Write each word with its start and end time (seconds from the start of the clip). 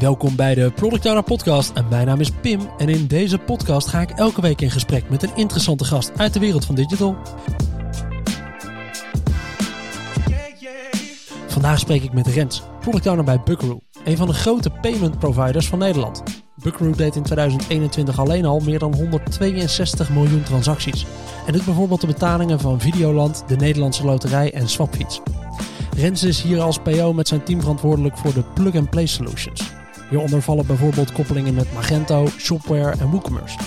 Welkom 0.00 0.36
bij 0.36 0.54
de 0.54 0.70
Product 0.70 1.06
Owner 1.06 1.22
Podcast 1.22 1.72
en 1.72 1.86
mijn 1.88 2.06
naam 2.06 2.20
is 2.20 2.30
Pim 2.30 2.60
en 2.78 2.88
in 2.88 3.06
deze 3.06 3.38
podcast 3.38 3.88
ga 3.88 4.00
ik 4.00 4.10
elke 4.10 4.40
week 4.40 4.60
in 4.60 4.70
gesprek 4.70 5.10
met 5.10 5.22
een 5.22 5.36
interessante 5.36 5.84
gast 5.84 6.12
uit 6.16 6.32
de 6.32 6.40
wereld 6.40 6.64
van 6.64 6.74
digital. 6.74 7.16
Vandaag 11.46 11.78
spreek 11.78 12.02
ik 12.02 12.12
met 12.12 12.26
Rens, 12.26 12.62
Product 12.80 13.06
Owner 13.06 13.24
bij 13.24 13.40
Buckaroo, 13.44 13.80
een 14.04 14.16
van 14.16 14.26
de 14.26 14.34
grote 14.34 14.70
payment 14.70 15.18
providers 15.18 15.68
van 15.68 15.78
Nederland. 15.78 16.22
Buckaroo 16.62 16.94
deed 16.94 17.16
in 17.16 17.22
2021 17.22 18.18
alleen 18.18 18.44
al 18.44 18.60
meer 18.60 18.78
dan 18.78 18.94
162 18.94 20.10
miljoen 20.10 20.42
transacties 20.42 21.06
en 21.46 21.52
doet 21.52 21.64
bijvoorbeeld 21.64 22.00
de 22.00 22.06
betalingen 22.06 22.60
van 22.60 22.80
Videoland, 22.80 23.44
de 23.46 23.56
Nederlandse 23.56 24.04
Loterij 24.04 24.52
en 24.52 24.68
Swapfiets. 24.68 25.20
Rens 25.96 26.22
is 26.22 26.42
hier 26.42 26.60
als 26.60 26.78
PO 26.78 27.12
met 27.12 27.28
zijn 27.28 27.42
team 27.42 27.60
verantwoordelijk 27.60 28.18
voor 28.18 28.34
de 28.34 28.44
plug-and-play 28.54 29.06
solutions. 29.06 29.73
Hieronder 30.14 30.42
vallen 30.42 30.66
bijvoorbeeld 30.66 31.12
koppelingen 31.12 31.54
met 31.54 31.72
Magento, 31.72 32.26
Shopware 32.26 32.90
en 32.90 33.10
WooCommerce. 33.10 33.58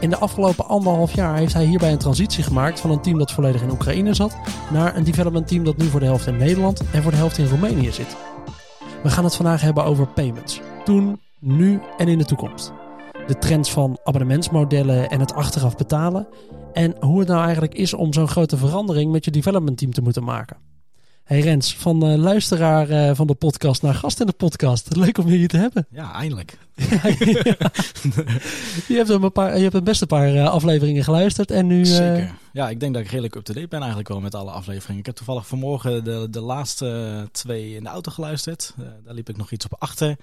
In 0.00 0.10
de 0.10 0.16
afgelopen 0.16 0.66
anderhalf 0.68 1.14
jaar 1.14 1.36
heeft 1.36 1.52
hij 1.52 1.64
hierbij 1.64 1.92
een 1.92 1.98
transitie 1.98 2.42
gemaakt 2.42 2.80
van 2.80 2.90
een 2.90 3.00
team 3.00 3.18
dat 3.18 3.32
volledig 3.32 3.62
in 3.62 3.70
Oekraïne 3.70 4.14
zat 4.14 4.36
naar 4.72 4.96
een 4.96 5.04
development 5.04 5.48
team 5.48 5.64
dat 5.64 5.76
nu 5.76 5.86
voor 5.86 6.00
de 6.00 6.06
helft 6.06 6.26
in 6.26 6.36
Nederland 6.36 6.82
en 6.92 7.02
voor 7.02 7.10
de 7.10 7.16
helft 7.16 7.38
in 7.38 7.46
Roemenië 7.46 7.92
zit. 7.92 8.16
We 9.02 9.10
gaan 9.10 9.24
het 9.24 9.34
vandaag 9.34 9.60
hebben 9.60 9.84
over 9.84 10.06
payments. 10.06 10.60
Toen, 10.84 11.20
nu 11.38 11.80
en 11.96 12.08
in 12.08 12.18
de 12.18 12.24
toekomst. 12.24 12.72
De 13.26 13.38
trends 13.38 13.70
van 13.70 13.98
abonnementsmodellen 14.04 15.10
en 15.10 15.20
het 15.20 15.34
achteraf 15.34 15.76
betalen. 15.76 16.28
En 16.72 16.96
hoe 17.00 17.18
het 17.18 17.28
nou 17.28 17.42
eigenlijk 17.42 17.74
is 17.74 17.94
om 17.94 18.12
zo'n 18.12 18.28
grote 18.28 18.56
verandering 18.56 19.12
met 19.12 19.24
je 19.24 19.30
development 19.30 19.78
team 19.78 19.92
te 19.92 20.02
moeten 20.02 20.24
maken. 20.24 20.67
Hey 21.28 21.40
Rens, 21.40 21.76
van 21.76 22.10
uh, 22.10 22.18
luisteraar 22.18 22.90
uh, 22.90 23.10
van 23.14 23.26
de 23.26 23.34
podcast 23.34 23.82
naar 23.82 23.94
gast 23.94 24.20
in 24.20 24.26
de 24.26 24.32
podcast. 24.32 24.96
Leuk 24.96 25.18
om 25.18 25.28
je 25.28 25.36
hier 25.36 25.48
te 25.48 25.56
hebben. 25.56 25.86
Ja, 25.90 26.12
eindelijk. 26.12 26.58
je, 28.88 28.94
hebt 28.96 29.08
een 29.08 29.32
paar, 29.32 29.56
je 29.56 29.62
hebt 29.62 29.74
een 29.74 29.84
best 29.84 30.00
een 30.00 30.06
paar 30.06 30.34
uh, 30.34 30.48
afleveringen 30.48 31.04
geluisterd 31.04 31.50
en 31.50 31.66
nu... 31.66 31.84
Zeker. 31.84 32.34
Ja, 32.52 32.68
ik 32.68 32.80
denk 32.80 32.94
dat 32.94 33.02
ik 33.02 33.08
redelijk 33.08 33.34
up-to-date 33.34 33.68
ben 33.68 33.78
eigenlijk 33.78 34.08
wel 34.08 34.20
met 34.20 34.34
alle 34.34 34.50
afleveringen. 34.50 34.98
Ik 34.98 35.06
heb 35.06 35.14
toevallig 35.14 35.46
vanmorgen 35.46 36.04
de, 36.04 36.26
de 36.30 36.40
laatste 36.40 37.28
twee 37.32 37.74
in 37.74 37.82
de 37.82 37.88
auto 37.88 38.12
geluisterd. 38.12 38.74
daar 39.04 39.14
liep 39.14 39.28
ik 39.28 39.36
nog 39.36 39.50
iets 39.50 39.64
op 39.64 39.76
achter. 39.78 40.16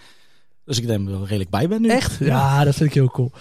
Dus 0.64 0.78
ik 0.78 0.88
denk 0.88 1.08
dat 1.08 1.22
ik 1.22 1.28
redelijk 1.28 1.50
bij 1.50 1.68
ben 1.68 1.82
nu. 1.82 1.90
Echt? 1.90 2.18
Ja, 2.20 2.26
ja 2.26 2.64
dat 2.64 2.76
vind 2.76 2.90
ik 2.90 2.96
heel 2.96 3.10
cool. 3.10 3.32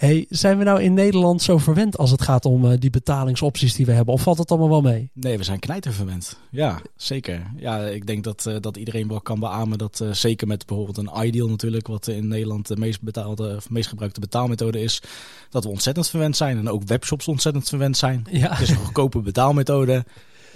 Hey, 0.00 0.26
zijn 0.28 0.58
we 0.58 0.64
nou 0.64 0.82
in 0.82 0.94
Nederland 0.94 1.42
zo 1.42 1.58
verwend 1.58 1.98
als 1.98 2.10
het 2.10 2.22
gaat 2.22 2.44
om 2.44 2.64
uh, 2.64 2.72
die 2.78 2.90
betalingsopties 2.90 3.74
die 3.74 3.86
we 3.86 3.92
hebben? 3.92 4.14
Of 4.14 4.22
valt 4.22 4.38
het 4.38 4.50
allemaal 4.50 4.68
wel 4.68 4.80
mee? 4.80 5.10
Nee, 5.12 5.38
we 5.38 5.44
zijn 5.44 5.58
knijterverwend. 5.58 6.38
Ja, 6.50 6.80
zeker. 6.96 7.50
Ja, 7.56 7.86
ik 7.86 8.06
denk 8.06 8.24
dat, 8.24 8.44
uh, 8.48 8.56
dat 8.60 8.76
iedereen 8.76 9.08
wel 9.08 9.20
kan 9.20 9.40
beamen 9.40 9.78
dat 9.78 10.00
uh, 10.02 10.12
zeker 10.12 10.46
met 10.46 10.66
bijvoorbeeld 10.66 10.98
een 10.98 11.26
Ideal 11.26 11.48
natuurlijk, 11.48 11.86
wat 11.86 12.06
in 12.06 12.28
Nederland 12.28 12.68
de 12.68 12.76
meest, 12.76 13.02
betaalde, 13.02 13.56
of 13.56 13.70
meest 13.70 13.88
gebruikte 13.88 14.20
betaalmethode 14.20 14.80
is, 14.80 15.02
dat 15.50 15.64
we 15.64 15.70
ontzettend 15.70 16.08
verwend 16.08 16.36
zijn. 16.36 16.58
En 16.58 16.68
ook 16.68 16.82
webshops 16.84 17.28
ontzettend 17.28 17.68
verwend 17.68 17.96
zijn. 17.96 18.26
Ja. 18.30 18.50
Het 18.50 18.60
is 18.60 18.70
een 18.70 18.76
goedkope 18.76 19.20
betaalmethode. 19.20 20.04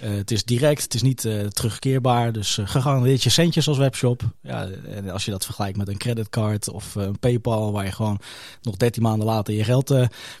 Uh, 0.03 0.15
het 0.15 0.31
is 0.31 0.43
direct, 0.43 0.83
het 0.83 0.93
is 0.93 1.01
niet 1.01 1.23
uh, 1.23 1.45
terugkeerbaar. 1.45 2.31
Dus 2.31 2.57
uh, 2.57 2.67
gegarandeerd 2.67 3.23
je 3.23 3.29
centjes 3.29 3.67
als 3.67 3.77
webshop. 3.77 4.21
Ja, 4.41 4.67
en 4.89 5.09
als 5.09 5.25
je 5.25 5.31
dat 5.31 5.45
vergelijkt 5.45 5.77
met 5.77 5.87
een 5.87 5.97
creditcard 5.97 6.69
of 6.69 6.95
een 6.95 7.19
PayPal, 7.19 7.71
waar 7.71 7.85
je 7.85 7.91
gewoon 7.91 8.19
nog 8.61 8.75
13 8.77 9.03
maanden 9.03 9.27
later 9.27 9.53
je 9.53 9.63
geld 9.63 9.93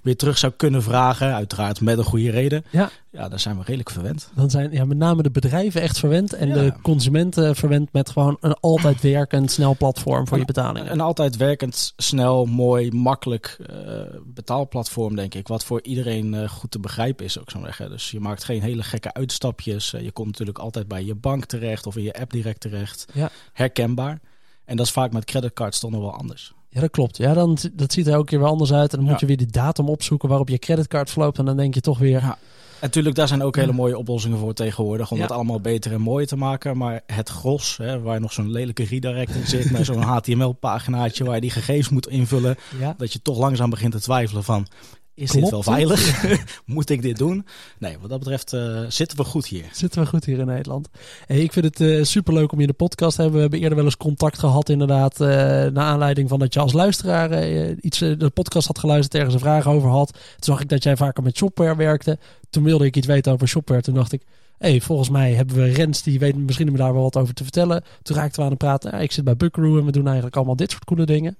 weer 0.03 0.15
terug 0.15 0.37
zou 0.37 0.53
kunnen 0.57 0.83
vragen. 0.83 1.33
Uiteraard 1.33 1.81
met 1.81 1.97
een 1.97 2.03
goede 2.03 2.31
reden. 2.31 2.65
Ja. 2.69 2.91
Ja, 3.15 3.29
daar 3.29 3.39
zijn 3.39 3.55
we 3.57 3.63
redelijk 3.63 3.89
verwend. 3.89 4.31
Dan 4.35 4.49
zijn 4.49 4.71
ja, 4.71 4.85
met 4.85 4.97
name 4.97 5.23
de 5.23 5.31
bedrijven 5.31 5.81
echt 5.81 5.99
verwend 5.99 6.33
en 6.33 6.47
ja. 6.47 6.53
de 6.53 6.73
consumenten 6.81 7.55
verwend 7.55 7.93
met 7.93 8.09
gewoon 8.09 8.37
een 8.39 8.53
altijd 8.53 9.01
werkend 9.01 9.51
snel 9.51 9.75
platform 9.77 10.27
voor 10.27 10.33
een, 10.33 10.39
je 10.39 10.45
betalingen. 10.45 10.91
Een 10.91 11.01
altijd 11.01 11.37
werkend, 11.37 11.93
snel, 11.97 12.45
mooi, 12.45 12.91
makkelijk 12.91 13.57
betaalplatform, 14.25 15.15
denk 15.15 15.33
ik. 15.33 15.47
Wat 15.47 15.65
voor 15.65 15.81
iedereen 15.83 16.49
goed 16.49 16.71
te 16.71 16.79
begrijpen 16.79 17.25
is, 17.25 17.39
ook 17.39 17.51
zo 17.51 17.59
zeggen. 17.63 17.89
Dus 17.89 18.11
je 18.11 18.19
maakt 18.19 18.43
geen 18.43 18.61
hele 18.61 18.83
gekke 18.83 19.13
uitstapjes. 19.13 19.91
Je 19.91 20.11
komt 20.11 20.27
natuurlijk 20.27 20.57
altijd 20.57 20.87
bij 20.87 21.05
je 21.05 21.15
bank 21.15 21.45
terecht 21.45 21.87
of 21.87 21.95
in 21.95 22.03
je 22.03 22.13
app 22.13 22.31
direct 22.31 22.59
terecht. 22.59 23.05
Ja. 23.13 23.29
Herkenbaar. 23.53 24.19
En 24.65 24.75
dat 24.77 24.85
is 24.85 24.91
vaak 24.91 25.11
met 25.11 25.25
creditcards 25.25 25.79
toch 25.79 25.91
nog 25.91 26.01
wel 26.01 26.13
anders. 26.13 26.53
Ja, 26.69 26.81
dat 26.81 26.91
klopt. 26.91 27.17
Ja, 27.17 27.33
dan, 27.33 27.57
dat 27.73 27.93
ziet 27.93 28.07
er 28.07 28.13
elke 28.13 28.25
keer 28.25 28.39
weer 28.39 28.47
anders 28.47 28.73
uit. 28.73 28.93
En 28.93 28.99
dan 28.99 29.09
moet 29.09 29.19
je 29.19 29.25
weer 29.25 29.37
de 29.37 29.45
datum 29.45 29.89
opzoeken 29.89 30.29
waarop 30.29 30.49
je 30.49 30.59
creditcard 30.59 31.09
verloopt. 31.09 31.37
En 31.37 31.45
dan 31.45 31.57
denk 31.57 31.73
je 31.73 31.81
toch 31.81 31.97
weer... 31.97 32.21
Ja. 32.21 32.37
En 32.75 32.81
natuurlijk, 32.81 33.15
daar 33.15 33.27
zijn 33.27 33.43
ook 33.43 33.55
hele 33.55 33.71
mooie 33.71 33.97
oplossingen 33.97 34.37
voor 34.37 34.53
tegenwoordig. 34.53 35.11
Om 35.11 35.19
dat 35.19 35.31
allemaal 35.31 35.61
beter 35.61 35.91
en 35.91 36.01
mooier 36.01 36.27
te 36.27 36.35
maken. 36.35 36.77
Maar 36.77 37.01
het 37.05 37.29
gros, 37.29 37.77
hè, 37.77 38.01
waar 38.01 38.19
nog 38.19 38.33
zo'n 38.33 38.51
lelijke 38.51 38.83
redirect 38.83 39.35
in 39.35 39.47
zit. 39.47 39.71
met 39.71 39.85
zo'n 39.85 40.01
HTML-paginaatje 40.13 41.23
waar 41.23 41.35
je 41.35 41.41
die 41.41 41.49
gegevens 41.49 41.89
moet 41.89 42.07
invullen. 42.07 42.55
Dat 42.97 43.13
je 43.13 43.21
toch 43.21 43.37
langzaam 43.37 43.69
begint 43.69 43.91
te 43.91 44.01
twijfelen 44.01 44.43
van... 44.43 44.67
Is 45.15 45.29
Klopt 45.29 45.43
dit 45.43 45.53
wel 45.53 45.63
veilig? 45.63 46.25
Moet 46.65 46.89
ik 46.89 47.01
dit 47.01 47.17
doen? 47.17 47.45
Nee, 47.79 47.97
wat 47.99 48.09
dat 48.09 48.19
betreft 48.19 48.53
uh, 48.53 48.79
zitten 48.87 49.17
we 49.17 49.23
goed 49.23 49.47
hier. 49.47 49.65
Zitten 49.71 50.01
we 50.01 50.07
goed 50.07 50.25
hier 50.25 50.39
in 50.39 50.45
Nederland. 50.45 50.89
Hey, 51.25 51.39
ik 51.39 51.53
vind 51.53 51.65
het 51.65 51.79
uh, 51.79 52.03
superleuk 52.03 52.51
om 52.51 52.57
je 52.57 52.63
in 52.63 52.69
de 52.69 52.77
podcast 52.77 53.15
te 53.15 53.21
hebben. 53.21 53.35
We 53.35 53.41
hebben 53.41 53.59
eerder 53.59 53.77
wel 53.77 53.85
eens 53.85 53.97
contact 53.97 54.39
gehad 54.39 54.69
inderdaad. 54.69 55.21
Uh, 55.21 55.27
naar 55.27 55.77
aanleiding 55.77 56.29
van 56.29 56.39
dat 56.39 56.53
je 56.53 56.59
als 56.59 56.73
luisteraar 56.73 57.43
iets 57.75 57.99
de 57.99 58.31
podcast 58.33 58.67
had 58.67 58.79
geluisterd. 58.79 59.15
Ergens 59.15 59.33
een 59.33 59.39
vraag 59.39 59.67
over 59.67 59.89
had. 59.89 60.11
Toen 60.11 60.21
zag 60.39 60.61
ik 60.61 60.69
dat 60.69 60.83
jij 60.83 60.97
vaker 60.97 61.23
met 61.23 61.37
shopware 61.37 61.75
werkte. 61.75 62.19
Toen 62.49 62.63
wilde 62.63 62.85
ik 62.85 62.95
iets 62.95 63.07
weten 63.07 63.31
over 63.31 63.47
shopware. 63.47 63.81
Toen 63.81 63.93
dacht 63.93 64.11
ik... 64.11 64.23
hey, 64.57 64.81
volgens 64.81 65.09
mij 65.09 65.33
hebben 65.33 65.55
we 65.55 65.71
Rens, 65.71 66.03
die 66.03 66.19
weet 66.19 66.35
misschien 66.35 66.71
me 66.71 66.77
daar 66.77 66.93
wel 66.93 67.03
wat 67.03 67.17
over 67.17 67.33
te 67.33 67.43
vertellen. 67.43 67.83
Toen 68.01 68.15
raakten 68.15 68.37
we 68.37 68.43
aan 68.43 68.49
het 68.49 68.59
praten. 68.59 68.91
Ja, 68.91 68.97
ik 68.97 69.11
zit 69.11 69.23
bij 69.23 69.35
Buckaroo 69.35 69.77
en 69.77 69.85
we 69.85 69.91
doen 69.91 70.05
eigenlijk 70.05 70.35
allemaal 70.35 70.55
dit 70.55 70.71
soort 70.71 70.85
coole 70.85 71.05
dingen. 71.05 71.37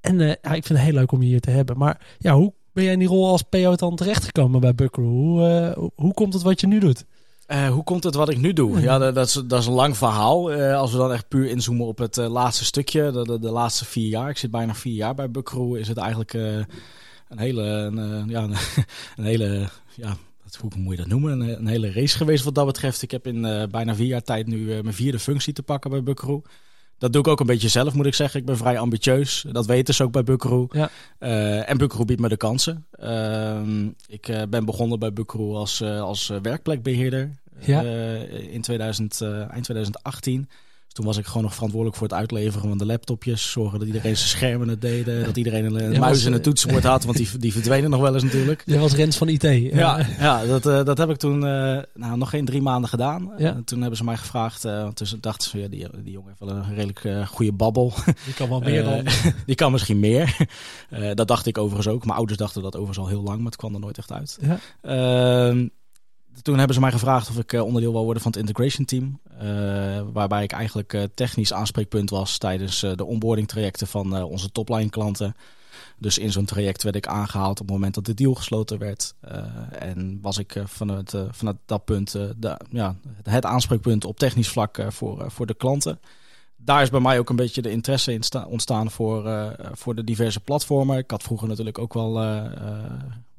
En 0.00 0.18
ja, 0.18 0.52
ik 0.52 0.66
vind 0.66 0.68
het 0.68 0.78
heel 0.78 0.92
leuk 0.92 1.12
om 1.12 1.22
je 1.22 1.28
hier 1.28 1.40
te 1.40 1.50
hebben. 1.50 1.78
Maar 1.78 2.00
ja, 2.18 2.34
hoe 2.34 2.52
ben 2.74 2.84
jij 2.84 2.92
in 2.92 2.98
die 2.98 3.08
rol 3.08 3.28
als 3.28 3.42
PO 3.42 3.74
dan 3.74 3.96
terechtgekomen 3.96 4.60
bij 4.60 4.74
Buckaroo? 4.74 5.08
Hoe, 5.10 5.74
uh, 5.76 5.86
hoe 5.94 6.14
komt 6.14 6.32
het 6.32 6.42
wat 6.42 6.60
je 6.60 6.66
nu 6.66 6.78
doet? 6.78 7.04
Uh, 7.48 7.68
hoe 7.68 7.84
komt 7.84 8.04
het 8.04 8.14
wat 8.14 8.28
ik 8.28 8.38
nu 8.38 8.52
doe? 8.52 8.80
Ja, 8.80 8.98
dat, 8.98 9.14
dat, 9.14 9.26
is, 9.26 9.32
dat 9.32 9.60
is 9.60 9.66
een 9.66 9.72
lang 9.72 9.96
verhaal. 9.96 10.52
Uh, 10.52 10.76
als 10.76 10.92
we 10.92 10.98
dan 10.98 11.12
echt 11.12 11.28
puur 11.28 11.48
inzoomen 11.48 11.86
op 11.86 11.98
het 11.98 12.16
laatste 12.16 12.64
stukje, 12.64 13.10
de, 13.10 13.24
de, 13.24 13.38
de, 13.38 13.50
laatste 13.50 13.84
vier 13.84 14.08
jaar. 14.08 14.28
Ik 14.28 14.36
zit 14.36 14.50
bijna 14.50 14.74
vier 14.74 14.94
jaar 14.94 15.14
bij 15.14 15.30
Buckaroo. 15.30 15.74
Is 15.74 15.88
het 15.88 15.96
eigenlijk 15.96 16.32
een 16.32 17.38
hele, 17.38 17.62
een, 17.62 18.28
ja, 18.28 18.42
een, 18.42 18.54
een 19.16 19.24
hele, 19.24 19.68
ja, 19.94 20.16
hoe 20.60 20.70
moet 20.76 20.96
je 20.96 21.00
dat 21.02 21.10
noemen? 21.10 21.40
Een, 21.40 21.48
een, 21.58 21.66
hele 21.66 21.92
race 21.92 22.16
geweest 22.16 22.44
wat 22.44 22.54
dat 22.54 22.66
betreft. 22.66 23.02
Ik 23.02 23.10
heb 23.10 23.26
in 23.26 23.68
bijna 23.70 23.94
vier 23.94 24.06
jaar 24.06 24.22
tijd 24.22 24.46
nu 24.46 24.82
mijn 24.82 24.94
vierde 24.94 25.18
functie 25.18 25.52
te 25.52 25.62
pakken 25.62 25.90
bij 25.90 26.02
Buckaroo. 26.02 26.42
Dat 26.98 27.12
doe 27.12 27.22
ik 27.22 27.28
ook 27.28 27.40
een 27.40 27.46
beetje 27.46 27.68
zelf, 27.68 27.94
moet 27.94 28.06
ik 28.06 28.14
zeggen. 28.14 28.40
Ik 28.40 28.46
ben 28.46 28.56
vrij 28.56 28.78
ambitieus. 28.78 29.44
Dat 29.50 29.66
weten 29.66 29.94
ze 29.94 30.02
ook 30.02 30.12
bij 30.12 30.24
Buckaroo. 30.24 30.68
Ja. 30.70 30.90
Uh, 31.20 31.70
en 31.70 31.78
Buckaroo 31.78 32.04
biedt 32.04 32.20
me 32.20 32.28
de 32.28 32.36
kansen. 32.36 32.86
Uh, 33.00 33.60
ik 34.08 34.28
uh, 34.28 34.42
ben 34.48 34.64
begonnen 34.64 34.98
bij 34.98 35.12
Buckaroo 35.12 35.54
als, 35.54 35.82
als 35.82 36.32
werkplekbeheerder 36.42 37.30
ja. 37.58 37.82
in 38.50 38.60
2000, 38.60 39.20
eind 39.20 39.64
2018. 39.64 40.48
Toen 40.94 41.04
was 41.04 41.16
ik 41.16 41.26
gewoon 41.26 41.42
nog 41.42 41.54
verantwoordelijk 41.54 41.98
voor 41.98 42.08
het 42.08 42.16
uitleveren 42.16 42.68
van 42.68 42.78
de 42.78 42.86
laptopjes. 42.86 43.50
Zorgen 43.50 43.78
dat 43.78 43.86
iedereen 43.86 44.16
zijn 44.16 44.28
schermen 44.28 44.68
het 44.68 44.80
deden. 44.80 45.24
Dat 45.24 45.36
iedereen 45.36 45.64
een, 45.64 45.94
een 45.94 46.00
muis 46.00 46.24
en 46.24 46.32
een 46.32 46.42
toetsenbord 46.42 46.84
had. 46.84 47.04
Want 47.04 47.16
die, 47.16 47.38
die 47.38 47.52
verdwenen 47.52 47.90
nog 47.90 48.00
wel 48.00 48.14
eens 48.14 48.22
natuurlijk. 48.22 48.62
Je 48.66 48.78
was 48.78 48.94
Rens 48.94 49.16
van 49.16 49.28
IT. 49.28 49.42
Ja, 49.42 50.06
ja 50.18 50.44
dat, 50.44 50.66
uh, 50.66 50.84
dat 50.84 50.98
heb 50.98 51.10
ik 51.10 51.16
toen 51.16 51.34
uh, 51.34 51.78
nou, 51.94 52.16
nog 52.16 52.30
geen 52.30 52.44
drie 52.44 52.62
maanden 52.62 52.90
gedaan. 52.90 53.32
Ja. 53.36 53.54
Uh, 53.54 53.60
toen 53.64 53.80
hebben 53.80 53.98
ze 53.98 54.04
mij 54.04 54.16
gevraagd. 54.16 54.60
Toen 54.60 55.18
dachten 55.20 55.50
ze, 55.50 55.58
ja, 55.58 55.68
die, 55.68 55.88
die 56.02 56.12
jongen 56.12 56.28
heeft 56.28 56.40
wel 56.40 56.48
een 56.50 56.74
redelijk 56.74 57.28
goede 57.28 57.52
babbel. 57.52 57.92
Die 58.24 58.34
kan 58.34 58.48
wel 58.48 58.60
meer 58.60 58.84
dan. 58.84 59.06
die 59.46 59.54
kan 59.54 59.72
misschien 59.72 60.00
meer. 60.00 60.36
dat 61.14 61.28
dacht 61.28 61.46
ik 61.46 61.58
overigens 61.58 61.94
ook. 61.94 62.04
Mijn 62.04 62.16
ouders 62.16 62.38
dachten 62.38 62.62
dat 62.62 62.76
overigens 62.76 63.06
al 63.06 63.08
heel 63.08 63.22
lang. 63.22 63.36
Maar 63.36 63.46
het 63.46 63.56
kwam 63.56 63.74
er 63.74 63.80
nooit 63.80 63.98
echt 63.98 64.12
uit. 64.12 64.38
Ja 64.40 64.58
ehm, 64.80 65.66
toen 66.42 66.56
hebben 66.56 66.74
ze 66.74 66.80
mij 66.80 66.92
gevraagd 66.92 67.28
of 67.28 67.38
ik 67.38 67.52
onderdeel 67.52 67.92
wil 67.92 68.04
worden 68.04 68.22
van 68.22 68.30
het 68.30 68.40
integration 68.40 68.86
team. 68.86 69.18
Uh, 69.42 70.00
waarbij 70.12 70.42
ik 70.42 70.52
eigenlijk 70.52 70.92
uh, 70.92 71.02
technisch 71.14 71.52
aanspreekpunt 71.52 72.10
was 72.10 72.38
tijdens 72.38 72.80
de 72.80 73.04
onboarding 73.04 73.48
trajecten 73.48 73.86
van 73.86 74.22
onze 74.22 74.52
topline 74.52 74.90
klanten. 74.90 75.36
Dus 75.98 76.18
in 76.18 76.32
zo'n 76.32 76.44
traject 76.44 76.82
werd 76.82 76.96
ik 76.96 77.06
aangehaald 77.06 77.60
op 77.60 77.66
het 77.66 77.74
moment 77.74 77.94
dat 77.94 78.04
de 78.04 78.14
deal 78.14 78.34
gesloten 78.34 78.78
werd. 78.78 79.14
en 79.78 80.18
was 80.22 80.38
ik 80.38 80.62
vanuit, 80.64 81.16
dat 81.66 81.84
punt 81.84 82.16
ja, 82.70 82.96
het 83.22 83.44
aanspreekpunt 83.44 84.04
op 84.04 84.18
technisch 84.18 84.48
vlak 84.48 84.78
voor, 84.88 85.30
voor 85.30 85.46
de 85.46 85.54
klanten. 85.54 86.00
Daar 86.56 86.82
is 86.82 86.90
bij 86.90 87.00
mij 87.00 87.18
ook 87.18 87.30
een 87.30 87.36
beetje 87.36 87.62
de 87.62 87.70
interesse 87.70 88.12
in 88.12 88.22
ontstaan 88.48 88.90
voor, 88.90 89.54
voor 89.72 89.94
de 89.94 90.04
diverse 90.04 90.40
platformen. 90.40 90.98
Ik 90.98 91.10
had 91.10 91.22
vroeger 91.22 91.48
natuurlijk 91.48 91.78
ook 91.78 91.94
wel 91.94 92.18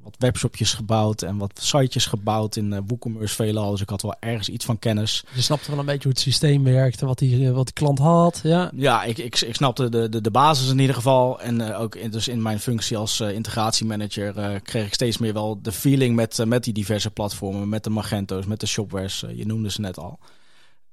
wat 0.06 0.14
webshopjes 0.18 0.74
gebouwd 0.74 1.22
en 1.22 1.36
wat 1.36 1.60
sitejes 1.62 2.06
gebouwd 2.06 2.56
in 2.56 2.72
uh, 2.72 2.78
WooCommerce 2.86 3.34
veelal. 3.34 3.70
Dus 3.70 3.80
ik 3.80 3.88
had 3.88 4.02
wel 4.02 4.14
ergens 4.20 4.48
iets 4.48 4.64
van 4.64 4.78
kennis. 4.78 5.24
Je 5.34 5.42
snapte 5.42 5.70
wel 5.70 5.78
een 5.78 5.86
beetje 5.86 6.02
hoe 6.02 6.12
het 6.12 6.20
systeem 6.20 6.64
werkte, 6.64 7.06
wat 7.06 7.18
die, 7.18 7.50
wat 7.50 7.64
die 7.64 7.74
klant 7.74 7.98
had. 7.98 8.40
Ja, 8.42 8.70
ja 8.74 9.04
ik, 9.04 9.18
ik, 9.18 9.40
ik 9.40 9.54
snapte 9.54 9.88
de, 9.88 10.08
de, 10.08 10.20
de 10.20 10.30
basis 10.30 10.70
in 10.70 10.78
ieder 10.78 10.94
geval. 10.94 11.40
En 11.40 11.60
uh, 11.60 11.80
ook 11.80 11.94
in, 11.94 12.10
dus 12.10 12.28
in 12.28 12.42
mijn 12.42 12.60
functie 12.60 12.96
als 12.96 13.20
uh, 13.20 13.32
integratiemanager 13.32 14.60
kreeg 14.60 14.86
ik 14.86 14.94
steeds 14.94 15.18
meer 15.18 15.32
wel 15.32 15.58
de 15.62 15.72
feeling 15.72 16.16
met, 16.16 16.44
met 16.46 16.64
die 16.64 16.72
diverse 16.72 17.10
platformen. 17.10 17.68
Met 17.68 17.84
de 17.84 17.90
Magento's, 17.90 18.46
met 18.46 18.60
de 18.60 18.66
Shopwares, 18.66 19.24
je 19.34 19.46
noemde 19.46 19.70
ze 19.70 19.80
net 19.80 19.98
al. 19.98 20.18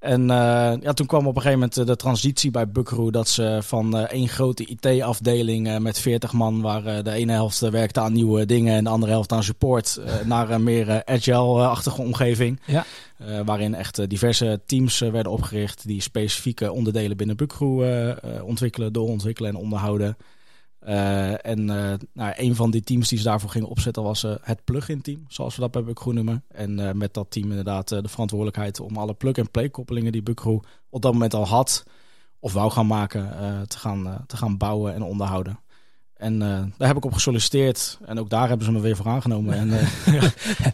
En 0.04 0.22
uh, 0.22 0.74
ja, 0.82 0.94
toen 0.94 1.08
kwam 1.08 1.28
op 1.28 1.36
een 1.36 1.42
gegeven 1.42 1.60
moment 1.60 1.88
de 1.88 1.96
transitie 1.96 2.52
bij 2.52 2.70
Buckaroo 2.70 3.12
dat 3.12 3.28
ze 3.30 3.60
van 3.62 3.98
uh, 3.98 4.02
één 4.02 4.28
grote 4.28 4.66
IT-afdeling 4.66 5.68
uh, 5.68 5.78
met 5.78 6.00
40 6.00 6.34
man, 6.34 6.62
waar 6.62 7.04
de 7.04 7.12
ene 7.12 7.32
helft 7.32 7.60
werkte 7.60 8.00
aan 8.00 8.14
nieuwe 8.14 8.46
dingen 8.46 8.76
en 8.76 8.84
de 8.84 8.90
andere 8.90 9.12
helft 9.12 9.32
aan 9.32 9.44
support, 9.44 10.00
naar 10.26 10.50
een 10.50 10.64
meer 10.64 11.06
agile-achtige 11.06 12.02
omgeving. 12.02 12.60
Ja. 12.66 12.86
waarin 13.46 13.76
echt 13.76 14.10
diverse 14.10 14.62
teams 14.66 15.00
werden 15.00 15.32
opgericht 15.32 15.88
die 15.88 16.02
specifieke 16.02 16.72
onderdelen 16.72 17.18
binnen 17.18 17.36
Buckaroo 17.36 18.14
ontwikkelen, 18.44 18.94
doorontwikkelen 18.94 19.50
en 19.50 19.58
onderhouden. 19.58 20.18
Uh, 20.88 21.46
en 21.46 21.60
uh, 21.60 21.94
nou, 22.14 22.34
een 22.36 22.56
van 22.56 22.72
die 22.72 22.82
teams 22.82 23.10
die 23.10 23.18
ze 23.18 23.24
daarvoor 23.24 23.50
gingen 23.50 23.68
opzetten 23.68 24.04
was 24.04 24.24
uh, 24.24 24.36
het 24.42 24.64
plugin 24.64 25.02
team, 25.02 25.26
zoals 25.28 25.56
we 25.56 25.62
dat 25.62 25.72
bij 25.72 25.84
Buckaroo 25.84 26.14
noemen. 26.14 26.44
En 26.48 26.98
met 26.98 27.14
dat 27.14 27.32
team 27.32 27.50
inderdaad 27.50 27.88
de 27.88 28.08
verantwoordelijkheid 28.08 28.80
om 28.80 28.98
alle 28.98 29.14
plug-and-play 29.14 29.70
koppelingen 29.70 30.12
die 30.12 30.24
Buckaroo 30.24 30.62
op 30.90 31.02
dat 31.02 31.14
moment 31.14 31.34
al 31.34 31.48
had 31.48 31.86
of 32.40 32.54
wou 32.54 32.72
gaan 32.72 32.88
maken, 32.88 33.30
te, 33.68 33.78
gaan, 33.78 34.24
te 34.28 34.38
gaan 34.38 34.58
bouwen 34.58 34.94
en 34.94 35.04
onderhouden. 35.04 35.60
En 36.24 36.34
uh, 36.34 36.62
daar 36.78 36.88
heb 36.88 36.98
ik 36.98 37.06
op 37.06 37.14
gesolliciteerd. 37.14 38.00
En 38.06 38.20
ook 38.20 38.30
daar 38.30 38.48
hebben 38.48 38.66
ze 38.66 38.72
me 38.72 38.80
weer 38.80 38.96
voor 38.96 39.08
aangenomen. 39.08 39.54
En, 39.54 39.68
uh, 39.68 40.14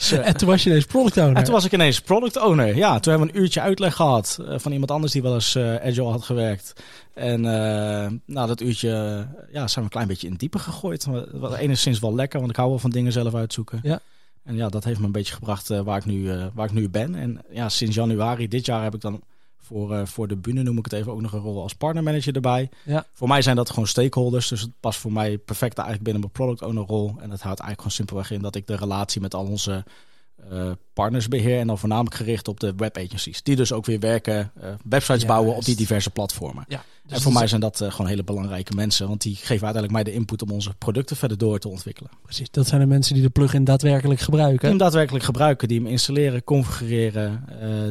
ja, 0.10 0.22
en 0.22 0.38
toen 0.38 0.48
was 0.48 0.64
je 0.64 0.70
ineens 0.70 0.86
product 0.86 1.18
owner. 1.18 1.36
En 1.36 1.44
toen 1.44 1.54
was 1.54 1.66
ik 1.66 1.72
ineens 1.72 2.02
product 2.02 2.38
owner. 2.38 2.76
Ja, 2.76 3.00
toen 3.00 3.12
hebben 3.12 3.32
we 3.32 3.36
een 3.36 3.42
uurtje 3.44 3.62
uitleg 3.62 3.96
gehad 3.96 4.38
uh, 4.42 4.60
van 4.60 4.72
iemand 4.72 4.92
anders 4.92 5.12
die 5.12 5.22
wel 5.22 5.34
eens 5.34 5.58
Agile 5.58 6.10
had 6.10 6.24
gewerkt. 6.24 6.74
En 7.14 7.42
na 8.26 8.46
dat 8.46 8.62
uurtje 8.62 8.90
ja, 9.52 9.68
zijn 9.68 9.76
we 9.76 9.82
een 9.82 9.90
klein 9.90 10.08
beetje 10.08 10.26
in 10.26 10.32
het 10.32 10.42
diepe 10.42 10.60
gegooid. 10.60 11.08
Wat 11.32 11.56
enigszins 11.56 12.00
wel 12.00 12.16
lekker, 12.16 12.40
want 12.40 12.52
ik 12.52 12.58
hou 12.58 12.70
wel 12.70 12.80
van 12.80 12.90
dingen 12.90 13.12
zelf 13.12 13.36
uitzoeken. 13.36 13.80
Ja. 13.84 14.00
En 14.44 14.56
ja, 14.56 14.70
dat 14.70 14.84
heeft 14.84 15.00
me 15.00 15.06
een 15.06 15.12
beetje 15.12 15.34
gebracht 15.34 15.68
waar, 15.68 15.98
ik 15.98 16.06
nu, 16.06 16.32
waar 16.54 16.66
ik 16.66 16.74
nu 16.74 16.90
ben. 16.90 17.16
En 17.16 17.42
ja, 17.50 17.70
sinds 17.70 17.96
januari 17.96 18.48
dit 18.48 18.66
jaar 18.66 18.84
heb 18.84 18.96
ik 18.96 19.02
dan 19.02 19.22
voor, 19.70 19.92
uh, 19.92 20.06
voor 20.06 20.28
de 20.28 20.36
bühne 20.36 20.64
noem 20.64 20.78
ik 20.78 20.84
het 20.84 20.94
even 20.94 21.12
ook 21.12 21.22
nog 21.22 21.34
een 21.34 21.40
rol 21.40 21.62
als 21.62 21.74
partnermanager 21.74 22.36
erbij. 22.36 22.70
Ja. 22.86 23.06
Voor 23.14 23.28
mij 23.28 23.42
zijn 23.42 23.56
dat 23.56 23.70
gewoon 23.70 23.88
stakeholders. 23.88 24.48
Dus 24.48 24.62
het 24.62 24.72
past 24.80 25.00
voor 25.00 25.12
mij 25.12 25.38
perfect 25.38 25.78
eigenlijk 25.78 26.04
binnen 26.04 26.22
mijn 26.22 26.34
product 26.34 26.62
owner 26.62 26.84
rol. 26.84 27.08
En 27.08 27.30
dat 27.30 27.42
houdt 27.42 27.60
eigenlijk 27.60 27.78
gewoon 27.78 27.92
simpelweg 27.92 28.32
in 28.32 28.42
dat 28.42 28.56
ik 28.56 28.68
de 28.68 28.76
relatie 28.76 29.22
met 29.22 29.34
al 29.34 29.46
onze 29.46 29.84
uh, 30.52 30.72
partnersbeheer 30.94 31.60
en 31.60 31.68
dan 31.68 31.78
voornamelijk 31.78 32.16
gericht 32.16 32.48
op 32.48 32.60
de 32.60 32.74
web 32.78 32.98
agencies. 32.98 33.44
Die 33.44 33.56
dus 33.56 33.72
ook 33.72 33.86
weer 33.86 34.00
werken, 34.00 34.52
uh, 34.64 34.70
websites 34.84 35.26
bouwen 35.26 35.56
op 35.56 35.66
die 35.66 35.76
diverse 35.76 36.10
platformen. 36.10 36.66
Ja, 36.68 36.84
dus 37.10 37.18
en 37.18 37.24
voor 37.24 37.34
mij 37.34 37.48
zijn 37.48 37.62
dat 37.62 37.82
uh, 37.82 37.92
gewoon 37.92 38.08
hele 38.08 38.24
belangrijke 38.24 38.76
mensen, 38.76 39.08
want 39.08 39.22
die 39.22 39.36
geven 39.36 39.66
uiteindelijk 39.66 39.94
mij 39.94 40.04
de 40.04 40.14
input 40.14 40.42
om 40.42 40.52
onze 40.52 40.74
producten 40.78 41.16
verder 41.16 41.38
door 41.38 41.60
te 41.60 41.68
ontwikkelen. 41.68 42.12
Precies, 42.24 42.52
dat 42.52 42.68
zijn 42.68 42.82
de 42.82 42.88
mensen 42.88 43.14
die 43.14 43.24
de 43.24 43.30
plugin 43.30 43.64
daadwerkelijk 43.64 44.20
gebruiken. 44.20 44.60
Die 44.60 44.70
hem 44.70 44.78
daadwerkelijk 44.78 45.26
gebruiken, 45.26 45.68
die 45.68 45.80
hem 45.80 45.88
installeren, 45.88 46.44
configureren, 46.44 47.44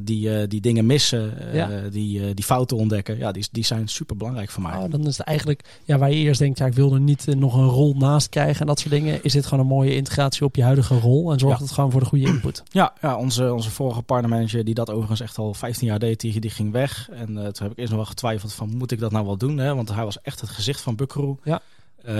die, 0.03 0.47
die 0.47 0.61
dingen 0.61 0.87
missen, 0.87 1.35
ja. 1.53 1.69
die, 1.91 2.35
die 2.35 2.45
fouten 2.45 2.77
ontdekken. 2.77 3.19
Ja, 3.19 3.33
die, 3.33 3.49
die 3.53 3.65
zijn 3.65 3.89
super 3.89 4.17
belangrijk 4.17 4.51
voor 4.51 4.63
mij. 4.63 4.77
Oh, 4.77 4.91
dan 4.91 5.07
is 5.07 5.19
het 5.19 5.27
eigenlijk, 5.27 5.81
ja, 5.85 5.99
waar 5.99 6.11
je 6.11 6.17
eerst 6.17 6.41
denkt, 6.41 6.59
ja, 6.59 6.67
ik 6.67 6.75
wil 6.75 6.95
er 6.95 7.01
niet 7.01 7.27
nog 7.37 7.55
een 7.55 7.69
rol 7.69 7.95
naast 7.95 8.29
krijgen 8.29 8.61
en 8.61 8.67
dat 8.67 8.79
soort 8.79 8.95
dingen, 8.95 9.23
is 9.23 9.33
dit 9.33 9.47
gewoon 9.47 9.65
een 9.65 9.71
mooie 9.71 9.95
integratie 9.95 10.45
op 10.45 10.57
je 10.57 10.63
huidige 10.63 10.99
rol 10.99 11.33
en 11.33 11.39
zorgt 11.39 11.61
het 11.61 11.71
gewoon 11.71 11.91
voor 11.91 12.01
de 12.01 12.07
goede 12.07 12.27
input. 12.27 12.63
Ja, 12.71 12.93
ja 13.01 13.17
onze, 13.17 13.53
onze 13.53 13.71
vorige 13.71 14.03
partnermanager, 14.03 14.65
die 14.65 14.75
dat 14.75 14.91
overigens 14.91 15.21
echt 15.21 15.39
al 15.39 15.55
15 15.55 15.87
jaar 15.87 15.99
deed, 15.99 16.21
die, 16.21 16.41
die 16.41 16.51
ging 16.51 16.73
weg. 16.73 17.09
En 17.13 17.27
toen 17.27 17.45
heb 17.45 17.71
ik 17.71 17.79
eerst 17.79 17.91
nog 17.91 18.01
wel 18.01 18.09
getwijfeld 18.09 18.53
van, 18.53 18.77
moet 18.77 18.91
ik 18.91 18.99
dat 18.99 19.08
nou 19.13 19.27
wel 19.27 19.37
doen? 19.37 19.59
Hè? 19.59 19.75
Want 19.75 19.95
hij 19.95 20.05
was 20.05 20.21
echt 20.21 20.41
het 20.41 20.51
gezicht 20.51 20.81
van 20.81 20.97
Buckaroo. 20.97 21.39
Ja. 21.45 21.63
Uh, 22.05 22.15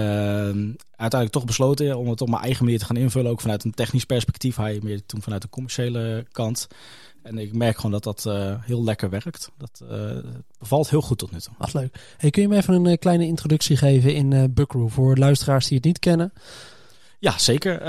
uiteindelijk 0.95 1.31
toch 1.31 1.45
besloten 1.45 1.97
om 1.97 2.09
het 2.09 2.21
op 2.21 2.29
mijn 2.29 2.41
eigen 2.41 2.63
manier 2.63 2.79
te 2.79 2.85
gaan 2.85 2.97
invullen. 2.97 3.31
Ook 3.31 3.41
vanuit 3.41 3.63
een 3.63 3.73
technisch 3.73 4.05
perspectief. 4.05 4.55
Hij 4.55 4.79
meer 4.83 5.05
toen 5.05 5.21
vanuit 5.21 5.41
de 5.41 5.49
commerciële 5.49 6.25
kant. 6.31 6.67
En 7.21 7.37
ik 7.37 7.53
merk 7.53 7.75
gewoon 7.75 7.91
dat 7.91 8.03
dat 8.03 8.25
uh, 8.27 8.53
heel 8.59 8.83
lekker 8.83 9.09
werkt. 9.09 9.51
Dat 9.57 9.81
uh, 9.91 10.17
bevalt 10.59 10.89
heel 10.89 11.01
goed 11.01 11.17
tot 11.17 11.31
nu 11.31 11.39
toe. 11.39 11.53
Wat 11.57 11.73
leuk. 11.73 11.99
Hey, 12.17 12.29
kun 12.29 12.41
je 12.41 12.47
me 12.47 12.55
even 12.55 12.85
een 12.85 12.99
kleine 12.99 13.25
introductie 13.25 13.77
geven 13.77 14.15
in 14.15 14.31
uh, 14.31 14.43
Buckaroo 14.49 14.87
voor 14.87 15.17
luisteraars 15.17 15.67
die 15.67 15.77
het 15.77 15.85
niet 15.85 15.99
kennen? 15.99 16.33
Ja, 17.19 17.37
zeker. 17.37 17.81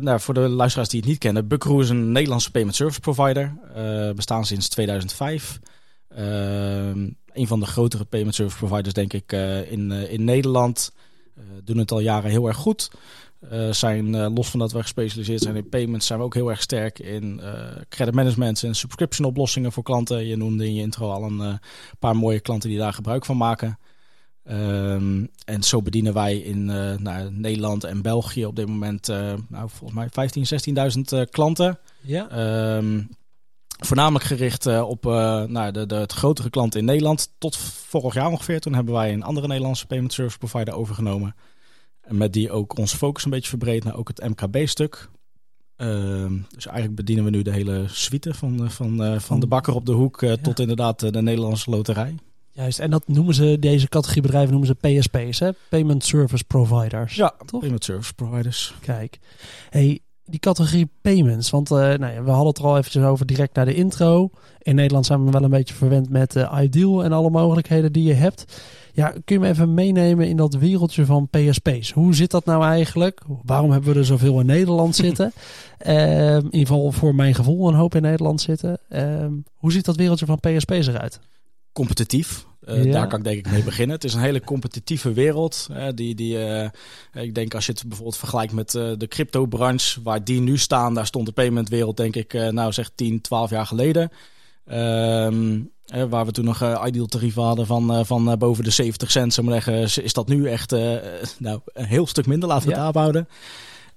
Nou, 0.00 0.20
voor 0.20 0.34
de 0.34 0.40
luisteraars 0.40 0.88
die 0.88 1.00
het 1.00 1.08
niet 1.08 1.18
kennen, 1.18 1.48
Buckaroo 1.48 1.80
is 1.80 1.88
een 1.88 2.12
Nederlandse 2.12 2.50
payment 2.50 2.76
service 2.76 3.00
provider. 3.00 3.54
Bestaan 4.14 4.46
sinds 4.46 4.68
2005. 4.68 5.60
Uh, 6.18 6.90
een 7.36 7.46
van 7.46 7.60
de 7.60 7.66
grotere 7.66 8.04
payment 8.04 8.34
service 8.34 8.56
providers, 8.56 8.94
denk 8.94 9.12
ik, 9.12 9.32
in, 9.68 9.90
in 9.90 10.24
Nederland. 10.24 10.92
doen 11.64 11.78
het 11.78 11.92
al 11.92 12.00
jaren 12.00 12.30
heel 12.30 12.46
erg 12.46 12.56
goed. 12.56 12.90
zijn 13.70 14.32
los 14.32 14.50
van 14.50 14.60
dat 14.60 14.72
we 14.72 14.82
gespecialiseerd 14.82 15.42
zijn 15.42 15.56
in 15.56 15.68
payments, 15.68 16.06
zijn 16.06 16.18
we 16.18 16.24
ook 16.24 16.34
heel 16.34 16.50
erg 16.50 16.60
sterk 16.60 16.98
in 16.98 17.40
credit 17.88 18.14
management 18.14 18.62
en 18.62 18.74
subscription 18.74 19.26
oplossingen 19.26 19.72
voor 19.72 19.82
klanten. 19.82 20.26
Je 20.26 20.36
noemde 20.36 20.66
in 20.66 20.74
je 20.74 20.82
intro 20.82 21.10
al 21.10 21.22
een 21.22 21.58
paar 21.98 22.16
mooie 22.16 22.40
klanten 22.40 22.68
die 22.68 22.78
daar 22.78 22.92
gebruik 22.92 23.24
van 23.24 23.36
maken. 23.36 23.78
Um, 24.50 25.28
en 25.44 25.62
zo 25.62 25.82
bedienen 25.82 26.14
wij 26.14 26.38
in 26.38 26.64
nou, 27.02 27.30
Nederland 27.30 27.84
en 27.84 28.02
België 28.02 28.46
op 28.46 28.56
dit 28.56 28.66
moment 28.66 29.08
nou, 29.48 29.68
volgens 29.68 29.92
mij 29.92 30.08
15, 30.10 30.44
16.000 31.12 31.18
uh, 31.18 31.24
klanten. 31.30 31.78
Ja. 32.00 32.76
Um, 32.76 33.08
voornamelijk 33.78 34.24
gericht 34.24 34.66
uh, 34.66 34.88
op 34.88 35.04
nou, 35.04 35.72
de, 35.72 35.86
de, 35.86 35.94
het 35.94 36.12
grotere 36.12 36.50
klanten 36.50 36.80
in 36.80 36.86
Nederland. 36.86 37.32
Tot 37.38 37.56
vorig 37.56 38.14
jaar 38.14 38.30
ongeveer. 38.30 38.60
Toen 38.60 38.74
hebben 38.74 38.94
wij 38.94 39.12
een 39.12 39.22
andere 39.22 39.46
Nederlandse 39.46 39.86
payment 39.86 40.12
service 40.12 40.38
provider 40.38 40.74
overgenomen. 40.74 41.34
En 42.00 42.16
met 42.16 42.32
die 42.32 42.50
ook 42.50 42.78
onze 42.78 42.96
focus 42.96 43.24
een 43.24 43.30
beetje 43.30 43.48
verbreed 43.48 43.84
naar 43.84 43.96
ook 43.96 44.08
het 44.08 44.28
MKB-stuk. 44.28 45.08
Uh, 45.76 46.30
dus 46.48 46.66
eigenlijk 46.66 46.96
bedienen 46.96 47.24
we 47.24 47.30
nu 47.30 47.42
de 47.42 47.52
hele 47.52 47.84
suite 47.88 48.34
van, 48.34 48.70
van, 48.70 49.20
van 49.20 49.40
de 49.40 49.46
bakker 49.46 49.74
op 49.74 49.86
de 49.86 49.92
hoek 49.92 50.20
ja. 50.20 50.36
tot 50.36 50.60
inderdaad 50.60 51.12
de 51.12 51.22
Nederlandse 51.22 51.70
loterij. 51.70 52.14
Juist, 52.56 52.78
en 52.78 52.90
dat 52.90 53.08
noemen 53.08 53.34
ze, 53.34 53.56
deze 53.60 53.88
categorie 53.88 54.22
bedrijven 54.22 54.50
noemen 54.50 54.68
ze 54.68 54.98
PSP's, 54.98 55.38
hè? 55.38 55.50
Payment 55.68 56.04
Service 56.04 56.44
Providers. 56.44 57.14
Ja, 57.14 57.34
toch? 57.46 57.60
Payment 57.60 57.84
Service 57.84 58.14
Providers. 58.14 58.74
Kijk, 58.80 59.18
hey, 59.70 60.00
die 60.26 60.40
categorie 60.40 60.88
payments, 61.00 61.50
want 61.50 61.70
uh, 61.70 61.76
nou 61.78 62.12
ja, 62.12 62.22
we 62.22 62.30
hadden 62.30 62.46
het 62.46 62.58
er 62.58 62.64
al 62.64 62.76
eventjes 62.76 63.04
over 63.04 63.26
direct 63.26 63.54
naar 63.54 63.64
de 63.64 63.74
intro. 63.74 64.30
In 64.58 64.74
Nederland 64.74 65.06
zijn 65.06 65.24
we 65.24 65.30
wel 65.30 65.42
een 65.42 65.50
beetje 65.50 65.74
verwend 65.74 66.10
met 66.10 66.36
uh, 66.36 66.58
Ideal 66.62 67.04
en 67.04 67.12
alle 67.12 67.30
mogelijkheden 67.30 67.92
die 67.92 68.04
je 68.04 68.12
hebt. 68.12 68.62
Ja, 68.92 69.08
kun 69.08 69.34
je 69.34 69.38
me 69.38 69.48
even 69.48 69.74
meenemen 69.74 70.28
in 70.28 70.36
dat 70.36 70.54
wereldje 70.54 71.04
van 71.04 71.28
PSP's? 71.28 71.90
Hoe 71.90 72.14
zit 72.14 72.30
dat 72.30 72.44
nou 72.44 72.64
eigenlijk? 72.64 73.20
Waarom 73.42 73.70
hebben 73.70 73.92
we 73.92 73.98
er 73.98 74.04
zoveel 74.04 74.40
in 74.40 74.46
Nederland 74.46 74.96
zitten? 75.06 75.32
uh, 75.86 76.36
in 76.36 76.44
ieder 76.44 76.66
geval 76.66 76.92
voor 76.92 77.14
mijn 77.14 77.34
gevoel 77.34 77.68
een 77.68 77.74
hoop 77.74 77.94
in 77.94 78.02
Nederland 78.02 78.40
zitten. 78.40 78.78
Uh, 78.88 79.26
hoe 79.54 79.72
ziet 79.72 79.84
dat 79.84 79.96
wereldje 79.96 80.26
van 80.26 80.40
PSP's 80.40 80.86
eruit? 80.86 81.20
competitief. 81.76 82.46
Uh, 82.66 82.92
Daar 82.92 83.08
kan 83.08 83.18
ik 83.18 83.24
denk 83.24 83.38
ik 83.38 83.50
mee 83.50 83.62
beginnen. 83.62 83.94
Het 83.94 84.04
is 84.04 84.14
een 84.14 84.20
hele 84.20 84.40
competitieve 84.40 85.12
wereld. 85.12 85.66
Uh, 85.70 85.86
die, 85.94 86.14
die, 86.14 86.38
uh, 86.38 86.68
ik 87.12 87.34
denk 87.34 87.54
als 87.54 87.66
je 87.66 87.72
het 87.72 87.82
bijvoorbeeld 87.82 88.16
vergelijkt 88.16 88.52
met 88.52 88.70
de 88.70 89.06
crypto-branche, 89.08 90.02
waar 90.02 90.24
die 90.24 90.40
nu 90.40 90.58
staan, 90.58 90.94
daar 90.94 91.06
stond 91.06 91.26
de 91.26 91.32
paymentwereld 91.32 91.96
denk 91.96 92.16
ik 92.16 92.32
nou 92.32 92.72
zeg 92.72 92.90
10, 92.94 93.20
12 93.20 93.50
jaar 93.50 93.66
geleden. 93.66 94.10
Ehm, 94.66 95.60
waar 96.08 96.26
we 96.26 96.32
toen 96.32 96.44
nog 96.44 96.86
ideal 96.86 97.06
tarieven 97.06 97.42
hadden 97.42 97.66
van, 97.66 98.06
van 98.06 98.38
boven 98.38 98.64
de 98.64 98.70
70 98.70 99.10
cent, 99.10 99.34
zou 99.34 99.46
maar 99.46 99.62
zeggen, 99.62 100.04
is 100.04 100.12
dat 100.12 100.28
nu 100.28 100.48
echt 100.48 100.70
nou, 101.38 101.60
een 101.64 101.84
heel 101.84 102.06
stuk 102.06 102.26
minder. 102.26 102.48
Laten 102.48 102.68
we 102.68 102.74
het 102.74 102.82
aanhouden. 102.82 103.28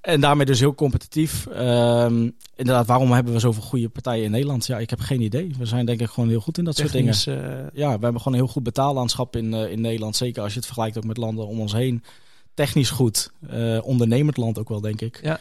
En 0.01 0.21
daarmee 0.21 0.45
dus 0.45 0.59
heel 0.59 0.75
competitief. 0.75 1.47
Um, 1.57 2.35
inderdaad, 2.55 2.87
waarom 2.87 3.11
hebben 3.11 3.33
we 3.33 3.39
zoveel 3.39 3.63
goede 3.63 3.89
partijen 3.89 4.23
in 4.23 4.31
Nederland? 4.31 4.65
Ja, 4.65 4.77
ik 4.77 4.89
heb 4.89 4.99
geen 4.99 5.21
idee. 5.21 5.51
We 5.57 5.65
zijn 5.65 5.85
denk 5.85 5.99
ik 5.99 6.09
gewoon 6.09 6.29
heel 6.29 6.39
goed 6.39 6.57
in 6.57 6.63
dat 6.63 6.77
soort 6.77 6.91
dingen. 6.91 7.15
Uh... 7.27 7.35
Ja, 7.73 7.85
we 7.85 8.03
hebben 8.03 8.17
gewoon 8.21 8.33
een 8.33 8.43
heel 8.43 8.53
goed 8.53 8.63
betaallandschap 8.63 9.35
in, 9.35 9.53
uh, 9.53 9.71
in 9.71 9.81
Nederland. 9.81 10.15
Zeker 10.15 10.41
als 10.41 10.51
je 10.51 10.57
het 10.57 10.65
vergelijkt 10.65 10.97
ook 10.97 11.03
met 11.03 11.17
landen 11.17 11.47
om 11.47 11.59
ons 11.59 11.73
heen. 11.73 12.03
Technisch 12.53 12.89
goed. 12.89 13.31
Uh, 13.53 13.79
ondernemend 13.83 14.37
land 14.37 14.59
ook 14.59 14.69
wel, 14.69 14.81
denk 14.81 15.01
ik. 15.01 15.19
Ja. 15.23 15.39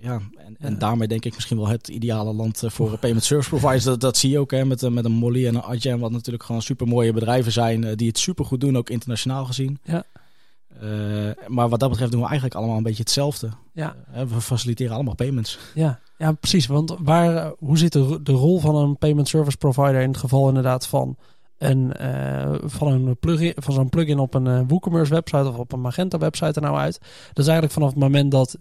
ja, 0.00 0.20
en, 0.36 0.56
en, 0.58 0.78
daarmee 0.78 1.08
denk 1.08 1.24
ik 1.24 1.34
misschien 1.34 1.56
wel 1.56 1.68
het 1.68 1.88
ideale 1.88 2.32
land 2.32 2.62
voor 2.66 2.98
payment 2.98 3.24
service 3.24 3.48
providers. 3.48 3.84
Dat, 3.84 4.00
dat 4.00 4.16
zie 4.16 4.30
je 4.30 4.38
ook 4.38 4.50
hè, 4.50 4.64
met, 4.64 4.90
met 4.90 5.04
een 5.04 5.12
Molly 5.12 5.46
en 5.46 5.54
een 5.54 5.62
Adyen, 5.62 5.98
wat 5.98 6.10
natuurlijk 6.10 6.44
gewoon 6.44 6.62
super 6.62 6.86
mooie 6.86 7.12
bedrijven 7.12 7.52
zijn. 7.52 7.96
die 7.96 8.08
het 8.08 8.18
super 8.18 8.44
goed 8.44 8.60
doen, 8.60 8.76
ook 8.76 8.90
internationaal 8.90 9.44
gezien. 9.44 9.78
Ja. 9.84 10.04
Uh, 10.82 11.30
maar 11.46 11.68
wat 11.68 11.80
dat 11.80 11.90
betreft 11.90 12.10
doen 12.10 12.20
we 12.20 12.26
eigenlijk 12.26 12.56
allemaal 12.56 12.76
een 12.76 12.82
beetje 12.82 13.02
hetzelfde. 13.02 13.48
Ja. 13.72 13.94
Uh, 14.14 14.22
we 14.22 14.40
faciliteren 14.40 14.94
allemaal 14.94 15.14
payments. 15.14 15.58
Ja, 15.74 15.98
ja 16.18 16.32
precies. 16.32 16.66
Want 16.66 16.94
waar, 16.98 17.52
hoe 17.58 17.78
zit 17.78 17.92
de, 17.92 18.20
de 18.22 18.32
rol 18.32 18.60
van 18.60 18.76
een 18.76 18.98
payment 18.98 19.28
service 19.28 19.56
provider 19.56 20.00
in 20.00 20.08
het 20.08 20.16
geval 20.16 20.48
inderdaad 20.48 20.86
van 20.86 21.16
een, 21.58 21.92
uh, 22.00 22.54
van 22.64 22.92
een 22.92 23.16
plugin, 23.16 23.52
van 23.56 23.74
zo'n 23.74 23.88
plugin 23.88 24.18
op 24.18 24.34
een 24.34 24.68
WooCommerce 24.68 25.12
website 25.12 25.48
of 25.48 25.56
op 25.56 25.72
een 25.72 25.80
Magenta 25.80 26.18
website 26.18 26.52
er 26.52 26.62
nou 26.62 26.76
uit? 26.76 26.98
Dat 27.32 27.38
is 27.38 27.46
eigenlijk 27.46 27.72
vanaf 27.72 27.88
het 27.88 27.98
moment 27.98 28.30
dat 28.30 28.58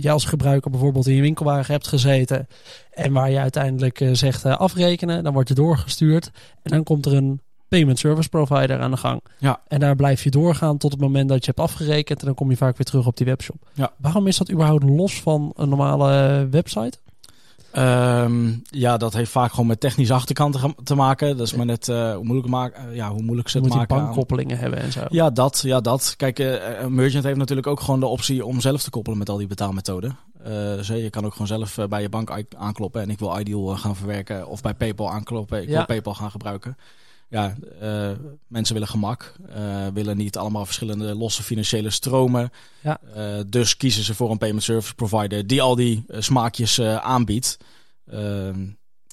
jij 0.00 0.12
als 0.12 0.24
gebruiker 0.24 0.70
bijvoorbeeld 0.70 1.06
in 1.06 1.14
je 1.14 1.20
winkelwagen 1.20 1.72
hebt 1.72 1.86
gezeten 1.86 2.46
en 2.90 3.12
waar 3.12 3.30
je 3.30 3.38
uiteindelijk 3.38 4.08
zegt 4.12 4.44
afrekenen, 4.44 5.24
dan 5.24 5.32
word 5.32 5.48
je 5.48 5.54
doorgestuurd 5.54 6.30
en 6.62 6.70
dan 6.70 6.82
komt 6.82 7.06
er 7.06 7.14
een 7.14 7.40
payment 7.68 7.98
service 7.98 8.28
provider 8.28 8.80
aan 8.80 8.90
de 8.90 8.96
gang. 8.96 9.20
Ja. 9.38 9.60
En 9.68 9.80
daar 9.80 9.96
blijf 9.96 10.24
je 10.24 10.30
doorgaan 10.30 10.78
tot 10.78 10.92
het 10.92 11.00
moment 11.00 11.28
dat 11.28 11.44
je 11.44 11.52
hebt 11.54 11.68
afgerekend. 11.68 12.20
En 12.20 12.26
dan 12.26 12.34
kom 12.34 12.50
je 12.50 12.56
vaak 12.56 12.76
weer 12.76 12.86
terug 12.86 13.06
op 13.06 13.16
die 13.16 13.26
webshop. 13.26 13.56
Ja. 13.72 13.92
Waarom 13.96 14.26
is 14.26 14.36
dat 14.36 14.50
überhaupt 14.50 14.82
los 14.82 15.20
van 15.20 15.52
een 15.56 15.68
normale 15.68 16.46
website? 16.50 16.98
Ehm, 17.76 18.52
ja, 18.62 18.96
dat 18.96 19.12
heeft 19.12 19.30
vaak 19.30 19.50
gewoon 19.50 19.66
met 19.66 19.80
technische 19.80 20.14
achterkanten 20.14 20.74
te 20.84 20.94
maken. 20.94 21.36
Dat 21.36 21.46
is 21.46 21.54
maar 21.54 21.66
net 21.66 21.88
uh, 21.88 22.14
hoe 22.14 22.24
moeilijk, 22.24 22.48
maken, 22.48 22.94
ja, 22.94 23.10
hoe 23.10 23.22
moeilijk 23.22 23.48
ze 23.48 23.58
het 23.58 23.66
Moet 23.66 23.76
maken. 23.76 23.96
bankkoppelingen 23.96 24.58
hebben 24.58 24.80
en 24.80 24.92
zo. 24.92 25.00
Ja, 25.08 25.30
dat. 25.30 25.60
Ja, 25.64 25.80
dat. 25.80 26.14
Kijk, 26.16 26.38
uh, 26.38 26.80
een 26.80 26.94
merchant 26.94 27.24
heeft 27.24 27.38
natuurlijk 27.38 27.66
ook 27.66 27.80
gewoon 27.80 28.00
de 28.00 28.06
optie 28.06 28.44
om 28.44 28.60
zelf 28.60 28.82
te 28.82 28.90
koppelen 28.90 29.18
met 29.18 29.28
al 29.28 29.36
die 29.36 29.46
betaalmethoden. 29.46 30.16
dus 30.76 30.86
je 30.86 31.10
kan 31.10 31.24
ook 31.24 31.32
gewoon 31.32 31.46
zelf 31.46 31.78
bij 31.88 32.02
je 32.02 32.08
bank 32.08 32.44
aankloppen 32.56 33.02
en 33.02 33.10
ik 33.10 33.18
wil 33.18 33.38
Ideal 33.40 33.76
gaan 33.76 33.96
verwerken. 33.96 34.48
Of 34.48 34.60
bij 34.60 34.74
PayPal 34.74 35.10
aankloppen, 35.10 35.62
ik 35.62 35.68
wil 35.68 35.86
PayPal 35.86 36.14
gaan 36.14 36.30
gebruiken 36.30 36.76
ja, 37.28 37.56
uh, 37.82 38.10
mensen 38.46 38.74
willen 38.74 38.88
gemak, 38.88 39.36
uh, 39.48 39.86
willen 39.94 40.16
niet 40.16 40.36
allemaal 40.36 40.64
verschillende 40.64 41.14
losse 41.14 41.42
financiële 41.42 41.90
stromen. 41.90 42.50
Ja. 42.82 43.00
Uh, 43.16 43.40
dus 43.48 43.76
kiezen 43.76 44.04
ze 44.04 44.14
voor 44.14 44.30
een 44.30 44.38
payment 44.38 44.62
service 44.62 44.94
provider 44.94 45.46
die 45.46 45.62
al 45.62 45.74
die 45.74 46.04
smaakjes 46.08 46.80
aanbiedt. 46.80 47.56
Ehm, 48.06 48.66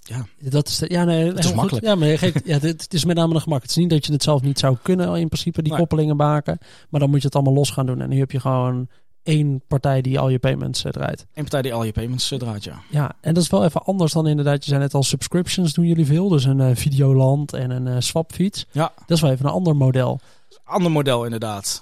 ja. 0.04 0.26
Dat 0.40 0.68
is, 0.68 0.84
ja, 0.88 1.04
nee, 1.04 1.28
het 1.28 1.40
is 1.40 1.54
makkelijk. 1.54 1.86
Ja, 1.86 1.96
maar 1.96 2.08
je 2.08 2.18
geeft, 2.18 2.42
ja, 2.46 2.60
het 2.60 2.94
is 2.94 3.06
met 3.06 3.16
name 3.16 3.34
een 3.34 3.42
gemak. 3.42 3.62
Het 3.62 3.70
is 3.70 3.76
niet 3.76 3.90
dat 3.90 4.06
je 4.06 4.12
het 4.12 4.24
zelf 4.24 4.42
niet 4.42 4.60
zou 4.60 4.78
kunnen 4.82 5.16
in 5.16 5.28
principe, 5.28 5.62
die 5.62 5.76
koppelingen 5.76 6.16
maken. 6.16 6.58
Maar 6.90 7.00
dan 7.00 7.10
moet 7.10 7.20
je 7.20 7.26
het 7.26 7.36
allemaal 7.36 7.54
los 7.54 7.70
gaan 7.70 7.86
doen. 7.86 8.02
En 8.02 8.10
nu 8.10 8.20
heb 8.20 8.32
je 8.32 8.40
gewoon 8.40 8.88
één 9.24 9.62
partij 9.68 10.02
die 10.02 10.20
al 10.20 10.30
je 10.30 10.40
payments 10.40 10.86
uh, 10.86 10.92
draait. 10.92 11.26
Eén 11.34 11.44
partij 11.44 11.62
die 11.62 11.74
al 11.74 11.84
je 11.84 11.92
payments 11.92 12.32
uh, 12.32 12.40
draait, 12.40 12.64
ja. 12.64 12.82
Ja, 12.90 13.12
en 13.22 13.34
dat 13.34 13.44
is 13.44 13.50
wel 13.50 13.64
even 13.64 13.84
anders 13.84 14.14
dan 14.14 14.28
inderdaad, 14.28 14.64
je 14.64 14.70
zei 14.70 14.82
net 14.82 14.94
al, 14.94 15.04
subscriptions 15.04 15.74
doen 15.74 15.86
jullie 15.86 16.06
veel. 16.06 16.30
Dus 16.30 16.46
een 16.46 16.60
uh, 16.60 16.70
Videoland 16.74 17.54
en 17.54 17.72
een 17.72 18.04
Swapfiets. 18.04 18.66
Ja. 18.72 18.92
Dat 18.96 19.18
is 19.18 19.22
wel 19.22 19.32
even 19.32 19.46
een 19.46 19.52
ander 19.52 19.76
model. 19.76 20.20
Ander 20.64 20.92
model 20.92 21.24
inderdaad. 21.24 21.82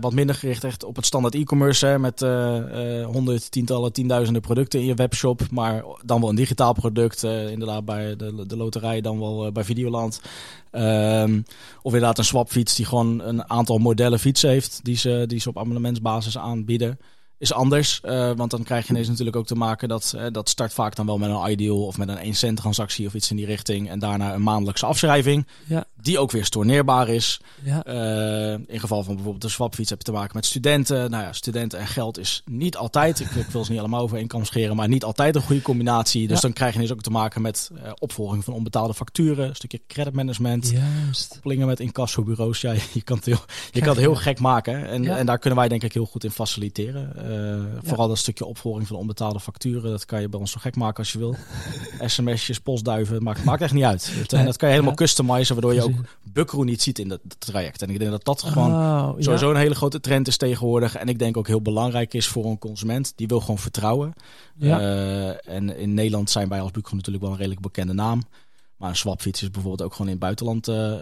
wat 0.00 0.12
minder 0.12 0.34
gericht 0.34 0.64
echt 0.64 0.84
op 0.84 0.96
het 0.96 1.06
standaard 1.06 1.34
e-commerce. 1.34 1.98
Met 1.98 2.20
honderd, 3.06 3.50
tientallen, 3.50 3.92
tienduizenden 3.92 4.42
producten 4.42 4.80
in 4.80 4.86
je 4.86 4.94
webshop. 4.94 5.50
Maar 5.50 5.84
dan 6.04 6.20
wel 6.20 6.28
een 6.28 6.36
digitaal 6.36 6.72
product. 6.72 7.22
inderdaad 7.22 7.84
bij 7.84 8.16
de, 8.16 8.46
de 8.46 8.56
loterij, 8.56 9.00
dan 9.00 9.18
wel 9.18 9.52
bij 9.52 9.64
Videoland. 9.64 10.20
Um, 10.72 11.44
of 11.82 11.92
inderdaad 11.92 12.18
een 12.18 12.24
swapfiets 12.24 12.74
die 12.74 12.86
gewoon 12.86 13.20
een 13.20 13.50
aantal 13.50 13.78
modellen 13.78 14.18
fietsen 14.18 14.50
heeft. 14.50 14.80
Die 14.82 14.96
ze, 14.96 15.24
die 15.26 15.40
ze 15.40 15.48
op 15.48 15.58
abonnementsbasis 15.58 16.38
aanbieden 16.38 16.98
is 17.38 17.52
anders. 17.52 18.00
Uh, 18.04 18.30
want 18.36 18.50
dan 18.50 18.62
krijg 18.62 18.86
je 18.86 18.92
ineens 18.92 19.08
natuurlijk 19.08 19.36
ook 19.36 19.46
te 19.46 19.54
maken 19.54 19.88
dat 19.88 20.12
uh, 20.16 20.22
dat 20.32 20.48
start 20.48 20.72
vaak 20.72 20.94
dan 20.96 21.06
wel 21.06 21.18
met 21.18 21.30
een 21.30 21.50
ideal 21.50 21.86
of 21.86 21.98
met 21.98 22.08
een 22.08 22.18
1 22.18 22.34
cent 22.34 22.56
transactie 22.56 23.06
of 23.06 23.14
iets 23.14 23.30
in 23.30 23.36
die 23.36 23.46
richting. 23.46 23.88
En 23.90 23.98
daarna 23.98 24.34
een 24.34 24.42
maandelijkse 24.42 24.86
afschrijving. 24.86 25.46
Ja. 25.66 25.84
Die 26.00 26.18
ook 26.18 26.30
weer 26.30 26.44
storneerbaar 26.44 27.08
is. 27.08 27.40
Ja. 27.62 27.86
Uh, 27.86 28.52
in 28.66 28.80
geval 28.80 29.02
van 29.02 29.14
bijvoorbeeld 29.14 29.42
de 29.42 29.48
swapfiets 29.48 29.90
heb 29.90 29.98
je 29.98 30.04
te 30.04 30.12
maken 30.12 30.30
met 30.34 30.46
studenten. 30.46 31.10
Nou 31.10 31.24
ja, 31.24 31.32
studenten 31.32 31.78
en 31.78 31.86
geld 31.86 32.18
is 32.18 32.42
niet 32.44 32.76
altijd, 32.76 33.20
ik, 33.20 33.30
ik 33.30 33.46
wil 33.46 33.64
ze 33.64 33.70
niet 33.70 33.80
allemaal 33.80 34.00
over 34.00 34.16
één 34.18 34.26
kam 34.26 34.44
scheren, 34.44 34.76
maar 34.76 34.88
niet 34.88 35.04
altijd 35.04 35.34
een 35.34 35.42
goede 35.42 35.62
combinatie. 35.62 36.26
Dus 36.26 36.36
Ja. 36.36 36.42
dan 36.42 36.52
krijg 36.52 36.70
je 36.70 36.76
ineens 36.76 36.92
ook 36.92 37.02
te 37.02 37.10
maken 37.10 37.42
met 37.42 37.70
opvolging 37.98 38.44
van 38.44 38.54
onbetaalde 38.54 38.94
facturen, 38.94 39.48
een 39.48 39.56
stukje 39.56 39.80
creditmanagement. 39.86 40.70
Juist. 40.70 41.28
Koppelingen 41.28 41.66
met 41.66 41.80
incassobureaus. 41.80 42.60
Ja, 42.60 42.72
je 42.92 43.02
kan 43.02 43.16
het 43.16 43.26
heel, 43.26 43.40
je 43.72 43.80
kan 43.80 43.88
het 43.88 43.98
heel 43.98 44.14
gek 44.14 44.40
maken. 44.40 44.88
En, 44.88 45.06
en 45.16 45.26
daar 45.26 45.38
kunnen 45.38 45.58
wij 45.58 45.68
denk 45.68 45.82
ik 45.82 45.92
heel 45.92 46.06
goed 46.06 46.24
in 46.24 46.30
faciliteren. 46.30 47.12
Uh, 47.28 47.64
Vooral 47.82 48.08
dat 48.08 48.18
stukje 48.18 48.44
opvolging 48.44 48.86
van 48.86 48.96
onbetaalde 48.96 49.40
facturen. 49.40 49.90
Dat 49.90 50.04
kan 50.04 50.20
je 50.20 50.28
bij 50.28 50.40
ons 50.40 50.50
zo 50.50 50.58
gek 50.60 50.76
maken 50.76 50.98
als 50.98 51.12
je 51.12 51.18
wil. 51.18 51.36
SMS'jes, 52.06 52.60
postduiven, 52.60 53.22
maakt, 53.22 53.44
maakt 53.44 53.62
echt 53.62 53.72
niet 53.72 53.84
uit. 53.84 54.12
En 54.36 54.44
dat 54.44 54.56
kan 54.56 54.68
je 54.68 54.74
helemaal 54.74 54.96
customizen, 54.96 55.54
waardoor 55.54 55.74
je 55.74 55.82
ook. 55.82 55.94
Buckaroo 56.32 56.64
niet 56.64 56.82
ziet 56.82 56.98
in 56.98 57.08
dat 57.08 57.20
traject. 57.38 57.82
En 57.82 57.90
ik 57.90 57.98
denk 57.98 58.10
dat 58.10 58.24
dat 58.24 58.42
gewoon 58.42 58.72
Oh, 58.72 59.14
sowieso 59.18 59.50
een 59.50 59.56
hele 59.56 59.74
grote 59.74 60.00
trend 60.00 60.28
is 60.28 60.36
tegenwoordig. 60.36 60.96
En 60.96 61.08
ik 61.08 61.18
denk 61.18 61.36
ook 61.36 61.46
heel 61.46 61.62
belangrijk 61.62 62.14
is 62.14 62.26
voor 62.26 62.44
een 62.44 62.58
consument. 62.58 63.12
Die 63.16 63.26
wil 63.26 63.40
gewoon 63.40 63.58
vertrouwen. 63.58 64.12
Ja. 64.56 64.80
Eh, 64.80 65.54
en 65.54 65.76
in 65.76 65.94
Nederland 65.94 66.30
zijn 66.30 66.48
wij 66.48 66.60
als 66.60 66.70
Buckaroo 66.70 66.96
natuurlijk 66.96 67.24
wel 67.24 67.32
een 67.32 67.38
redelijk 67.38 67.62
bekende 67.62 67.92
naam. 67.92 68.22
Maar 68.76 68.88
een 68.88 68.96
swapfiets 68.96 69.42
is 69.42 69.50
bijvoorbeeld 69.50 69.82
ook 69.82 69.92
gewoon 69.92 70.06
in 70.06 70.12
het 70.12 70.22
buitenland 70.22 70.68
eh, 70.68 70.92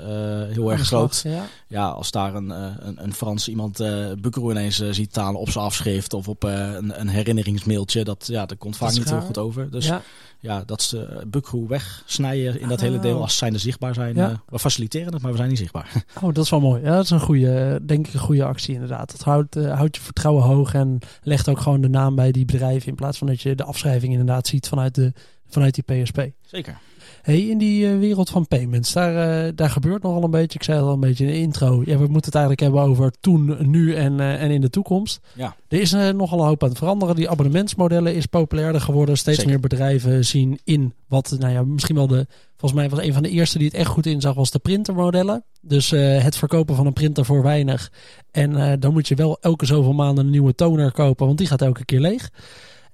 eh, 0.43 0.52
heel 0.52 0.73
erg 0.73 0.87
groot. 0.87 1.21
Ja. 1.25 1.45
Ja, 1.69 1.88
als 1.88 2.11
daar 2.11 2.35
een, 2.35 2.50
eh, 2.50 2.73
een, 2.78 3.04
een 3.04 3.14
Frans 3.14 3.49
iemand 3.49 3.81
uh, 3.81 4.12
Buckaroo 4.21 4.50
ineens 4.50 4.76
ziet 4.90 5.11
staan 5.11 5.35
op 5.37 5.50
zijn 5.50 5.64
afschrift 5.64 6.12
of 6.12 6.28
op 6.28 6.43
een, 6.43 7.00
een 7.00 7.09
herinneringsmailtje, 7.09 8.04
dat, 8.04 8.26
ja, 8.26 8.47
dat 8.47 8.59
komt 8.59 8.76
vaak 8.76 8.93
niet 8.93 9.11
heel 9.11 9.21
goed 9.21 9.38
over. 9.38 9.71
Dus 9.71 9.87
ja, 9.87 10.02
Ja. 10.38 10.62
dat 10.66 10.81
is 10.81 10.88
de 10.88 11.23
Buckaroo 11.26 11.66
wegsnijden 11.66 12.61
in 12.61 12.69
dat 12.69 12.78
Oh. 12.78 12.85
hele 12.85 12.99
deel 12.99 13.21
als 13.21 13.37
zijnde 13.37 13.59
zichtbaar 13.59 13.95
zijn. 13.95 14.14
Ja. 14.14 14.43
we 14.49 14.59
faciliteren 14.59 15.12
het, 15.12 15.23
maar 15.23 15.31
we 15.31 15.37
zijn 15.37 15.49
niet 15.49 15.59
zichtbaar. 15.59 15.93
Oh, 16.23 16.35
dat 16.35 16.45
is 16.45 16.50
wel 16.50 16.61
mooi. 16.61 16.83
Ja, 16.83 16.95
dat 16.95 17.04
is 17.04 17.11
een 17.11 17.21
goede, 17.21 17.81
denk 17.87 18.07
ik, 18.07 18.14
een 18.14 18.21
goede 18.21 18.45
actie 18.45 18.75
inderdaad. 18.75 19.11
Dat 19.11 19.21
houdt, 19.23 19.54
houdt 19.54 19.97
je 19.97 20.02
vertrouwen 20.02 20.45
hoog 20.45 20.75
en 20.75 20.99
legt 21.23 21.49
ook 21.49 21.61
gewoon 21.61 21.81
de 21.81 21.88
naam 21.88 22.14
bij 22.14 22.33
die 22.33 22.45
bedrijven 22.45 22.88
in 22.88 22.95
plaats 22.95 23.19
van 23.19 23.26
dat 23.26 23.40
je 23.40 23.54
de 23.54 23.64
afschrijving 23.64 24.12
inderdaad 24.12 24.47
ziet 24.47 24.69
vanuit, 24.69 24.95
de, 24.95 25.12
vanuit 25.49 25.75
die 25.85 26.02
PSP. 26.02 26.26
Zeker. 26.47 26.78
Hey, 27.25 27.40
in 27.40 27.59
die 27.59 27.88
eh, 27.88 27.99
wereld 27.99 28.31
van 28.31 28.47
payments, 28.49 28.93
daar, 28.93 29.47
eh, 29.47 29.52
daar 29.54 29.71
gebeurt 29.71 30.02
nogal 30.02 30.23
een 30.23 30.31
beetje. 30.31 30.59
Ik 30.59 30.64
zei 30.64 30.78
het 30.78 30.87
al 30.87 30.93
een 30.93 31.00
beetje 31.00 31.25
in 31.25 31.33
de 31.33 31.38
intro. 31.38 31.83
Ja, 31.85 31.97
we 31.97 32.07
moeten 32.07 32.25
het 32.25 32.35
eigenlijk 32.35 32.61
hebben 32.61 32.81
over 32.81 33.12
toen, 33.21 33.57
nu 33.71 33.95
en, 33.95 34.21
eh, 34.21 34.43
en 34.43 34.50
in 34.50 34.61
de 34.61 34.71
toekomst. 34.71 35.21
Ja. 35.35 35.57
Er 35.69 35.81
is 35.81 35.93
nogal 35.93 36.38
een 36.38 36.47
hoop 36.47 36.62
aan 36.62 36.69
het 36.69 36.78
veranderen. 36.78 37.16
Die 37.16 37.31
abonnementsmodellen 37.31 38.14
is 38.14 38.26
populairder 38.26 38.81
geworden. 38.81 39.16
Steeds 39.16 39.37
Zeker. 39.37 39.52
meer 39.52 39.61
bedrijven 39.61 40.25
zien 40.25 40.59
in 40.64 40.95
wat, 41.09 41.37
nou 41.38 41.52
ja, 41.52 41.62
misschien 41.62 41.95
wel 41.95 42.07
de. 42.07 42.26
Volgens 42.57 42.81
mij 42.81 42.90
was 42.90 43.07
een 43.07 43.12
van 43.12 43.23
de 43.23 43.31
eerste 43.31 43.59
die 43.59 43.66
het 43.66 43.76
echt 43.76 43.88
goed 43.88 44.07
inzag, 44.07 44.35
was 44.35 44.50
de 44.50 44.59
printermodellen. 44.59 45.45
Dus 45.61 45.90
het 45.90 46.37
verkopen 46.37 46.76
van 46.76 46.87
een 46.87 46.93
printer 46.93 47.25
voor 47.25 47.43
weinig. 47.43 47.93
En 48.31 48.81
dan 48.81 48.93
moet 48.93 49.09
je 49.09 49.14
wel 49.14 49.38
elke 49.40 49.66
zoveel 49.66 49.93
maanden 49.93 50.25
een 50.25 50.31
nieuwe 50.31 50.54
toner 50.54 50.93
kopen, 50.93 51.26
want 51.26 51.38
die 51.38 51.47
gaat 51.47 51.62
elke 51.62 51.85
keer 51.85 52.00
leeg. 52.00 52.31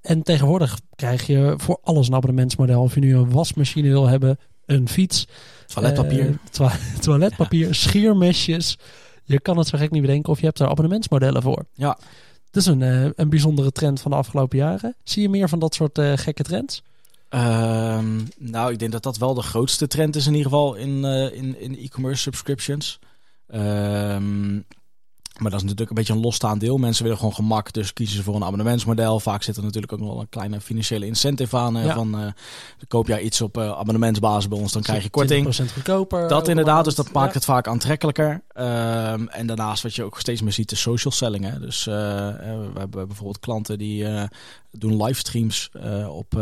En 0.02 0.22
tegenwoordig 0.22 0.80
krijg 0.96 1.26
je 1.26 1.54
voor 1.56 1.78
alles 1.82 2.08
een 2.08 2.14
abonnementsmodel. 2.14 2.82
Of 2.82 2.94
je 2.94 3.00
nu 3.00 3.14
een 3.16 3.30
wasmachine 3.30 3.88
wil 3.88 4.06
hebben, 4.08 4.38
een 4.66 4.88
fiets, 4.88 5.26
Toiletpapier. 5.66 6.38
eh, 6.60 6.74
toiletpapier, 7.00 7.74
schiermesjes. 7.74 8.78
Je 9.24 9.40
kan 9.40 9.58
het 9.58 9.66
zo 9.66 9.78
gek 9.78 9.90
niet 9.90 10.02
bedenken 10.02 10.32
of 10.32 10.38
je 10.38 10.44
hebt 10.46 10.58
daar 10.58 10.68
abonnementsmodellen 10.68 11.42
voor. 11.42 11.64
Ja. 11.74 11.98
Dat 12.50 12.62
is 12.62 12.66
een, 12.68 12.82
eh, 12.82 13.04
een 13.14 13.28
bijzondere 13.28 13.72
trend 13.72 14.00
van 14.00 14.10
de 14.10 14.16
afgelopen 14.16 14.58
jaren. 14.58 14.96
Zie 15.04 15.22
je 15.22 15.28
meer 15.28 15.48
van 15.48 15.58
dat 15.58 15.74
soort 15.74 15.98
eh, 15.98 16.12
gekke 16.16 16.42
trends? 16.42 16.82
Ehm, 17.28 18.20
nou, 18.38 18.72
ik 18.72 18.78
denk 18.78 18.92
dat 18.92 19.02
dat 19.02 19.18
wel 19.18 19.34
de 19.34 19.42
grootste 19.42 19.86
trend 19.86 20.16
is 20.16 20.26
in 20.26 20.34
ieder 20.34 20.50
geval 20.50 20.74
in, 20.74 21.04
in, 21.34 21.60
in 21.60 21.78
e-commerce 21.78 22.22
subscriptions. 22.22 22.98
Ehm, 23.46 24.58
maar 25.40 25.50
dat 25.50 25.60
is 25.60 25.66
natuurlijk 25.66 25.90
een 25.90 25.96
beetje 25.96 26.12
een 26.12 26.20
losstaand 26.20 26.60
deel. 26.60 26.78
Mensen 26.78 27.02
willen 27.02 27.18
gewoon 27.18 27.34
gemak, 27.34 27.72
dus 27.72 27.92
kiezen 27.92 28.16
ze 28.16 28.22
voor 28.22 28.34
een 28.34 28.44
abonnementsmodel. 28.44 29.20
Vaak 29.20 29.42
zit 29.42 29.56
er 29.56 29.62
natuurlijk 29.62 29.92
ook 29.92 29.98
nog 29.98 30.08
wel 30.08 30.20
een 30.20 30.28
kleine 30.28 30.60
financiële 30.60 31.06
incentive 31.06 31.56
aan. 31.56 31.74
Ja. 31.74 31.94
Van, 31.94 32.18
eh, 32.18 32.26
koop 32.88 33.06
jij 33.06 33.20
iets 33.20 33.40
op 33.40 33.58
eh, 33.58 33.70
abonnementsbasis 33.70 34.48
bij 34.48 34.58
ons, 34.58 34.72
dan 34.72 34.82
krijg 34.82 35.02
je 35.02 35.10
korting. 35.10 35.54
20% 35.54 35.72
goedkoper. 35.72 36.28
Dat 36.28 36.48
inderdaad, 36.48 36.84
dus 36.84 36.94
dat 36.94 37.12
maakt 37.12 37.34
het 37.34 37.44
vaak 37.44 37.66
aantrekkelijker. 37.66 38.42
Ehm, 38.52 39.26
en 39.26 39.46
daarnaast 39.46 39.82
wat 39.82 39.94
je 39.94 40.04
ook 40.04 40.20
steeds 40.20 40.42
meer 40.42 40.52
ziet, 40.52 40.68
de 40.68 40.76
social 40.76 41.12
selling. 41.12 41.44
Hè. 41.44 41.60
Dus 41.60 41.86
eh, 41.86 41.94
we 41.94 42.78
hebben 42.78 43.06
bijvoorbeeld 43.06 43.40
klanten 43.40 43.78
die 43.78 44.06
doen 44.72 45.02
livestreams 45.02 45.70
op, 46.08 46.34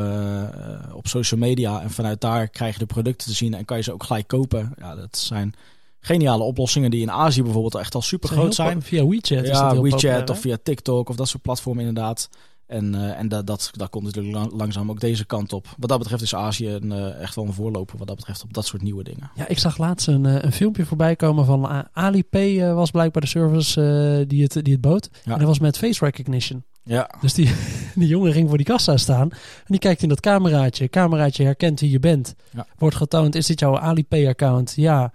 op 0.92 1.06
social 1.06 1.40
media. 1.40 1.80
En 1.80 1.90
vanuit 1.90 2.20
daar 2.20 2.48
krijg 2.48 2.72
je 2.72 2.78
de 2.78 2.86
producten 2.86 3.28
te 3.28 3.34
zien 3.34 3.54
en 3.54 3.64
kan 3.64 3.76
je 3.76 3.82
ze 3.82 3.92
ook 3.92 4.04
gelijk 4.04 4.28
kopen. 4.28 4.74
Ja, 4.78 4.94
dat 4.94 5.18
zijn 5.18 5.54
geniale 6.00 6.42
oplossingen 6.42 6.90
die 6.90 7.00
in 7.02 7.10
Azië 7.10 7.42
bijvoorbeeld 7.42 7.74
echt 7.74 7.94
al 7.94 8.02
super 8.02 8.28
groot 8.28 8.54
zijn. 8.54 8.82
Via 8.82 9.06
WeChat 9.06 9.30
is 9.42 9.48
dat 9.48 9.56
Ja, 9.56 9.70
heel 9.70 9.82
WeChat 9.82 10.00
populair, 10.00 10.30
of 10.30 10.40
via 10.40 10.56
TikTok 10.62 11.08
of 11.08 11.16
dat 11.16 11.28
soort 11.28 11.42
platformen 11.42 11.84
inderdaad. 11.86 12.28
En, 12.66 12.94
eh, 12.94 13.18
en 13.18 13.28
dat, 13.28 13.46
dat, 13.46 13.70
dat 13.72 13.90
komt 13.90 14.04
natuurlijk 14.04 14.34
lang- 14.34 14.52
langzaam 14.52 14.90
ook 14.90 15.00
deze 15.00 15.24
kant 15.26 15.52
op. 15.52 15.66
Wat 15.78 15.88
dat 15.88 15.98
betreft 15.98 16.22
is 16.22 16.34
Azië 16.34 16.68
een, 16.68 16.92
eh, 16.92 17.20
echt 17.20 17.34
wel 17.34 17.44
een 17.44 17.52
voorloper 17.52 17.98
wat 17.98 18.06
dat 18.06 18.16
betreft 18.16 18.42
op 18.42 18.52
dat 18.54 18.66
soort 18.66 18.82
nieuwe 18.82 19.02
dingen. 19.04 19.30
Ja, 19.34 19.48
ik 19.48 19.58
zag 19.58 19.78
laatst 19.78 20.06
een, 20.06 20.26
eh, 20.26 20.42
een 20.42 20.52
filmpje 20.52 20.84
voorbij 20.86 21.16
komen 21.16 21.44
van 21.44 21.72
uh, 21.72 21.78
Alipay 21.92 22.74
was 22.74 22.90
blijkbaar 22.90 23.22
de 23.22 23.28
service 23.28 24.24
die, 24.28 24.42
het, 24.42 24.52
die 24.64 24.72
het 24.72 24.80
bood. 24.80 25.08
Ja. 25.24 25.32
En 25.32 25.38
dat 25.38 25.48
was 25.48 25.58
met 25.58 25.78
face 25.78 26.04
recognition. 26.04 26.64
Ja, 26.82 27.10
Dus 27.20 27.34
die, 27.34 27.52
die 27.94 28.08
jongen 28.08 28.32
ging 28.32 28.48
voor 28.48 28.56
die 28.56 28.66
kassa 28.66 28.96
staan. 28.96 29.30
En 29.30 29.66
die 29.66 29.78
kijkt 29.78 30.02
in 30.02 30.08
dat 30.08 30.20
cameraatje. 30.20 30.88
Cameraatje 30.88 31.44
herkent 31.44 31.80
wie 31.80 31.90
je 31.90 31.98
bent. 32.00 32.34
Ja. 32.54 32.66
Wordt 32.78 32.96
getoond, 32.96 33.34
is 33.34 33.46
dit 33.46 33.60
jouw 33.60 33.78
Alipay-account? 33.78 34.72
Ja, 34.76 35.12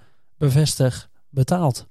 bevestig, 0.47 1.09
betaald. 1.29 1.87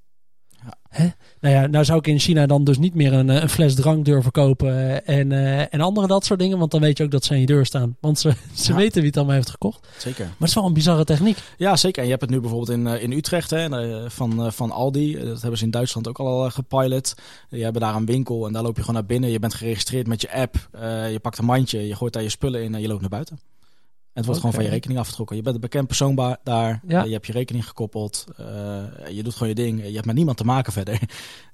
Ja. 0.64 0.75
Hè? 0.88 1.09
Nou 1.40 1.54
ja, 1.54 1.66
nou 1.66 1.85
zou 1.85 1.99
ik 1.99 2.06
in 2.06 2.18
China 2.18 2.47
dan 2.47 2.64
dus 2.64 2.78
niet 2.78 2.94
meer 2.94 3.12
een, 3.12 3.30
eh, 3.30 3.42
een 3.42 3.49
fles 3.49 3.75
drank 3.75 4.04
durven 4.04 4.30
kopen 4.32 5.06
en, 5.06 5.32
eh, 5.32 5.75
en 5.75 5.80
andere 5.80 6.06
dat 6.06 6.25
soort 6.25 6.38
dingen. 6.40 6.59
Want 6.59 6.71
dan 6.71 6.80
weet 6.80 6.99
je 6.99 7.04
ook 7.04 7.11
dat 7.11 7.25
ze 7.25 7.32
aan 7.32 7.40
je 7.40 7.47
deur 7.47 7.66
staan. 7.66 7.97
Want 8.00 8.18
ze, 8.18 8.32
ze 8.54 8.71
Ja. 8.73 8.76
weten 8.78 8.97
wie 8.99 9.06
het 9.06 9.16
allemaal 9.16 9.35
heeft 9.35 9.50
gekocht. 9.50 9.87
zeker. 9.99 10.25
Maar 10.25 10.35
het 10.38 10.49
is 10.49 10.54
wel 10.54 10.64
een 10.66 10.73
bizarre 10.73 11.04
techniek. 11.04 11.38
Ja, 11.59 11.76
zeker. 11.76 11.99
En 11.99 12.04
je 12.04 12.11
hebt 12.11 12.23
het 12.23 12.30
nu 12.32 12.40
bijvoorbeeld 12.40 12.71
in, 12.78 12.87
eh, 12.87 13.02
in 13.02 13.12
Utrecht 13.12 13.50
hè, 13.50 13.68
eh, 14.04 14.11
van, 14.11 14.44
eh, 14.44 14.50
van 14.50 14.71
Aldi. 14.71 15.16
Eh, 15.16 15.25
Dat 15.26 15.40
hebben 15.40 15.59
ze 15.59 15.64
in 15.64 15.71
Duitsland 15.71 16.09
ook 16.09 16.18
al 16.18 16.44
eh, 16.44 16.50
gepilot. 16.52 17.14
Die 17.50 17.62
hebben 17.64 17.82
daar 17.82 17.94
een 17.94 18.06
winkel 18.06 18.47
en 18.47 18.52
daar 18.52 18.62
loop 18.62 18.76
je 18.76 18.80
gewoon 18.80 18.97
naar 18.97 19.06
binnen. 19.09 19.30
Je 19.30 19.38
bent 19.38 19.54
geregistreerd 19.54 20.06
met 20.06 20.21
je 20.21 20.32
app. 20.32 20.68
Eh, 20.73 21.12
je 21.12 21.21
pakt 21.21 21.38
een 21.38 21.44
mandje, 21.44 21.87
je 21.87 21.94
gooit 21.97 22.12
daar 22.12 22.23
je 22.23 22.28
spullen 22.28 22.62
in 22.62 22.75
en 22.75 22.80
je 22.80 22.88
loopt 22.88 23.00
naar 23.00 23.11
buiten. 23.11 23.38
Het 24.12 24.25
wordt 24.25 24.40
gewoon 24.40 24.54
van 24.54 24.64
je 24.64 24.71
rekening 24.71 25.00
afgetrokken. 25.00 25.37
Je 25.37 25.42
bent 25.42 25.54
een 25.54 25.61
bekend 25.61 25.87
persoon 25.87 26.37
daar. 26.42 26.81
Ja. 26.87 27.04
je 27.04 27.12
hebt 27.12 27.26
je 27.26 27.33
rekening 27.33 27.66
gekoppeld. 27.66 28.25
je 29.11 29.23
doet 29.23 29.33
gewoon 29.33 29.49
je 29.49 29.54
ding. 29.54 29.87
Je 29.87 29.95
hebt 29.95 30.07
met 30.07 30.14
niemand 30.14 30.37
te 30.37 30.45
maken 30.45 30.73
verder. 30.73 31.00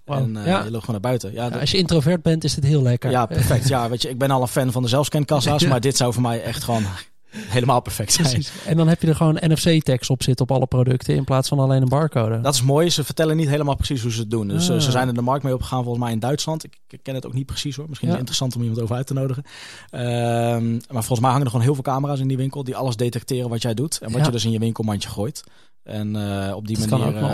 En 0.05 0.37
uh, 0.37 0.47
ja. 0.47 0.65
je 0.65 0.71
loopt 0.71 0.85
gewoon 0.85 1.00
naar 1.00 1.11
buiten. 1.11 1.33
Ja, 1.33 1.49
als 1.49 1.71
je 1.71 1.79
introvert 1.79 2.23
bent, 2.23 2.45
is 2.45 2.55
dit 2.55 2.65
heel 2.65 2.83
lekker. 2.83 3.11
Ja, 3.11 3.27
perfect. 3.27 3.69
ja, 3.69 3.88
weet 3.88 4.03
je, 4.03 4.09
ik 4.09 4.19
ben 4.19 4.31
al 4.31 4.43
een 4.43 4.49
fan 4.49 4.73
van 4.73 4.83
de 4.83 4.88
zelfscankassa's, 4.88 5.67
maar 5.73 5.81
dit 5.81 5.97
zou 5.97 6.12
voor 6.12 6.23
mij 6.23 6.43
echt 6.43 6.65
gewoon 6.65 6.85
helemaal 7.31 7.81
perfect 7.81 8.13
zijn. 8.13 8.45
En 8.67 8.77
dan 8.77 8.89
heb 8.89 9.03
je 9.03 9.09
er 9.09 9.15
gewoon 9.15 9.39
NFC-tags 9.41 10.11
op 10.11 10.23
zitten 10.23 10.49
op 10.49 10.57
alle 10.57 10.67
producten 10.67 11.15
in 11.15 11.25
plaats 11.25 11.49
van 11.49 11.59
alleen 11.59 11.83
een 11.83 11.89
barcode. 11.89 12.41
Dat 12.41 12.55
is 12.55 12.63
mooi. 12.63 12.91
Ze 12.91 13.05
vertellen 13.05 13.37
niet 13.37 13.49
helemaal 13.49 13.77
precies 13.77 14.03
hoe 14.03 14.13
ze 14.13 14.21
het 14.21 14.31
doen. 14.31 14.49
Dus 14.49 14.69
eh, 14.69 14.79
ze 14.79 14.87
ah. 14.87 14.93
zijn 14.93 15.09
er 15.09 15.15
de 15.15 15.23
markt 15.23 15.45
mee 15.45 15.55
opgegaan 15.55 15.83
volgens 15.83 16.05
mij 16.05 16.13
in 16.13 16.19
Duitsland. 16.19 16.65
Ik, 16.65 16.79
ik 16.89 17.03
ken 17.03 17.15
het 17.15 17.27
ook 17.27 17.35
niet 17.35 17.47
precies 17.47 17.77
hoor. 17.77 17.89
Misschien 17.89 18.09
is 18.09 18.15
het 18.15 18.29
interessant 18.29 18.57
om 18.57 18.63
iemand 18.63 18.81
over 18.81 18.97
uit 18.97 19.07
te 19.07 19.15
nodigen. 19.15 19.43
Ehm, 19.91 20.73
maar 20.73 21.05
volgens 21.05 21.21
mij 21.21 21.31
hangen 21.31 21.45
er 21.45 21.51
gewoon 21.51 21.65
heel 21.65 21.75
veel 21.75 21.83
camera's 21.83 22.21
in 22.21 22.29
die 22.29 22.37
winkel 22.37 22.65
die 22.65 22.77
alles 22.77 22.97
detecteren 22.97 23.51
wat 23.51 23.63
jij 23.63 23.75
doet 23.75 23.99
en 23.99 24.13
wat 24.13 24.25
je 24.25 24.31
dus 24.31 24.45
in 24.45 24.51
je 24.51 24.59
winkelmandje 24.59 25.09
gooit. 25.09 25.45
En 25.88 26.14
uh, 26.14 26.52
op 26.54 26.66
die 26.66 26.78
manier 26.78 27.14
uh, 27.14 27.23
uh, 27.23 27.28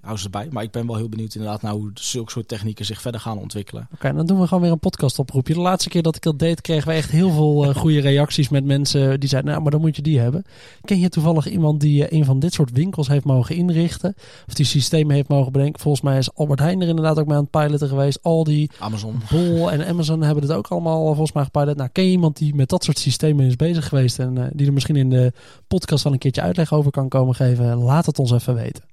houden 0.00 0.18
ze 0.18 0.24
erbij. 0.24 0.48
Maar 0.50 0.62
ik 0.62 0.70
ben 0.70 0.86
wel 0.86 0.96
heel 0.96 1.08
benieuwd 1.08 1.34
inderdaad 1.34 1.62
naar 1.62 1.72
hoe 1.72 1.90
zulke 1.94 2.30
soort 2.30 2.48
technieken 2.48 2.84
zich 2.84 3.00
verder 3.00 3.20
gaan 3.20 3.38
ontwikkelen. 3.38 3.88
Oké, 3.94 4.12
dan 4.12 4.26
doen 4.26 4.40
we 4.40 4.46
gewoon 4.46 4.62
weer 4.62 4.72
een 4.72 4.78
podcast 4.78 5.18
oproepje. 5.18 5.54
De 5.54 5.60
laatste 5.60 5.88
keer 5.88 6.02
dat 6.02 6.16
ik 6.16 6.22
dat 6.22 6.38
deed, 6.38 6.60
kregen 6.60 6.88
we 6.88 6.94
echt 6.94 7.10
heel 7.10 7.30
veel 7.30 7.72
goede 7.82 8.00
reacties 8.00 8.48
met 8.48 8.64
mensen 8.64 9.20
die 9.20 9.28
zeiden, 9.28 9.50
nou, 9.50 9.62
maar 9.62 9.70
dan 9.70 9.80
moet 9.80 9.96
je 9.96 10.02
die 10.02 10.18
hebben. 10.18 10.44
Ken 10.80 11.00
je 11.00 11.08
toevallig 11.08 11.48
iemand 11.48 11.80
die 11.80 12.14
een 12.14 12.24
van 12.24 12.38
dit 12.38 12.52
soort 12.52 12.70
winkels 12.70 13.08
heeft 13.08 13.24
mogen 13.24 13.56
inrichten? 13.56 14.14
Of 14.46 14.54
die 14.54 14.66
systemen 14.66 15.14
heeft 15.14 15.28
mogen 15.28 15.52
bedenken? 15.52 15.80
Volgens 15.80 16.04
mij 16.04 16.18
is 16.18 16.34
Albert 16.34 16.60
Heijn 16.60 16.80
er 16.80 16.88
inderdaad 16.88 17.18
ook 17.18 17.26
mee 17.26 17.36
aan 17.36 17.48
het 17.50 17.64
piloten 17.64 17.88
geweest. 17.88 18.18
Al 18.22 18.44
die 18.44 18.70
Amazon. 18.78 19.20
Bol 19.30 19.70
en 19.70 19.86
Amazon 19.86 20.22
hebben 20.22 20.42
het 20.42 20.52
ook 20.52 20.66
allemaal 20.66 21.04
volgens 21.04 21.32
mij 21.32 21.44
gepilot. 21.44 21.76
Nou, 21.76 21.88
ken 21.92 22.04
je 22.04 22.10
iemand 22.10 22.36
die 22.36 22.54
met 22.54 22.68
dat 22.68 22.84
soort 22.84 22.98
systemen 22.98 23.46
is 23.46 23.56
bezig 23.56 23.88
geweest 23.88 24.18
en 24.18 24.50
die 24.52 24.66
er 24.66 24.72
misschien 24.72 24.96
in 24.96 25.10
de 25.10 25.32
podcast 25.66 26.04
wel 26.04 26.12
een 26.12 26.18
keertje 26.18 26.42
uitleg 26.42 26.72
over 26.72 26.90
kan 26.90 27.08
komen 27.08 27.34
geven? 27.34 27.53
Laat 27.62 28.06
het 28.06 28.18
ons 28.18 28.32
even 28.32 28.54
weten. 28.54 28.84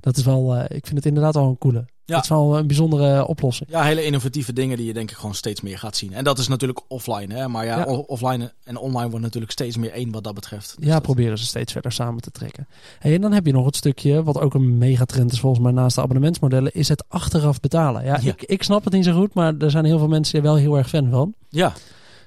Dat 0.00 0.16
is 0.16 0.24
wel, 0.24 0.56
uh, 0.56 0.62
ik 0.62 0.86
vind 0.86 0.96
het 0.96 1.06
inderdaad 1.06 1.34
wel 1.34 1.44
een 1.48 1.58
coole. 1.58 1.84
Ja. 2.04 2.14
Dat 2.14 2.22
is 2.22 2.30
wel 2.30 2.58
een 2.58 2.66
bijzondere 2.66 3.26
oplossing. 3.26 3.70
Ja, 3.70 3.82
hele 3.82 4.04
innovatieve 4.04 4.52
dingen 4.52 4.76
die 4.76 4.86
je 4.86 4.92
denk 4.92 5.10
ik 5.10 5.16
gewoon 5.16 5.34
steeds 5.34 5.60
meer 5.60 5.78
gaat 5.78 5.96
zien. 5.96 6.12
En 6.12 6.24
dat 6.24 6.38
is 6.38 6.48
natuurlijk 6.48 6.80
offline, 6.88 7.34
hè? 7.34 7.48
maar 7.48 7.64
ja, 7.64 7.84
offline 7.84 8.52
en 8.64 8.76
online 8.76 9.08
wordt 9.08 9.24
natuurlijk 9.24 9.52
steeds 9.52 9.76
meer 9.76 9.92
één 9.92 10.10
wat 10.10 10.24
dat 10.24 10.34
betreft. 10.34 10.74
Dus 10.78 10.86
ja, 10.86 11.00
proberen 11.00 11.38
ze 11.38 11.46
steeds 11.46 11.72
verder 11.72 11.92
samen 11.92 12.20
te 12.20 12.30
trekken. 12.30 12.68
Hey, 12.98 13.14
en 13.14 13.20
dan 13.20 13.32
heb 13.32 13.46
je 13.46 13.52
nog 13.52 13.64
het 13.64 13.76
stukje, 13.76 14.22
wat 14.22 14.40
ook 14.40 14.54
een 14.54 14.78
megatrend 14.78 15.32
is 15.32 15.40
volgens 15.40 15.62
mij 15.62 15.72
naast 15.72 15.94
de 15.94 16.02
abonnementsmodellen, 16.02 16.72
is 16.72 16.88
het 16.88 17.04
achteraf 17.08 17.60
betalen. 17.60 18.04
Ja, 18.04 18.18
Ik, 18.18 18.42
ik 18.42 18.62
snap 18.62 18.84
het 18.84 18.92
niet 18.92 19.04
zo 19.04 19.12
goed, 19.12 19.34
maar 19.34 19.54
er 19.58 19.70
zijn 19.70 19.84
heel 19.84 19.98
veel 19.98 20.08
mensen 20.08 20.42
wel 20.42 20.56
heel 20.56 20.76
erg 20.76 20.88
fan 20.88 21.10
van. 21.10 21.34
Ja. 21.48 21.72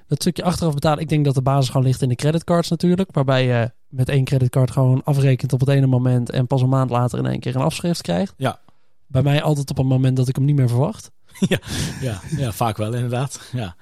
Dat 0.06 0.20
stukje 0.20 0.42
achteraf 0.42 0.74
betalen, 0.74 1.02
ik 1.02 1.08
denk 1.08 1.24
dat 1.24 1.34
de 1.34 1.42
basis 1.42 1.70
gewoon 1.70 1.86
ligt 1.86 2.02
in 2.02 2.08
de 2.08 2.14
creditcards 2.14 2.68
natuurlijk. 2.68 3.08
Waarbij 3.12 3.46
je 3.46 3.70
met 3.92 4.08
één 4.08 4.24
creditcard 4.24 4.70
gewoon 4.70 5.04
afrekent 5.04 5.52
op 5.52 5.60
het 5.60 5.68
ene 5.68 5.86
moment 5.86 6.30
en 6.30 6.46
pas 6.46 6.62
een 6.62 6.68
maand 6.68 6.90
later 6.90 7.18
in 7.18 7.26
één 7.26 7.40
keer 7.40 7.56
een 7.56 7.62
afschrift 7.62 8.02
krijgt. 8.02 8.34
Ja. 8.36 8.60
Bij 9.06 9.22
mij 9.22 9.42
altijd 9.42 9.70
op 9.70 9.78
een 9.78 9.86
moment 9.86 10.16
dat 10.16 10.28
ik 10.28 10.36
hem 10.36 10.44
niet 10.44 10.56
meer 10.56 10.68
verwacht. 10.68 11.10
Ja, 11.48 11.58
ja, 12.00 12.20
ja 12.36 12.52
vaak 12.52 12.76
wel 12.76 12.94
inderdaad. 12.94 13.40
Ja. 13.52 13.76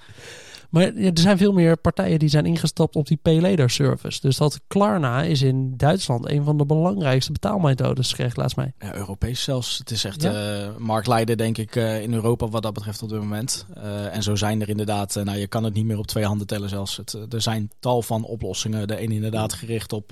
Maar 0.71 0.95
er 0.95 1.19
zijn 1.19 1.39
veel 1.39 1.53
meer 1.53 1.77
partijen 1.77 2.19
die 2.19 2.29
zijn 2.29 2.47
ingestapt 2.47 2.97
op 2.97 3.07
die 3.07 3.19
pay-later 3.23 3.71
service. 3.71 4.21
Dus 4.21 4.37
dat 4.37 4.61
Klarna 4.67 5.23
is 5.23 5.43
in 5.43 5.77
Duitsland 5.77 6.31
een 6.31 6.45
van 6.45 6.59
de 6.59 6.67
belangrijkste 6.67 7.33
betaalmethodes, 7.33 8.15
kreeg 8.15 8.37
laatst 8.37 8.57
mij. 8.57 8.73
Ja, 8.79 8.95
Europees 8.95 9.43
zelfs. 9.43 9.79
Het 9.79 9.91
is 9.91 10.05
echt 10.05 10.23
ja. 10.23 10.62
uh, 10.62 10.77
marktleider, 10.79 11.37
denk 11.37 11.59
ik, 11.59 11.77
uh, 11.77 12.03
in 12.03 12.15
Europa 12.15 12.49
wat 12.49 12.62
dat 12.62 12.73
betreft 12.73 13.03
op 13.03 13.09
dit 13.09 13.19
moment. 13.19 13.67
Uh, 13.77 14.15
en 14.15 14.23
zo 14.23 14.35
zijn 14.35 14.61
er 14.61 14.69
inderdaad, 14.69 15.15
nou 15.15 15.39
je 15.39 15.47
kan 15.47 15.65
het 15.65 15.75
niet 15.75 15.85
meer 15.85 15.99
op 15.99 16.07
twee 16.07 16.25
handen 16.25 16.47
tellen 16.47 16.69
zelfs. 16.69 16.97
Het, 16.97 17.12
er 17.31 17.41
zijn 17.41 17.71
tal 17.81 18.03
van 18.03 18.25
oplossingen. 18.25 18.89
De 18.89 19.03
een 19.03 19.12
inderdaad 19.12 19.53
gericht 19.53 19.93
op 19.93 20.09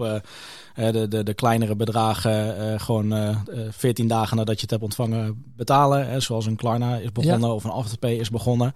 de, 0.74 1.08
de, 1.08 1.22
de 1.22 1.34
kleinere 1.34 1.76
bedragen, 1.76 2.80
gewoon 2.80 3.36
14 3.70 4.06
dagen 4.08 4.36
nadat 4.36 4.54
je 4.54 4.60
het 4.60 4.70
hebt 4.70 4.82
ontvangen 4.82 5.44
betalen. 5.56 6.22
zoals 6.22 6.46
een 6.46 6.56
Klarna 6.56 6.96
is 6.96 7.12
begonnen 7.12 7.54
of 7.54 7.64
een 7.64 7.70
Afterpay 7.70 8.14
is 8.14 8.30
begonnen. 8.30 8.74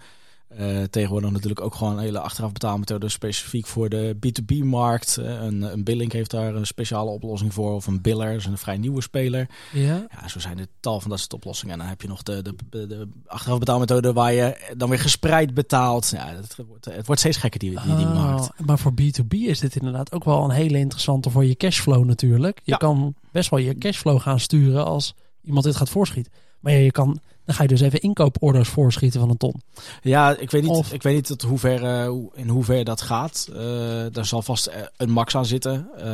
Uh, 0.60 0.82
tegenwoordig 0.82 1.30
natuurlijk 1.30 1.60
ook 1.60 1.74
gewoon 1.74 1.92
een 1.92 2.02
hele 2.02 2.20
achteraf 2.20 2.52
betaalmethode 2.52 3.08
specifiek 3.08 3.66
voor 3.66 3.88
de 3.88 4.16
B2B-markt. 4.16 5.16
Uh, 5.20 5.42
een, 5.42 5.62
een 5.62 5.84
Billink 5.84 6.12
heeft 6.12 6.30
daar 6.30 6.54
een 6.54 6.66
speciale 6.66 7.10
oplossing 7.10 7.54
voor. 7.54 7.74
Of 7.74 7.86
een 7.86 8.00
Biller, 8.00 8.34
is 8.34 8.46
een 8.46 8.58
vrij 8.58 8.76
nieuwe 8.76 9.02
speler. 9.02 9.48
Ja. 9.72 10.06
ja, 10.10 10.28
zo 10.28 10.38
zijn 10.40 10.58
er 10.58 10.66
tal 10.80 11.00
van 11.00 11.10
dat 11.10 11.18
soort 11.18 11.32
oplossingen. 11.32 11.72
En 11.72 11.78
dan 11.78 11.88
heb 11.88 12.02
je 12.02 12.08
nog 12.08 12.22
de, 12.22 12.42
de, 12.42 12.86
de, 12.86 13.08
achteraf 13.26 13.58
betaalmethode 13.58 14.12
waar 14.12 14.32
je 14.32 14.72
dan 14.76 14.88
weer 14.88 14.98
gespreid 14.98 15.54
betaalt. 15.54 16.10
Ja, 16.10 16.26
het 16.26 16.56
wordt, 16.68 16.84
het 16.84 17.06
wordt 17.06 17.20
steeds 17.20 17.36
gekker, 17.36 17.60
die, 17.60 17.70
die, 17.70 17.96
die 17.96 18.06
oh, 18.06 18.14
markt. 18.14 18.50
Maar 18.66 18.78
voor 18.78 18.92
B2B 18.92 19.28
is 19.28 19.60
dit 19.60 19.76
inderdaad 19.76 20.12
ook 20.12 20.24
wel 20.24 20.44
een 20.44 20.50
hele 20.50 20.78
interessante 20.78 21.30
voor 21.30 21.44
je 21.44 21.56
cashflow 21.56 22.04
natuurlijk. 22.04 22.60
Je 22.64 22.76
kan 22.76 23.14
best 23.32 23.50
wel 23.50 23.58
je 23.58 23.78
cashflow 23.78 24.20
gaan 24.20 24.40
sturen 24.40 24.84
als 24.84 25.14
iemand 25.42 25.64
dit 25.64 25.76
gaat 25.76 25.90
voorschieten. 25.90 26.32
Maar 26.60 26.72
ja, 26.72 26.78
je 26.78 26.90
kan 26.90 27.20
dan 27.44 27.54
ga 27.54 27.62
je 27.62 27.68
dus 27.68 27.80
even 27.80 28.00
inkooporders 28.00 28.68
voorschieten 28.68 29.20
van 29.20 29.30
een 29.30 29.36
ton. 29.36 29.62
Ja, 30.02 30.36
ik 30.36 30.50
weet 30.50 30.62
niet, 30.62 30.92
ik 30.92 31.02
weet 31.02 31.14
niet 31.14 31.26
tot 31.26 31.42
hoever, 31.42 31.82
in 32.34 32.48
hoeverre 32.48 32.84
dat 32.84 33.00
gaat. 33.00 33.48
Uh, 33.50 33.56
daar 34.12 34.26
zal 34.26 34.42
vast 34.42 34.66
eh, 34.66 34.82
een 34.96 35.10
max 35.10 35.36
aan 35.36 35.46
zitten. 35.46 35.88
Uh, 35.96 36.04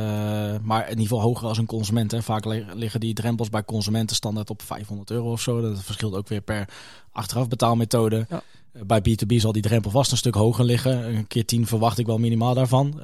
maar 0.61 0.83
in 0.83 0.89
ieder 0.89 1.07
geval 1.07 1.21
hoger 1.21 1.47
als 1.47 1.57
een 1.57 1.65
consument. 1.65 2.11
Hè. 2.11 2.21
Vaak 2.21 2.45
liggen 2.73 2.99
die 2.99 3.13
drempels 3.13 3.49
bij 3.49 3.63
consumenten 3.63 4.15
standaard 4.15 4.49
op 4.49 4.61
500 4.61 5.11
euro 5.11 5.31
of 5.31 5.41
zo. 5.41 5.61
Dat 5.61 5.83
verschilt 5.83 6.15
ook 6.15 6.27
weer 6.27 6.41
per 6.41 6.69
achteraf 7.11 7.47
betaalmethode. 7.47 8.25
Ja. 8.29 8.41
Bij 8.85 9.01
B2B 9.01 9.35
zal 9.35 9.51
die 9.51 9.61
drempel 9.61 9.91
vast 9.91 10.11
een 10.11 10.17
stuk 10.17 10.35
hoger 10.35 10.65
liggen. 10.65 11.15
Een 11.15 11.27
keer 11.27 11.45
10 11.45 11.67
verwacht 11.67 11.97
ik 11.97 12.05
wel 12.05 12.17
minimaal 12.17 12.53
daarvan. 12.53 13.01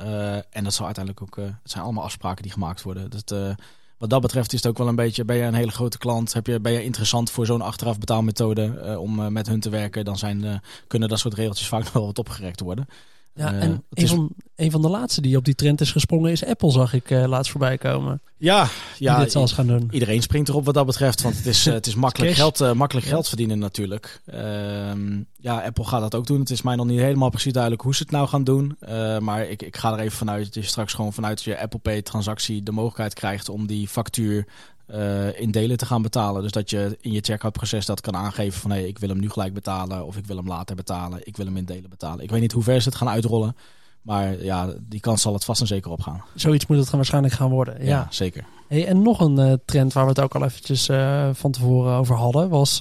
en 0.49 0.63
dat 0.63 0.73
zal 0.73 0.85
uiteindelijk 0.85 1.25
ook. 1.25 1.35
het 1.45 1.71
zijn 1.71 1.83
allemaal 1.83 2.03
afspraken 2.03 2.43
die 2.43 2.51
gemaakt 2.51 2.81
worden. 2.81 3.09
Dat, 3.09 3.55
wat 3.97 4.09
dat 4.09 4.21
betreft 4.21 4.53
is 4.53 4.63
het 4.63 4.71
ook 4.71 4.77
wel 4.77 4.87
een 4.87 4.95
beetje, 4.95 5.25
ben 5.25 5.35
je 5.35 5.43
een 5.43 5.53
hele 5.53 5.71
grote 5.71 5.97
klant, 5.97 6.33
heb 6.33 6.47
je, 6.47 6.59
ben 6.59 6.71
je 6.71 6.83
interessant 6.83 7.31
voor 7.31 7.45
zo'n 7.45 7.61
achteraf 7.61 7.99
betaalmethode 7.99 8.81
uh, 8.85 9.01
om 9.01 9.19
uh, 9.19 9.27
met 9.27 9.47
hun 9.47 9.59
te 9.59 9.69
werken, 9.69 10.05
dan 10.05 10.17
zijn, 10.17 10.43
uh, 10.43 10.55
kunnen 10.87 11.09
dat 11.09 11.19
soort 11.19 11.33
regeltjes 11.33 11.67
vaak 11.67 11.89
wel 11.93 12.05
wat 12.05 12.19
opgerekt 12.19 12.59
worden. 12.59 12.87
Ja, 13.35 13.53
en 13.53 13.71
een, 13.71 13.83
is... 13.93 14.09
van, 14.09 14.29
een 14.55 14.71
van 14.71 14.81
de 14.81 14.89
laatste 14.89 15.21
die 15.21 15.37
op 15.37 15.45
die 15.45 15.55
trend 15.55 15.81
is 15.81 15.91
gesprongen 15.91 16.31
is 16.31 16.45
Apple, 16.45 16.71
zag 16.71 16.93
ik 16.93 17.09
laatst 17.09 17.51
voorbij 17.51 17.77
komen. 17.77 18.21
Ja, 18.37 18.67
ja 18.97 19.19
dit 19.19 19.31
zal 19.31 19.47
gaan 19.47 19.67
doen. 19.67 19.87
iedereen 19.91 20.21
springt 20.21 20.49
erop 20.49 20.65
wat 20.65 20.73
dat 20.73 20.85
betreft, 20.85 21.21
want 21.21 21.37
het 21.37 21.45
is, 21.45 21.65
het 21.79 21.87
is 21.87 21.95
makkelijk, 21.95 22.33
geld, 22.33 22.73
makkelijk 22.73 23.07
geld 23.07 23.27
verdienen 23.27 23.59
natuurlijk. 23.59 24.21
Ehm, 24.25 25.21
ja, 25.37 25.61
Apple 25.61 25.83
gaat 25.83 26.01
dat 26.01 26.15
ook 26.15 26.27
doen. 26.27 26.39
Het 26.39 26.49
is 26.49 26.61
mij 26.61 26.75
nog 26.75 26.85
niet 26.85 26.99
helemaal 26.99 27.29
precies 27.29 27.53
duidelijk 27.53 27.81
hoe 27.81 27.95
ze 27.95 28.03
het 28.03 28.11
nou 28.11 28.27
gaan 28.27 28.43
doen. 28.43 28.77
maar 29.19 29.49
ik, 29.49 29.61
ik 29.61 29.77
ga 29.77 29.93
er 29.93 29.99
even 29.99 30.17
vanuit 30.17 30.43
dat 30.43 30.63
je 30.63 30.69
straks 30.69 30.93
gewoon 30.93 31.13
vanuit 31.13 31.43
je 31.43 31.59
Apple 31.59 31.79
Pay 31.79 32.01
transactie 32.01 32.63
de 32.63 32.71
mogelijkheid 32.71 33.13
krijgt 33.13 33.49
om 33.49 33.67
die 33.67 33.87
factuur 33.87 34.45
uh, 34.87 35.39
in 35.39 35.51
delen 35.51 35.77
te 35.77 35.85
gaan 35.85 36.01
betalen. 36.01 36.41
Dus 36.41 36.51
dat 36.51 36.69
je 36.69 36.97
in 37.01 37.11
je 37.11 37.21
checkout 37.21 37.53
proces 37.53 37.85
dat 37.85 38.01
kan 38.01 38.15
aangeven 38.15 38.61
van 38.61 38.71
hé, 38.71 38.77
hey, 38.77 38.87
ik 38.87 38.99
wil 38.99 39.09
hem 39.09 39.19
nu 39.19 39.29
gelijk 39.29 39.53
betalen 39.53 40.05
of 40.05 40.17
ik 40.17 40.25
wil 40.25 40.37
hem 40.37 40.47
later 40.47 40.75
betalen. 40.75 41.19
Ik 41.23 41.37
wil 41.37 41.45
hem 41.45 41.57
in 41.57 41.65
delen 41.65 41.89
betalen. 41.89 42.23
Ik 42.23 42.29
weet 42.29 42.41
niet 42.41 42.51
hoe 42.51 42.63
ver 42.63 42.81
ze 42.81 42.89
het 42.89 42.97
gaan 42.97 43.09
uitrollen. 43.09 43.55
Maar 44.01 44.43
ja, 44.43 44.73
die 44.81 44.99
kans 44.99 45.21
zal 45.21 45.33
het 45.33 45.45
vast 45.45 45.61
en 45.61 45.67
zeker 45.67 45.91
opgaan. 45.91 46.23
Zoiets 46.35 46.65
moet 46.65 46.77
het 46.77 46.87
gaan 46.87 46.97
waarschijnlijk 46.97 47.33
gaan 47.33 47.49
worden. 47.49 47.85
Ja, 47.85 48.07
zeker. 48.09 48.45
Hey, 48.67 48.87
en 48.87 49.01
nog 49.01 49.19
een 49.19 49.39
uh, 49.39 49.53
trend 49.65 49.93
waar 49.93 50.03
we 50.03 50.09
het 50.09 50.19
ook 50.19 50.35
al 50.35 50.43
eventjes 50.43 50.89
uh, 50.89 51.29
van 51.33 51.51
tevoren 51.51 51.95
over 51.95 52.15
hadden, 52.15 52.49
was 52.49 52.77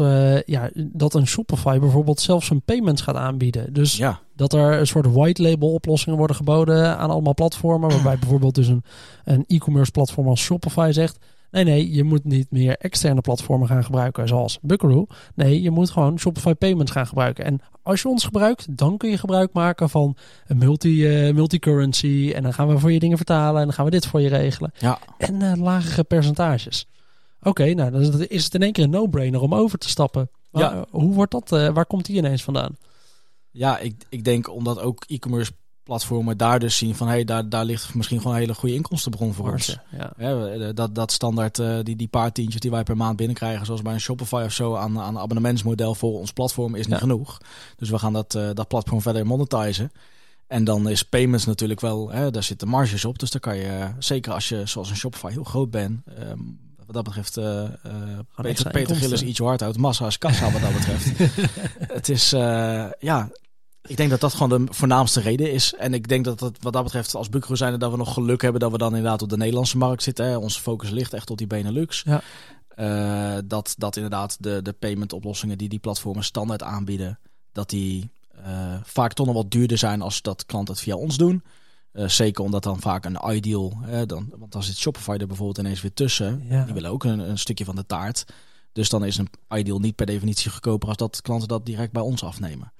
ja, 0.47 0.71
dat 0.75 1.15
een 1.15 1.27
Shopify 1.27 1.79
bijvoorbeeld 1.79 2.21
zelfs 2.21 2.51
een 2.51 2.63
payments 2.63 3.03
gaat 3.03 3.17
aanbieden. 3.17 3.73
Dus 3.73 3.97
ja. 3.97 4.21
dat 4.37 4.53
er 4.53 4.79
een 4.79 4.87
soort 4.87 5.13
white 5.13 5.43
label 5.43 5.73
oplossingen 5.73 6.19
worden 6.19 6.37
geboden 6.37 6.99
aan 6.99 7.11
allemaal 7.11 7.35
platformen. 7.35 7.91
Waarbij 7.91 8.19
bijvoorbeeld 8.25 8.55
dus 8.55 8.69
een, 8.69 8.85
een 9.25 9.45
e-commerce 9.47 9.91
platform 9.91 10.29
als 10.29 10.41
Shopify 10.41 10.91
zegt 10.93 11.19
Nee, 11.55 11.65
nee, 11.65 11.93
je 11.93 12.05
moet 12.05 12.25
niet 12.25 12.51
meer 12.51 12.77
externe 12.79 13.21
platformen 13.21 13.69
gaan 13.69 13.85
gebruiken 13.85 14.29
zoals 14.29 14.59
Buckaroo. 14.63 15.07
Nee, 15.35 15.63
je 15.63 15.71
moet 15.71 15.91
gewoon 15.91 16.19
Shopify 16.19 16.55
Payments 16.55 16.93
gaan 16.93 17.07
gebruiken. 17.07 17.45
En 17.45 17.61
als 17.83 18.03
je 18.03 18.09
ons 18.09 18.25
gebruikt, 18.25 18.77
dan 18.77 18.97
kun 18.97 19.11
je 19.11 19.19
gebruik 19.19 19.53
maken 19.53 19.91
van 19.91 20.17
een 20.47 20.59
multi, 20.59 21.27
uh, 21.27 21.35
multi-currency. 21.35 22.33
En 22.35 22.43
dan 22.43 22.55
gaan 22.55 22.69
we 22.69 22.79
voor 22.79 22.93
je 22.93 22.99
dingen 22.99 23.17
vertalen 23.17 23.61
en 23.61 23.65
dan 23.67 23.75
gaan 23.75 23.85
we 23.85 23.91
dit 23.91 24.07
voor 24.07 24.21
je 24.21 24.29
regelen. 24.29 24.73
Ja. 24.79 24.99
En 25.19 25.41
uh, 25.41 25.53
lagere 25.57 26.05
percentages. 26.05 26.87
Oké, 27.43 27.75
nou 27.75 27.91
dan 27.91 28.27
is 28.29 28.45
het 28.45 28.55
in 28.55 28.63
één 28.63 28.73
keer 28.73 28.85
een 28.85 28.91
no-brainer 28.91 29.41
om 29.41 29.55
over 29.55 29.79
te 29.79 29.89
stappen. 29.89 30.31
ja. 30.51 30.85
Hoe 30.91 31.15
wordt 31.15 31.33
dat? 31.33 31.53
Uh, 31.53 31.69
waar 31.69 31.87
komt 31.87 32.07
die 32.07 32.17
ineens 32.17 32.43
vandaan? 32.43 32.77
Ja, 33.51 33.79
ik, 33.79 33.95
ik 34.09 34.25
denk 34.25 34.51
omdat 34.51 34.81
ook 34.81 35.05
e-commerce 35.07 35.53
platformen 35.85 36.37
daar 36.37 36.59
dus 36.59 36.77
zien 36.77 36.95
van 36.95 37.09
hey, 37.09 37.25
daar, 37.25 37.49
daar 37.49 37.65
ligt 37.65 37.95
misschien 37.95 38.19
gewoon 38.19 38.35
een 38.35 38.41
hele 38.41 38.55
goede 38.55 38.75
inkomstenbron 38.75 39.35
voor 39.35 39.53
ons. 39.53 39.79
Ja. 40.17 40.73
dat, 40.73 40.95
dat 40.95 41.13
standaard, 41.13 41.59
uh, 41.59 41.79
die, 41.83 41.97
die 41.97 42.09
paar 42.09 42.33
tientjes 42.33 42.61
die 42.61 42.71
wij 42.71 42.83
per 42.83 42.97
maand 42.97 43.17
binnenkrijgen, 43.17 43.67
zoals 43.67 43.83
bij 43.83 43.93
een 43.93 44.01
Shopify 44.01 44.43
of 44.45 44.53
zo, 44.53 44.75
aan, 44.77 45.01
aan 45.01 45.19
abonnementsmodel 45.19 45.95
voor 45.95 46.19
ons 46.19 46.33
platform 46.33 46.75
is 46.75 46.87
niet 46.87 46.99
genoeg. 46.99 47.39
Dus 47.77 47.91
we 47.91 47.99
gaan 47.99 48.13
dat, 48.13 48.35
uh, 48.35 48.51
dat 48.53 48.69
platform 48.69 49.01
verder 49.01 49.27
monetizen. 49.27 49.93
En 50.47 50.65
dan 50.65 50.89
is 50.89 51.03
payments 51.03 51.45
natuurlijk 51.45 51.81
wel, 51.81 52.11
hè, 52.11 52.31
daar 52.31 52.43
zitten 52.43 52.69
marges 52.69 53.05
op. 53.05 53.19
Dus 53.19 53.31
dan 53.31 53.41
kan 53.41 53.57
je, 53.57 53.89
zeker 53.99 54.33
als 54.33 54.49
je 54.49 54.67
zoals 54.67 54.91
een 54.91 54.97
Shopify 54.97 55.31
heel 55.31 55.45
groot 55.45 55.71
bent, 55.71 56.01
um, 56.19 56.59
wat 56.87 56.95
dat 56.95 57.05
betreft, 57.05 57.39
uh, 57.39 57.45
uh, 57.45 58.19
Peter, 58.35 58.71
Peter 58.71 58.97
Gillis 58.97 59.23
iets 59.23 59.39
hard 59.39 59.63
uit. 59.63 59.77
Massa 59.77 60.07
is 60.07 60.19
kassa 60.19 60.51
wat 60.51 60.61
dat 60.61 60.73
betreft. 60.73 61.13
het 61.99 62.09
is, 62.09 62.33
uh, 62.33 62.87
ja, 62.99 63.31
Ik 63.87 63.97
denk 63.97 64.11
dat 64.11 64.21
dat 64.21 64.35
gewoon 64.35 64.67
de 64.67 64.73
voornaamste 64.73 65.21
reden 65.21 65.53
is. 65.53 65.75
En 65.75 65.95
ik 65.95 66.09
denk 66.09 66.25
dat 66.25 66.41
het 66.41 66.63
wat 66.63 66.73
dat 66.73 66.83
betreft 66.83 67.15
als 67.15 67.29
Bucro 67.29 67.55
zijn 67.55 67.79
dat 67.79 67.91
we 67.91 67.97
nog 67.97 68.15
geluk 68.15 68.43
hebben 68.43 68.61
dat 68.61 68.71
we 68.71 68.79
dan 68.79 68.97
inderdaad 68.97 69.23
op 69.23 69.29
de 69.29 69.37
Nederlandse 69.37 69.77
markt 69.77 70.03
zitten. 70.03 70.27
Hè. 70.27 70.37
Onze 70.37 70.61
focus 70.61 70.91
ligt 70.91 71.13
echt 71.13 71.31
op 71.31 71.39
die 71.39 71.47
Benelux. 71.47 72.03
Ja. 72.03 72.23
Uh, 72.77 73.43
dat, 73.45 73.75
dat 73.79 73.97
inderdaad 73.97 74.37
de, 74.41 74.63
de 74.63 74.73
payment 74.73 75.13
oplossingen 75.13 75.59
die 75.59 75.69
die 75.69 75.79
platformen 75.79 76.25
standaard 76.25 76.63
aanbieden, 76.63 77.19
dat 77.53 77.71
die 77.71 78.11
uh, 78.47 78.75
vaak 78.83 79.13
toch 79.13 79.27
nog 79.27 79.35
wat 79.35 79.51
duurder 79.51 79.79
zijn 79.79 80.03
als 80.03 80.23
dat 80.23 80.47
klanten 80.47 80.75
het 80.75 80.83
via 80.83 80.95
ons 80.95 81.17
doen. 81.17 81.43
Uh, 81.93 82.09
zeker 82.09 82.45
omdat 82.45 82.63
dan 82.63 82.81
vaak 82.81 83.05
een 83.05 83.35
ideal, 83.35 83.79
hè, 83.81 84.07
dan, 84.07 84.33
want 84.39 84.53
dan 84.53 84.63
zit 84.63 84.77
Shopify 84.77 85.17
er 85.21 85.27
bijvoorbeeld 85.27 85.59
ineens 85.59 85.81
weer 85.81 85.95
tussen. 85.95 86.45
Ja. 86.49 86.65
Die 86.65 86.75
willen 86.75 86.91
ook 86.91 87.05
een, 87.05 87.19
een 87.19 87.39
stukje 87.39 87.65
van 87.65 87.77
de 87.77 87.87
taart. 87.87 88.25
Dus 88.73 88.89
dan 88.89 89.05
is 89.05 89.17
een 89.17 89.29
ideal 89.55 89.79
niet 89.79 89.95
per 89.95 90.07
definitie 90.07 90.51
goedkoper 90.51 90.89
als 90.89 90.97
dat 90.97 91.23
klanten 91.23 91.49
dat 91.49 91.67
direct 91.67 91.93
bij 91.93 92.03
ons 92.03 92.25
afnemen. 92.25 92.73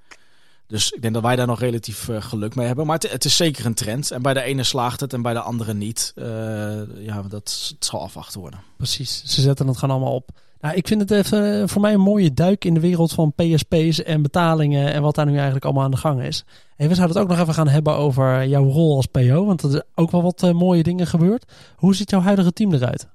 Dus 0.67 0.91
ik 0.93 1.03
denk 1.03 1.15
dat 1.15 1.23
wij 1.23 1.37
daar 1.37 1.47
nog 1.47 1.61
relatief 1.61 2.09
uh, 2.09 2.23
geluk 2.23 2.55
mee 2.55 2.67
hebben. 2.67 2.87
Maar 2.87 2.99
het, 3.09 3.25
is 3.25 3.37
zeker 3.37 3.67
een 3.67 3.75
trend. 3.75 4.11
En 4.11 4.23
bij 4.23 4.35
de 4.35 4.43
ene 4.43 4.63
slaagt 4.63 5.01
het 5.01 5.13
en 5.13 5.23
bij 5.23 5.33
de 5.33 5.41
andere 5.41 5.75
niet. 5.75 6.13
Uh, 6.17 6.27
ja, 6.99 7.23
dat 7.29 7.75
zal 7.79 8.01
afwachten 8.01 8.41
worden. 8.41 8.61
Precies. 8.77 9.23
Ze 9.25 9.41
zetten 9.41 9.67
het 9.67 9.79
gewoon 9.79 9.97
allemaal 9.97 10.15
op. 10.15 10.31
Nou, 10.61 10.77
ik 10.77 10.89
vind 10.89 11.01
het 11.01 11.11
even 11.11 11.61
eh, 11.61 11.69
voor 11.69 11.81
mij 11.81 11.93
een 11.93 12.01
mooie 12.01 12.35
duik 12.35 12.65
in 12.65 12.75
de 12.75 12.81
wereld 12.81 13.13
van 13.13 13.33
PSP's 13.35 14.03
en 14.03 14.23
betalingen 14.23 14.93
en 14.93 15.03
wat 15.03 15.15
daar 15.15 15.27
nu 15.27 15.35
eigenlijk 15.35 15.65
allemaal 15.65 15.83
aan 15.83 15.91
de 15.91 15.97
gang 15.97 16.23
is. 16.23 16.45
En 16.77 16.89
we 16.89 16.95
zouden 16.95 17.17
het 17.17 17.25
ook 17.25 17.31
nog 17.31 17.41
even 17.41 17.55
gaan 17.55 17.69
hebben 17.69 17.97
over 17.97 18.47
jouw 18.47 18.65
rol 18.65 18.97
als 18.97 19.07
PO, 19.07 19.45
want 19.45 19.63
er 19.63 19.75
is 19.75 19.81
ook 19.95 20.11
wel 20.11 20.23
wat 20.23 20.53
mooie 20.53 20.83
dingen 20.83 21.07
gebeurd. 21.07 21.53
Hoe 21.77 21.95
ziet 21.95 22.11
jouw 22.11 22.21
huidige 22.21 22.53
team 22.53 22.75
eruit? 22.75 23.09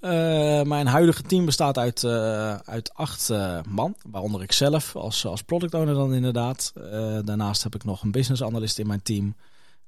Uh, 0.00 0.62
mijn 0.62 0.86
huidige 0.86 1.22
team 1.22 1.44
bestaat 1.44 1.78
uit, 1.78 2.02
uh, 2.02 2.54
uit 2.54 2.94
acht 2.94 3.28
uh, 3.28 3.58
man, 3.68 3.94
waaronder 4.06 4.42
ik 4.42 4.52
zelf 4.52 4.96
als, 4.96 5.26
als 5.26 5.42
product 5.42 5.74
owner 5.74 5.94
dan 5.94 6.14
inderdaad. 6.14 6.72
daarnaast 7.24 7.62
heb 7.62 7.74
ik 7.74 7.84
nog 7.84 8.02
een 8.02 8.10
business 8.10 8.42
analyst 8.42 8.78
in 8.78 8.86
mijn 8.86 9.02
team. 9.02 9.34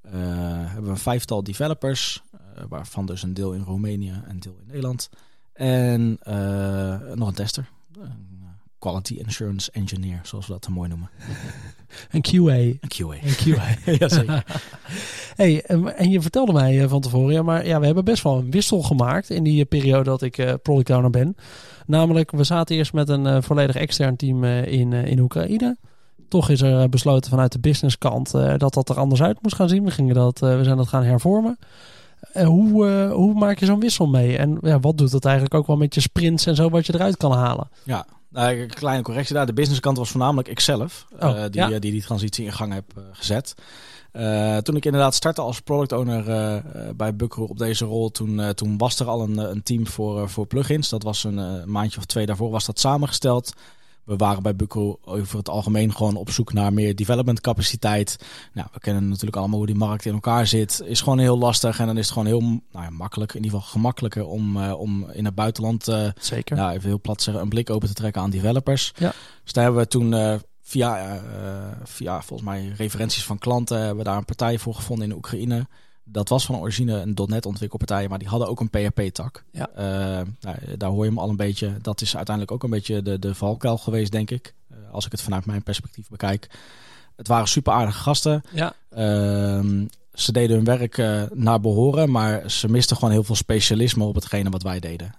hebben 0.03 0.85
we 0.85 0.90
een 0.90 0.96
vijftal 0.96 1.42
developers, 1.42 2.22
waarvan 2.68 3.07
dus 3.07 3.22
een 3.22 3.35
deel 3.35 3.53
in 3.53 3.62
Roemenië 3.62 4.11
en 4.11 4.31
een 4.31 4.40
deel 4.40 4.57
in 4.61 4.66
Nederland. 4.66 5.09
En 5.53 6.18
nog 7.14 7.29
een 7.29 7.35
tester, 7.35 7.68
quality 8.83 9.23
assurance 9.27 9.71
engineer, 9.73 10.21
zoals 10.23 10.47
we 10.47 10.53
dat 10.53 10.68
mooi 10.68 10.88
noemen. 10.88 11.11
Een 12.11 12.25
QA. 12.29 12.55
Een 12.55 12.81
QA. 12.97 13.16
Een 13.23 13.55
QA. 13.55 13.64
Jazeker. 13.99 14.45
hey, 15.40 15.64
en 15.97 16.11
je 16.11 16.21
vertelde 16.21 16.53
mij 16.53 16.88
van 16.88 17.01
tevoren, 17.01 17.35
ja, 17.35 17.42
maar 17.42 17.66
ja, 17.66 17.81
we 17.81 17.87
hebben 17.87 18.05
best 18.05 18.23
wel 18.23 18.38
een 18.38 18.51
wissel 18.51 18.83
gemaakt 18.83 19.31
in 19.31 19.42
die 19.42 19.64
periode 19.64 20.05
dat 20.05 20.23
ik 20.23 20.38
uh, 20.38 20.53
product 20.62 20.90
owner 20.90 21.11
ben. 21.11 21.37
Namelijk, 21.87 22.31
we 22.31 22.45
zaten 22.45 22.77
eerst 22.77 22.92
met 22.92 23.09
een 23.09 23.27
uh, 23.27 23.37
volledig 23.40 23.77
extern 23.77 24.16
team 24.16 24.45
uh, 24.45 24.66
in, 24.66 24.92
in 24.92 25.18
Oekraïne. 25.18 25.77
Toch 26.29 26.49
is 26.49 26.61
er 26.61 26.88
besloten 26.88 27.31
vanuit 27.31 27.53
de 27.53 27.59
businesskant 27.59 28.31
dat 28.31 28.75
dat 28.75 28.88
er 28.88 28.99
anders 28.99 29.23
uit 29.23 29.42
moest 29.42 29.55
gaan 29.55 29.68
zien. 29.68 29.85
We, 29.85 29.90
gingen 29.90 30.14
dat, 30.14 30.38
we 30.38 30.61
zijn 30.62 30.77
dat 30.77 30.88
gaan 30.88 31.05
hervormen. 31.05 31.59
hoe, 32.45 32.87
hoe 33.12 33.35
maak 33.35 33.59
je 33.59 33.66
zo'n 33.66 33.81
wissel 33.81 34.07
mee? 34.07 34.37
En 34.37 34.59
ja, 34.61 34.81
wat 34.81 34.99
doet 34.99 35.11
dat 35.11 35.25
eigenlijk 35.25 35.55
ook 35.55 35.66
wel 35.66 35.77
met 35.77 35.95
je 35.95 36.01
sprints 36.01 36.47
en 36.47 36.55
zo, 36.55 36.71
wat 36.71 36.87
je 36.87 36.95
eruit 36.95 37.16
kan 37.16 37.33
halen? 37.33 37.68
Ja, 37.85 38.07
nou, 38.33 38.61
een 38.61 38.68
kleine 38.68 39.03
correctie 39.03 39.35
daar. 39.35 39.47
De 39.47 39.53
businesskant 39.53 39.97
was 39.97 40.11
voornamelijk 40.11 40.49
ikzelf 40.49 41.07
oh, 41.21 41.29
uh, 41.29 41.42
die, 41.51 41.61
ja. 41.61 41.68
die 41.68 41.92
die 41.92 42.03
transitie 42.03 42.45
in 42.45 42.53
gang 42.53 42.73
heb 42.73 42.85
uh, 42.99 43.05
gezet. 43.12 43.55
Uh, 44.12 44.57
toen 44.57 44.77
ik 44.77 44.85
inderdaad 44.85 45.14
startte 45.14 45.40
als 45.40 45.61
product 45.61 45.92
owner 45.92 46.62
bij 46.97 47.16
Bucro 47.16 47.45
op 47.45 47.59
deze 47.59 47.85
rol, 47.85 48.11
toen, 48.11 48.55
toen 48.55 48.79
was 48.79 48.99
er 48.99 49.07
al 49.07 49.23
een, 49.23 49.38
een 49.38 49.62
team 49.62 49.87
voor, 49.87 50.29
voor 50.29 50.47
plugins. 50.47 50.88
Dat 50.88 51.03
was 51.03 51.25
een 51.25 51.71
maandje 51.71 51.99
of 51.99 52.05
twee 52.05 52.27
daarvoor 52.27 52.51
was 52.51 52.66
dat 52.66 52.81
samengesteld. 52.81 53.53
We 54.05 54.17
waren 54.17 54.43
bij 54.43 54.57
Bucro 54.57 54.99
over 55.05 55.38
het 55.38 55.49
algemeen 55.49 55.95
gewoon 55.95 56.17
op 56.17 56.31
zoek 56.31 56.53
naar 56.53 56.73
meer 56.73 56.97
development 56.97 57.41
capaciteit. 57.41 58.19
Nou, 58.53 58.69
we 58.73 58.79
kennen 58.79 59.09
natuurlijk 59.09 59.37
allemaal 59.37 59.59
hoe 59.59 59.67
die 59.67 59.77
markt 59.77 60.05
in 60.05 60.12
elkaar 60.12 60.47
zit. 60.47 60.83
Is 60.85 61.01
gewoon 61.01 61.19
heel 61.19 61.38
lastig 61.38 61.79
en 61.79 61.87
dan 61.87 61.97
is 61.99 62.05
het 62.05 62.12
gewoon 62.12 62.29
heel 62.29 62.41
nou 62.41 62.61
ja, 62.85 62.91
makkelijk, 62.91 63.35
in 63.35 63.45
ieder 63.45 63.59
geval 63.59 63.73
gemakkelijker 63.73 64.27
om, 64.27 64.57
uh, 64.57 64.81
om 64.81 65.11
in 65.11 65.25
het 65.25 65.35
buitenland, 65.35 65.88
uh, 65.88 66.09
Zeker. 66.21 66.57
Nou, 66.57 66.73
even 66.73 66.88
heel 66.88 67.01
plat 67.01 67.23
zeggen, 67.23 67.43
een 67.43 67.49
blik 67.49 67.71
open 67.71 67.88
te 67.88 67.95
trekken 67.95 68.23
aan 68.23 68.31
developers. 68.31 68.93
Ja. 68.97 69.12
Dus 69.43 69.53
daar 69.53 69.65
hebben 69.65 69.83
we 69.83 69.88
toen 69.88 70.12
uh, 70.12 70.35
via, 70.61 71.23
via 71.85 72.23
volgens 72.23 72.49
mij 72.49 72.73
referenties 72.77 73.25
van 73.25 73.38
klanten, 73.38 73.79
hebben 73.79 73.97
we 73.97 74.05
daar 74.05 74.17
een 74.17 74.25
partij 74.25 74.59
voor 74.59 74.75
gevonden 74.75 75.11
in 75.11 75.17
Oekraïne. 75.17 75.67
Dat 76.12 76.29
was 76.29 76.46
van 76.46 76.57
origine 76.57 77.01
een 77.01 77.18
.NET 77.27 77.46
ontwikkelpartij, 77.46 78.09
maar 78.09 78.18
die 78.18 78.29
hadden 78.29 78.48
ook 78.48 78.61
een 78.61 78.70
PHP-tak. 78.70 79.44
Ja. 79.51 79.68
Uh, 79.70 80.27
nou, 80.40 80.57
daar 80.77 80.90
hoor 80.90 81.05
je 81.05 81.11
hem 81.11 81.18
al 81.18 81.29
een 81.29 81.37
beetje. 81.37 81.77
Dat 81.83 82.01
is 82.01 82.16
uiteindelijk 82.16 82.55
ook 82.55 82.62
een 82.62 82.70
beetje 82.70 83.03
de, 83.03 83.18
de 83.18 83.35
valkuil 83.35 83.79
geweest, 83.79 84.12
denk 84.12 84.31
ik. 84.31 84.55
Uh, 84.70 84.77
als 84.92 85.07
ik 85.07 85.12
het 85.12 85.20
vanuit 85.20 85.46
mijn 85.46 85.62
perspectief 85.62 86.09
bekijk. 86.09 86.51
Het 87.16 87.29
waren 87.29 87.48
super 87.48 87.72
aardige 87.72 87.98
gasten. 87.98 88.42
Ja. 88.53 88.75
Uh, 88.96 89.87
ze 90.14 90.33
deden 90.33 90.57
hun 90.57 90.64
werk 90.64 90.98
uh, 90.98 91.22
naar 91.33 91.61
behoren, 91.61 92.11
maar 92.11 92.51
ze 92.51 92.68
misten 92.68 92.96
gewoon 92.96 93.12
heel 93.12 93.25
veel 93.25 93.35
specialisme 93.35 94.05
op 94.05 94.14
hetgene 94.14 94.51
wat 94.51 94.62
wij 94.62 94.81
deden. 94.81 95.14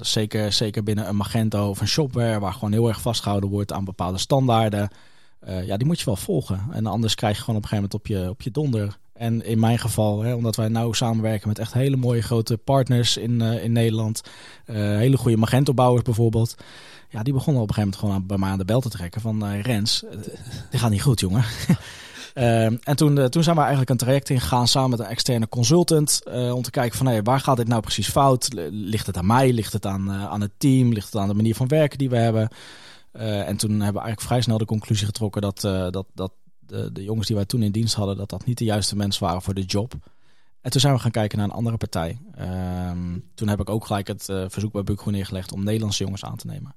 zeker, 0.00 0.52
zeker 0.52 0.82
binnen 0.82 1.08
een 1.08 1.16
Magento 1.16 1.68
of 1.68 1.80
een 1.80 1.88
shopware, 1.88 2.40
waar 2.40 2.52
gewoon 2.52 2.72
heel 2.72 2.88
erg 2.88 3.00
vastgehouden 3.00 3.50
wordt 3.50 3.72
aan 3.72 3.84
bepaalde 3.84 4.18
standaarden. 4.18 4.90
Ja, 5.46 5.76
die 5.76 5.86
moet 5.86 5.98
je 5.98 6.04
wel 6.04 6.16
volgen. 6.16 6.60
En 6.72 6.86
anders 6.86 7.14
krijg 7.14 7.36
je 7.36 7.42
gewoon 7.42 7.56
op 7.56 7.62
een 7.62 7.68
gegeven 7.68 7.90
moment 7.92 7.94
op 7.94 8.24
je, 8.24 8.30
op 8.30 8.42
je 8.42 8.50
donder. 8.50 8.98
En 9.20 9.44
in 9.44 9.58
mijn 9.58 9.78
geval, 9.78 10.22
hè, 10.22 10.34
omdat 10.34 10.56
wij 10.56 10.68
nauw 10.68 10.92
samenwerken 10.92 11.48
met 11.48 11.58
echt 11.58 11.72
hele 11.72 11.96
mooie 11.96 12.22
grote 12.22 12.56
partners 12.56 13.16
in, 13.16 13.40
uh, 13.40 13.64
in 13.64 13.72
Nederland. 13.72 14.22
Uh, 14.66 14.76
hele 14.76 15.16
goede 15.16 15.36
Magento-bouwers 15.36 16.02
bijvoorbeeld. 16.02 16.54
Ja, 17.08 17.22
die 17.22 17.32
begonnen 17.32 17.62
op 17.62 17.68
een 17.68 17.74
gegeven 17.74 17.90
moment 17.90 17.96
gewoon 17.96 18.14
aan, 18.14 18.26
bij 18.26 18.38
mij 18.38 18.50
aan 18.50 18.58
de 18.58 18.64
bel 18.64 18.80
te 18.80 18.88
trekken 18.88 19.20
van 19.20 19.46
uh, 19.46 19.60
Rens, 19.60 20.04
dit 20.70 20.80
gaat 20.80 20.90
niet 20.90 21.02
goed 21.02 21.20
jongen. 21.20 21.44
en 22.82 22.96
toen, 22.96 23.28
toen 23.28 23.42
zijn 23.42 23.54
we 23.54 23.60
eigenlijk 23.60 23.90
een 23.90 23.96
traject 23.96 24.30
ingegaan 24.30 24.68
samen 24.68 24.90
met 24.90 24.98
een 24.98 25.06
externe 25.06 25.48
consultant. 25.48 26.22
om 26.52 26.62
te 26.62 26.70
kijken 26.70 26.98
van 26.98 27.06
hey, 27.06 27.22
waar 27.22 27.40
gaat 27.40 27.56
dit 27.56 27.68
nou 27.68 27.80
precies 27.80 28.08
fout? 28.08 28.48
Ligt 28.70 29.06
het 29.06 29.16
aan 29.16 29.26
mij? 29.26 29.52
Ligt 29.52 29.72
het 29.72 29.86
aan, 29.86 30.10
aan 30.10 30.40
het 30.40 30.52
team? 30.56 30.92
Ligt 30.92 31.12
het 31.12 31.22
aan 31.22 31.28
de 31.28 31.34
manier 31.34 31.54
van 31.54 31.68
werken 31.68 31.98
die 31.98 32.10
we 32.10 32.16
hebben? 32.16 32.48
en 33.12 33.56
toen 33.56 33.70
hebben 33.70 33.92
we 33.92 34.00
eigenlijk 34.00 34.20
vrij 34.20 34.40
snel 34.40 34.58
de 34.58 34.64
conclusie 34.64 35.06
getrokken 35.06 35.42
dat, 35.42 35.60
dat, 35.92 36.06
dat 36.14 36.32
de, 36.70 36.92
de, 36.92 37.02
jongens 37.02 37.26
die 37.26 37.36
wij 37.36 37.44
toen 37.44 37.62
in 37.62 37.72
dienst 37.72 37.94
hadden, 37.94 38.16
dat 38.16 38.28
dat 38.30 38.44
niet 38.44 38.58
de 38.58 38.64
juiste 38.64 38.96
mensen 38.96 39.24
waren 39.24 39.42
voor 39.42 39.54
de 39.54 39.64
job. 39.64 39.94
En 40.60 40.70
toen 40.70 40.80
zijn 40.80 40.94
we 40.94 41.00
gaan 41.00 41.10
kijken 41.10 41.38
naar 41.38 41.46
een 41.46 41.54
andere 41.54 41.76
partij. 41.76 42.18
Um, 42.38 43.30
toen 43.34 43.48
heb 43.48 43.60
ik 43.60 43.70
ook 43.70 43.86
gelijk 43.86 44.06
het 44.06 44.28
uh, 44.28 44.44
verzoek 44.48 44.72
bij 44.72 44.82
Bukgroen 44.82 45.12
neergelegd 45.12 45.52
om 45.52 45.64
Nederlandse 45.64 46.02
jongens 46.02 46.24
aan 46.24 46.36
te 46.36 46.46
nemen. 46.46 46.74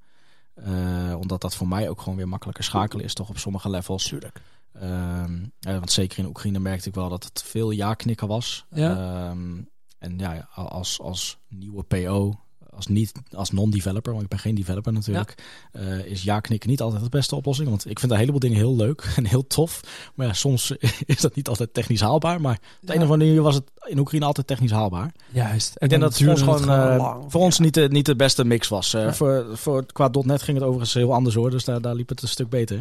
Uh, 0.68 1.16
omdat 1.20 1.42
dat 1.42 1.56
voor 1.56 1.68
mij 1.68 1.90
ook 1.90 2.02
gewoon 2.02 2.18
weer 2.18 2.28
makkelijker 2.28 2.64
schakelen 2.64 3.06
is, 3.06 3.14
toch 3.14 3.30
op 3.30 3.38
sommige 3.38 3.70
levels. 3.70 4.08
Tuurlijk. 4.08 4.42
Um, 4.76 5.52
ja, 5.60 5.74
want 5.74 5.92
zeker 5.92 6.20
in 6.20 6.26
Oekraïne 6.26 6.60
merkte 6.60 6.90
ik 6.90 6.96
wel 6.96 7.10
dat 7.10 7.24
het 7.24 7.44
veel 7.44 7.72
ja-knikken 7.72 8.28
was. 8.28 8.66
Ja. 8.70 9.30
Um, 9.30 9.70
en 9.98 10.20
ja, 10.20 10.48
als, 10.54 11.00
als 11.02 11.38
nieuwe 11.48 11.84
PO 11.84 12.40
als, 12.76 12.88
niet, 12.88 13.12
als 13.32 13.52
non-developer, 13.52 14.12
want 14.12 14.24
ik 14.24 14.30
ben 14.30 14.40
geen 14.40 14.56
developer 14.56 14.94
natuurlijk, 14.94 15.36
ja. 15.74 15.80
uh, 15.80 16.06
is 16.06 16.24
ja 16.24 16.40
knikken 16.40 16.70
niet 16.70 16.82
altijd 16.82 17.04
de 17.04 17.10
beste 17.10 17.36
oplossing. 17.36 17.70
Want 17.70 17.90
ik 17.90 18.00
vind 18.00 18.12
een 18.12 18.18
heleboel 18.18 18.40
dingen 18.40 18.58
heel 18.58 18.76
leuk 18.76 19.04
en 19.16 19.26
heel 19.26 19.48
tof. 19.48 19.82
Maar 20.16 20.28
ja, 20.28 20.34
soms 20.34 20.72
is 21.06 21.22
dat 21.22 21.36
niet 21.36 21.48
altijd 21.48 21.74
technisch 21.74 22.02
haalbaar. 22.02 22.42
Maar 22.42 22.54
op 22.54 22.88
ja. 22.88 22.94
een 22.94 23.02
of 23.02 23.10
andere 23.10 23.18
manier 23.18 23.42
was 23.42 23.56
het 23.56 23.72
in 23.86 24.00
Oekraïne 24.00 24.26
altijd 24.26 24.48
technisch 24.48 24.72
haalbaar. 24.72 25.12
Juist. 25.32 25.74
Ik 25.78 25.90
denk 25.90 26.02
dat 26.02 26.18
het 26.18 26.24
voor 26.24 26.32
ons 26.32 26.42
gewoon, 26.42 26.70
uh, 26.70 27.16
voor 27.28 27.42
ons 27.42 27.60
niet 27.60 27.74
de, 27.74 27.88
niet 27.92 28.06
de 28.06 28.16
beste 28.16 28.46
mix 28.46 28.68
was. 28.68 28.94
Uh, 28.94 29.12
voor, 29.12 29.46
voor, 29.54 29.86
qua 29.86 30.10
.NET 30.22 30.42
ging 30.42 30.58
het 30.58 30.66
overigens 30.66 30.94
heel 30.94 31.14
anders 31.14 31.36
hoor, 31.36 31.50
dus 31.50 31.64
daar, 31.64 31.82
daar 31.82 31.96
liep 31.96 32.10
het 32.10 32.22
een 32.22 32.28
stuk 32.28 32.50
beter. 32.50 32.76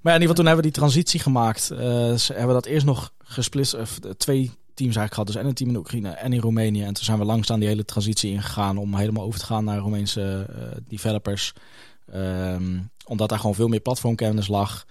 Maar 0.00 0.12
ja, 0.12 0.18
in 0.18 0.20
ieder 0.20 0.20
geval 0.20 0.34
toen 0.34 0.46
hebben 0.46 0.64
we 0.64 0.70
die 0.70 0.80
transitie 0.80 1.20
gemaakt. 1.20 1.62
ze 1.62 2.32
hebben 2.34 2.54
dat 2.54 2.66
eerst 2.66 2.86
nog 2.86 3.12
gesplitst, 3.18 3.76
twee 4.16 4.50
teams 4.78 4.96
eigenlijk 4.96 5.12
gehad. 5.12 5.26
Dus 5.26 5.36
en 5.36 5.46
een 5.46 5.54
team 5.54 5.70
in 5.70 5.76
Oekraïne 5.76 6.08
en 6.08 6.32
in 6.32 6.40
Roemenië. 6.40 6.82
En 6.82 6.94
toen 6.94 7.04
zijn 7.04 7.18
we 7.18 7.24
langzaam 7.24 7.58
die 7.58 7.68
hele 7.68 7.84
transitie 7.84 8.32
ingegaan 8.32 8.76
om 8.76 8.94
helemaal 8.94 9.24
over 9.24 9.40
te 9.40 9.46
gaan 9.46 9.64
naar 9.64 9.78
Roemeense 9.78 10.46
uh, 10.50 10.62
developers. 10.88 11.52
Um, 12.14 12.90
omdat 13.06 13.28
daar 13.28 13.38
gewoon 13.38 13.54
veel 13.54 13.68
meer 13.68 13.80
platformkennis 13.80 14.48
lag. 14.48 14.86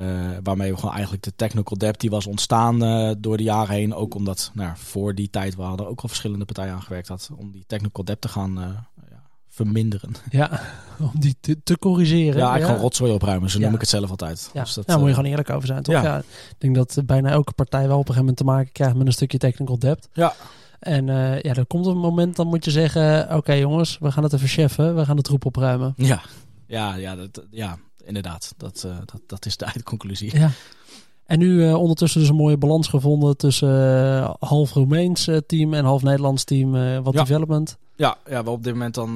Uh, 0.00 0.30
waarmee 0.42 0.70
we 0.70 0.78
gewoon 0.78 0.94
eigenlijk 0.94 1.22
de 1.22 1.32
technical 1.36 1.78
debt 1.78 2.00
die 2.00 2.10
was 2.10 2.26
ontstaan 2.26 2.84
uh, 2.84 3.10
door 3.18 3.36
de 3.36 3.42
jaren 3.42 3.74
heen. 3.74 3.94
Ook 3.94 4.14
omdat 4.14 4.50
nou, 4.54 4.72
voor 4.76 5.14
die 5.14 5.30
tijd 5.30 5.56
we 5.56 5.62
hadden 5.62 5.88
ook 5.88 6.00
al 6.00 6.08
verschillende 6.08 6.44
partijen 6.44 6.74
aangewerkt 6.74 7.08
had 7.08 7.30
om 7.36 7.50
die 7.50 7.64
technical 7.66 8.04
debt 8.04 8.20
te 8.20 8.28
gaan 8.28 8.86
verminderen. 9.50 10.14
Ja, 10.30 10.60
om 10.98 11.12
die 11.14 11.36
te, 11.40 11.62
te 11.62 11.78
corrigeren. 11.78 12.38
Ja, 12.38 12.54
ik 12.54 12.60
ja. 12.60 12.66
gewoon 12.66 12.80
rotzooi 12.80 13.12
opruimen, 13.12 13.50
zo 13.50 13.58
ja. 13.58 13.64
noem 13.64 13.74
ik 13.74 13.80
het 13.80 13.90
zelf 13.90 14.10
altijd. 14.10 14.50
Ja, 14.52 14.62
dus 14.62 14.74
dat, 14.74 14.86
daar 14.86 14.98
moet 14.98 15.08
je 15.08 15.14
gewoon 15.14 15.30
eerlijk 15.30 15.50
over 15.50 15.66
zijn, 15.66 15.82
toch? 15.82 15.94
Ja. 15.94 16.02
Ja. 16.02 16.18
Ik 16.18 16.56
denk 16.58 16.74
dat 16.74 16.98
bijna 17.04 17.30
elke 17.30 17.52
partij 17.52 17.88
wel 17.88 17.98
op 17.98 18.08
een 18.08 18.14
gegeven 18.14 18.20
moment 18.20 18.36
te 18.36 18.44
maken 18.44 18.72
krijgt 18.72 18.96
met 18.96 19.06
een 19.06 19.12
stukje 19.12 19.38
technical 19.38 19.78
debt. 19.78 20.08
Ja. 20.12 20.34
En 20.80 21.06
uh, 21.06 21.40
ja, 21.40 21.54
er 21.54 21.66
komt 21.66 21.86
een 21.86 21.98
moment, 21.98 22.36
dan 22.36 22.46
moet 22.46 22.64
je 22.64 22.70
zeggen, 22.70 23.22
oké 23.24 23.34
okay, 23.34 23.58
jongens, 23.58 23.98
we 24.00 24.12
gaan 24.12 24.22
het 24.22 24.32
even 24.32 24.48
cheffen, 24.48 24.96
we 24.96 25.04
gaan 25.04 25.16
de 25.16 25.22
troep 25.22 25.44
opruimen. 25.44 25.94
Ja, 25.96 26.22
ja, 26.66 26.94
ja, 26.94 27.16
dat, 27.16 27.44
ja 27.50 27.78
inderdaad. 28.04 28.54
Dat, 28.56 28.82
uh, 28.86 28.96
dat, 29.04 29.20
dat 29.26 29.46
is 29.46 29.56
de 29.56 29.64
eindconclusie. 29.72 30.38
Ja. 30.38 30.50
En 31.24 31.38
nu 31.38 31.48
uh, 31.48 31.74
ondertussen 31.74 32.20
dus 32.20 32.28
een 32.28 32.36
mooie 32.36 32.56
balans 32.56 32.88
gevonden 32.88 33.36
tussen 33.36 33.68
uh, 33.68 34.30
half 34.38 34.72
Roemeens 34.72 35.28
team 35.46 35.74
en 35.74 35.84
half 35.84 36.02
Nederlands 36.02 36.44
team, 36.44 37.02
wat 37.02 37.14
ja. 37.14 37.20
development. 37.20 37.78
Ja, 38.00 38.16
ja, 38.28 38.44
we 38.44 38.50
op 38.50 38.64
dit 38.64 38.72
moment 38.72 38.94
dan 38.94 39.14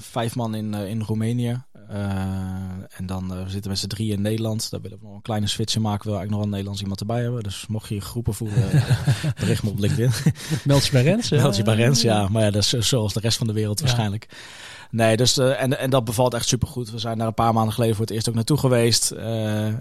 vijf 0.00 0.34
man 0.34 0.54
in, 0.54 0.74
in 0.74 1.02
Roemenië. 1.02 1.62
en 2.88 3.06
dan 3.06 3.28
we 3.28 3.50
zitten 3.50 3.70
met 3.70 3.78
z'n 3.78 3.86
drie 3.86 4.12
in 4.12 4.22
Nederland. 4.22 4.70
Daar 4.70 4.80
willen 4.80 4.98
we 4.98 5.06
nog 5.06 5.14
een 5.14 5.22
kleine 5.22 5.46
switch 5.46 5.74
in 5.74 5.82
maken. 5.82 6.10
We 6.10 6.16
eigenlijk 6.16 6.30
nog 6.30 6.38
wel 6.38 6.44
een 6.44 6.50
Nederlands 6.50 6.80
iemand 6.80 7.00
erbij 7.00 7.22
hebben. 7.22 7.42
Dus 7.42 7.66
mocht 7.68 7.88
je 7.88 7.94
je 7.94 8.00
groepen 8.00 8.34
voelen, 8.34 8.70
bericht 9.40 9.62
me 9.62 9.70
op 9.70 9.78
LinkedIn. 9.78 10.10
Meld 10.64 10.86
je 10.86 10.92
bij 10.92 11.02
Rens. 11.02 11.30
Meld 11.30 11.56
je 11.56 11.62
bij 11.62 11.74
Rens, 11.74 12.02
ja. 12.02 12.28
Maar 12.28 12.42
ja, 12.42 12.50
dat 12.50 12.62
is 12.62 12.88
zoals 12.88 13.12
de 13.12 13.20
rest 13.20 13.38
van 13.38 13.46
de 13.46 13.52
wereld 13.52 13.80
waarschijnlijk. 13.80 14.28
Nee, 14.90 15.16
dus, 15.16 15.38
uh, 15.38 15.62
en, 15.62 15.78
en 15.78 15.90
dat 15.90 16.04
bevalt 16.04 16.34
echt 16.34 16.48
supergoed. 16.48 16.90
We 16.90 16.98
zijn 16.98 17.18
daar 17.18 17.26
een 17.26 17.34
paar 17.34 17.54
maanden 17.54 17.74
geleden 17.74 17.96
voor 17.96 18.04
het 18.04 18.14
eerst 18.14 18.28
ook 18.28 18.34
naartoe 18.34 18.58
geweest. 18.58 19.12
Uh, 19.12 19.66
uh, 19.66 19.74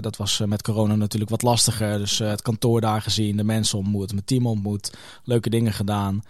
dat 0.00 0.16
was 0.16 0.42
met 0.46 0.62
corona 0.62 0.94
natuurlijk 0.94 1.30
wat 1.30 1.42
lastiger. 1.42 1.98
Dus 1.98 2.18
het 2.18 2.42
kantoor 2.42 2.80
daar 2.80 3.02
gezien, 3.02 3.36
de 3.36 3.44
mensen 3.44 3.78
ontmoet, 3.78 4.12
mijn 4.12 4.24
team 4.24 4.46
ontmoet. 4.46 4.92
Leuke 5.24 5.50
dingen 5.50 5.72
gedaan. 5.72 6.22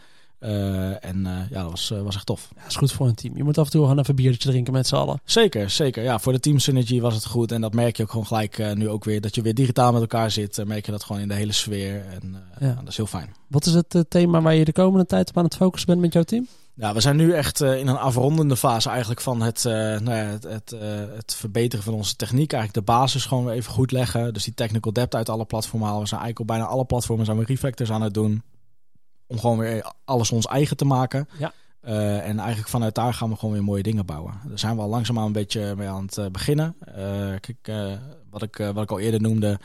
En 1.00 1.26
ja, 1.50 1.62
dat 1.62 1.70
was, 1.70 1.88
was 2.02 2.14
echt 2.14 2.26
tof. 2.26 2.48
Ja, 2.54 2.60
dat 2.60 2.70
is 2.70 2.76
goed 2.76 2.92
voor 2.92 3.06
een 3.06 3.14
team. 3.14 3.36
Je 3.36 3.44
moet 3.44 3.58
af 3.58 3.64
en 3.64 3.70
toe 3.70 3.82
gewoon 3.82 3.98
even 3.98 4.10
een 4.10 4.22
biertje 4.22 4.48
drinken 4.48 4.72
met 4.72 4.86
z'n 4.86 4.94
allen. 4.94 5.20
Zeker, 5.24 5.70
zeker. 5.70 6.02
Ja, 6.02 6.18
voor 6.18 6.32
de 6.32 6.40
team 6.40 6.58
synergy 6.58 7.00
was 7.00 7.14
het 7.14 7.26
goed. 7.26 7.52
En 7.52 7.60
dat 7.60 7.74
merk 7.74 7.96
je 7.96 8.02
ook 8.02 8.10
gewoon 8.10 8.26
gelijk 8.26 8.74
nu 8.74 8.88
ook 8.88 9.04
weer. 9.04 9.20
Dat 9.20 9.34
je 9.34 9.42
weer 9.42 9.54
digitaal 9.54 9.92
met 9.92 10.00
elkaar 10.00 10.30
zit. 10.30 10.64
merk 10.66 10.86
je 10.86 10.92
dat 10.92 11.04
gewoon 11.04 11.22
in 11.22 11.28
de 11.28 11.34
hele 11.34 11.52
sfeer. 11.52 12.04
En 12.06 12.42
ja. 12.58 12.74
dat 12.74 12.88
is 12.88 12.96
heel 12.96 13.06
fijn. 13.06 13.34
Wat 13.46 13.66
is 13.66 13.74
het 13.74 14.04
thema 14.08 14.40
waar 14.40 14.54
je 14.54 14.64
de 14.64 14.72
komende 14.72 15.06
tijd 15.06 15.28
op 15.28 15.36
aan 15.38 15.44
het 15.44 15.56
focussen 15.56 15.88
bent 15.88 16.00
met 16.00 16.12
jouw 16.12 16.22
team? 16.22 16.46
Ja, 16.78 16.94
we 16.94 17.00
zijn 17.00 17.16
nu 17.16 17.32
echt 17.32 17.60
in 17.60 17.86
een 17.86 17.96
afrondende 17.96 18.56
fase 18.56 18.88
eigenlijk 18.88 19.20
van 19.20 19.42
het, 19.42 19.64
uh, 19.64 19.72
nou 19.72 20.10
ja, 20.10 20.24
het, 20.24 20.42
het, 20.42 20.72
uh, 20.72 20.80
het, 21.16 21.34
verbeteren 21.34 21.84
van 21.84 21.94
onze 21.94 22.16
techniek. 22.16 22.52
Eigenlijk 22.52 22.86
de 22.86 22.92
basis 22.92 23.24
gewoon 23.24 23.44
weer 23.44 23.54
even 23.54 23.72
goed 23.72 23.92
leggen. 23.92 24.32
Dus 24.32 24.44
die 24.44 24.54
technical 24.54 24.92
depth 24.92 25.14
uit 25.14 25.28
alle 25.28 25.44
platformen 25.44 25.88
halen. 25.88 26.02
We 26.02 26.08
zijn 26.08 26.20
eigenlijk 26.20 26.50
op 26.50 26.56
bijna 26.56 26.72
alle 26.72 26.84
platformen 26.84 27.24
zijn 27.26 27.38
we 27.38 27.44
refactors 27.44 27.90
aan 27.90 28.02
het 28.02 28.14
doen. 28.14 28.42
Om 29.26 29.38
gewoon 29.38 29.58
weer 29.58 29.92
alles 30.04 30.30
ons 30.30 30.46
eigen 30.46 30.76
te 30.76 30.84
maken. 30.84 31.28
Ja. 31.38 31.52
en 32.20 32.38
eigenlijk 32.38 32.68
vanuit 32.68 32.94
daar 32.94 33.14
gaan 33.14 33.30
we 33.30 33.36
gewoon 33.36 33.54
weer 33.54 33.64
mooie 33.64 33.82
dingen 33.82 34.06
bouwen. 34.06 34.40
Daar 34.48 34.58
zijn 34.58 34.76
we 34.76 34.82
al 34.82 34.88
langzaamaan 34.88 35.26
een 35.26 35.32
beetje 35.32 35.74
mee 35.76 35.88
aan 35.88 36.08
het 36.12 36.32
beginnen. 36.32 36.76
kijk, 37.40 37.98
wat, 38.30 38.42
ik, 38.42 38.56
wat 38.56 38.82
ik 38.82 38.90
al 38.90 38.98
eerder 38.98 39.20
noemde. 39.20 39.58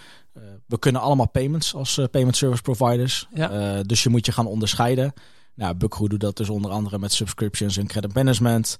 we 0.66 0.80
kunnen 0.80 1.02
allemaal 1.02 1.30
payments 1.30 1.76
als 1.76 2.00
payment 2.12 2.36
service 2.36 2.62
providers. 2.62 3.28
Ja. 3.34 3.84
dus 3.84 4.04
je 4.04 4.10
moet 4.10 4.26
je 4.26 4.32
gaan 4.32 4.48
onderscheiden. 4.48 5.14
Nou, 5.62 5.76
doet 6.08 6.20
dat 6.20 6.38
dus 6.38 6.50
onder 6.50 6.72
andere 6.72 7.00
met 7.00 7.12
subscriptions 7.12 7.78
en 7.78 7.88
credit 7.88 8.14
management. 8.14 8.78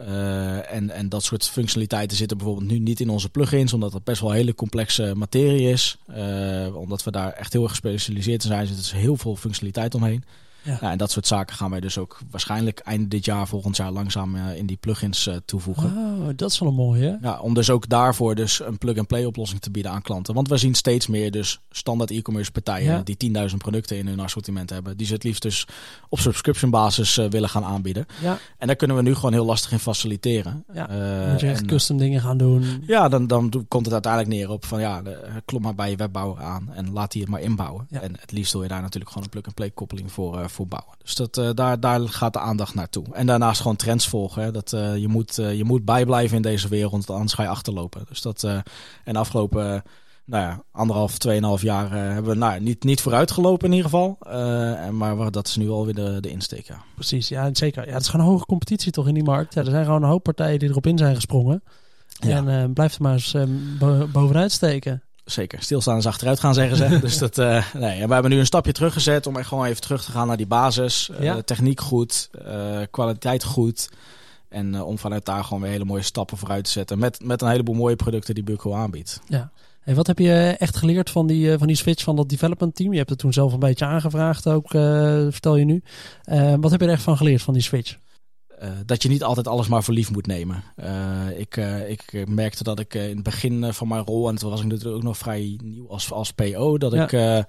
Uh, 0.00 0.72
en, 0.72 0.90
en 0.90 1.08
dat 1.08 1.22
soort 1.22 1.48
functionaliteiten 1.48 2.16
zitten 2.16 2.36
bijvoorbeeld 2.36 2.70
nu 2.70 2.78
niet 2.78 3.00
in 3.00 3.08
onze 3.08 3.28
plugins, 3.28 3.72
omdat 3.72 3.92
dat 3.92 4.04
best 4.04 4.20
wel 4.20 4.30
hele 4.30 4.54
complexe 4.54 5.12
materie 5.16 5.68
is. 5.68 5.98
Uh, 6.16 6.76
omdat 6.76 7.04
we 7.04 7.10
daar 7.10 7.32
echt 7.32 7.52
heel 7.52 7.62
erg 7.62 7.70
gespecialiseerd 7.70 8.42
in 8.42 8.48
zijn, 8.48 8.66
zit 8.66 8.90
er 8.90 8.96
heel 8.96 9.16
veel 9.16 9.36
functionaliteit 9.36 9.94
omheen. 9.94 10.24
Ja. 10.64 10.78
Nou, 10.80 10.92
en 10.92 10.98
dat 10.98 11.10
soort 11.10 11.26
zaken 11.26 11.56
gaan 11.56 11.70
wij 11.70 11.80
dus 11.80 11.98
ook 11.98 12.18
waarschijnlijk 12.30 12.78
eind 12.78 13.10
dit 13.10 13.24
jaar, 13.24 13.48
volgend 13.48 13.76
jaar 13.76 13.90
langzaam 13.90 14.34
uh, 14.34 14.56
in 14.56 14.66
die 14.66 14.76
plugins 14.76 15.26
uh, 15.26 15.36
toevoegen. 15.44 15.84
Oh, 15.96 16.28
dat 16.36 16.50
is 16.50 16.58
wel 16.58 16.68
een 16.68 16.74
mooie. 16.74 17.18
Ja, 17.22 17.38
om 17.40 17.54
dus 17.54 17.70
ook 17.70 17.88
daarvoor 17.88 18.34
dus 18.34 18.60
een 18.60 18.78
plug-and-play 18.78 19.24
oplossing 19.24 19.60
te 19.60 19.70
bieden 19.70 19.92
aan 19.92 20.02
klanten. 20.02 20.34
Want 20.34 20.48
we 20.48 20.56
zien 20.56 20.74
steeds 20.74 21.06
meer 21.06 21.30
dus 21.30 21.60
standaard 21.70 22.10
e-commerce 22.10 22.52
partijen 22.52 22.92
ja. 22.92 23.02
die 23.02 23.32
10.000 23.50 23.56
producten 23.56 23.96
in 23.96 24.06
hun 24.06 24.20
assortiment 24.20 24.70
hebben. 24.70 24.96
Die 24.96 25.06
ze 25.06 25.12
het 25.12 25.24
liefst 25.24 25.42
dus 25.42 25.66
op 26.08 26.18
subscription 26.18 26.70
basis 26.70 27.18
uh, 27.18 27.26
willen 27.26 27.48
gaan 27.48 27.64
aanbieden. 27.64 28.06
Ja. 28.20 28.38
En 28.58 28.66
daar 28.66 28.76
kunnen 28.76 28.96
we 28.96 29.02
nu 29.02 29.14
gewoon 29.14 29.32
heel 29.32 29.44
lastig 29.44 29.72
in 29.72 29.78
faciliteren. 29.78 30.64
Ja, 30.72 30.86
moet 31.30 31.40
je 31.40 31.48
echt 31.48 31.60
en, 31.60 31.66
custom 31.66 31.98
dingen 31.98 32.20
gaan 32.20 32.36
doen. 32.38 32.84
Ja, 32.86 33.08
dan, 33.08 33.26
dan 33.26 33.64
komt 33.68 33.84
het 33.84 33.92
uiteindelijk 33.92 34.32
neer 34.32 34.50
op 34.50 34.64
van 34.64 34.80
ja, 34.80 35.02
klop 35.44 35.62
maar 35.62 35.74
bij 35.74 35.90
je 35.90 35.96
webbouwer 35.96 36.42
aan 36.42 36.72
en 36.72 36.92
laat 36.92 37.12
die 37.12 37.20
het 37.20 37.30
maar 37.30 37.40
inbouwen. 37.40 37.86
Ja. 37.90 38.00
En 38.00 38.16
het 38.20 38.32
liefst 38.32 38.52
wil 38.52 38.62
je 38.62 38.68
daar 38.68 38.82
natuurlijk 38.82 39.08
gewoon 39.08 39.24
een 39.24 39.30
plug-and-play 39.30 39.70
koppeling 39.70 40.12
voor, 40.12 40.48
voor 40.54 40.66
bouwen. 40.66 40.94
Dus 41.02 41.14
dat, 41.14 41.36
uh, 41.36 41.50
daar, 41.54 41.80
daar 41.80 42.08
gaat 42.08 42.32
de 42.32 42.38
aandacht 42.38 42.74
naartoe. 42.74 43.04
En 43.12 43.26
daarnaast 43.26 43.60
gewoon 43.60 43.76
trends 43.76 44.08
volgen. 44.08 44.42
Hè. 44.42 44.50
Dat, 44.50 44.72
uh, 44.72 44.96
je, 44.96 45.08
moet, 45.08 45.38
uh, 45.38 45.54
je 45.54 45.64
moet 45.64 45.84
bijblijven 45.84 46.36
in 46.36 46.42
deze 46.42 46.68
wereld, 46.68 47.10
anders 47.10 47.32
ga 47.32 47.42
je 47.42 47.48
achterlopen. 47.48 48.04
Dus 48.08 48.22
dat, 48.22 48.46
en 49.04 49.16
afgelopen 49.16 49.82
nou 50.26 50.42
ja, 50.42 50.62
anderhalf, 50.70 51.18
tweeënhalf 51.18 51.62
jaar 51.62 51.90
hebben 51.90 52.32
we 52.32 52.38
nou, 52.38 52.60
niet, 52.60 52.84
niet 52.84 53.00
vooruit 53.00 53.30
gelopen 53.30 53.66
in 53.66 53.74
ieder 53.74 53.90
geval. 53.90 54.18
maar 54.90 55.30
dat 55.30 55.46
is 55.46 55.56
nu 55.56 55.70
alweer 55.70 55.94
de, 55.94 56.20
de 56.20 56.30
insteek. 56.30 56.66
Ja. 56.66 56.82
Precies, 56.94 57.28
ja, 57.28 57.50
zeker. 57.52 57.86
Ja, 57.86 57.92
het 57.92 58.02
is 58.02 58.08
gewoon 58.08 58.26
een 58.26 58.32
hoge 58.32 58.46
competitie 58.46 58.92
toch 58.92 59.08
in 59.08 59.14
die 59.14 59.22
markt. 59.22 59.54
Ja, 59.54 59.60
er 59.60 59.70
zijn 59.70 59.84
gewoon 59.84 60.02
een 60.02 60.08
hoop 60.08 60.22
partijen 60.22 60.58
die 60.58 60.68
erop 60.68 60.86
in 60.86 60.98
zijn 60.98 61.14
gesprongen. 61.14 61.62
Ja. 62.08 62.46
En 62.46 62.72
blijf 62.72 62.94
er 62.94 63.02
maar 63.02 63.12
eens 63.12 63.36
bovenuit 64.12 64.52
steken. 64.52 65.02
Zeker, 65.24 65.62
stilstaan 65.62 65.96
is 65.96 66.06
achteruit 66.06 66.40
gaan 66.40 66.54
zeggen 66.54 66.76
ze. 66.76 66.98
dus 67.00 67.18
dat, 67.18 67.38
uh, 67.38 67.64
nee, 67.74 68.06
we 68.06 68.12
hebben 68.12 68.30
nu 68.30 68.38
een 68.38 68.46
stapje 68.46 68.72
teruggezet 68.72 69.26
om 69.26 69.36
echt 69.36 69.48
gewoon 69.48 69.64
even 69.64 69.80
terug 69.80 70.04
te 70.04 70.10
gaan 70.10 70.26
naar 70.26 70.36
die 70.36 70.46
basis. 70.46 71.10
Ja. 71.20 71.34
Uh, 71.34 71.40
techniek 71.42 71.80
goed, 71.80 72.30
uh, 72.46 72.80
kwaliteit 72.90 73.44
goed. 73.44 73.88
En 74.48 74.82
om 74.82 74.98
vanuit 74.98 75.24
daar 75.24 75.44
gewoon 75.44 75.62
weer 75.62 75.70
hele 75.70 75.84
mooie 75.84 76.02
stappen 76.02 76.36
vooruit 76.36 76.64
te 76.64 76.70
zetten. 76.70 76.98
Met, 76.98 77.24
met 77.24 77.42
een 77.42 77.48
heleboel 77.48 77.74
mooie 77.74 77.96
producten 77.96 78.34
die 78.34 78.44
Buco 78.44 78.74
aanbiedt. 78.74 79.20
Ja. 79.28 79.50
Hey, 79.80 79.94
wat 79.94 80.06
heb 80.06 80.18
je 80.18 80.56
echt 80.58 80.76
geleerd 80.76 81.10
van 81.10 81.26
die, 81.26 81.58
van 81.58 81.66
die 81.66 81.76
switch 81.76 82.04
van 82.04 82.16
dat 82.16 82.28
development 82.28 82.74
team? 82.74 82.92
Je 82.92 82.98
hebt 82.98 83.10
het 83.10 83.18
toen 83.18 83.32
zelf 83.32 83.52
een 83.52 83.58
beetje 83.58 83.84
aangevraagd 83.84 84.48
ook, 84.48 84.70
vertel 85.30 85.56
je 85.56 85.64
nu. 85.64 85.82
wat 86.60 86.70
heb 86.70 86.80
je 86.80 86.86
er 86.86 86.92
echt 86.92 87.02
van 87.02 87.16
geleerd 87.16 87.42
van 87.42 87.54
die 87.54 87.62
switch? 87.62 87.96
Uh, 88.62 88.68
dat 88.86 89.02
je 89.02 89.08
niet 89.08 89.22
altijd 89.22 89.48
alles 89.48 89.68
maar 89.68 89.82
voor 89.82 89.94
lief 89.94 90.10
moet 90.10 90.26
nemen. 90.26 90.64
Uh, 90.76 91.38
ik, 91.38 91.56
uh, 91.56 91.90
ik 91.90 92.28
merkte 92.28 92.64
dat 92.64 92.78
ik 92.78 92.94
in 92.94 93.00
het 93.14 93.22
begin 93.22 93.72
van 93.72 93.88
mijn 93.88 94.04
rol, 94.04 94.28
en 94.28 94.34
toen 94.34 94.50
was 94.50 94.60
ik 94.60 94.66
natuurlijk 94.66 94.96
ook 94.96 95.02
nog 95.02 95.18
vrij 95.18 95.58
nieuw 95.62 95.88
als, 95.88 96.12
als 96.12 96.30
PO, 96.30 96.78
dat 96.78 96.92
Ja. 96.92 97.02
ik 97.04 97.46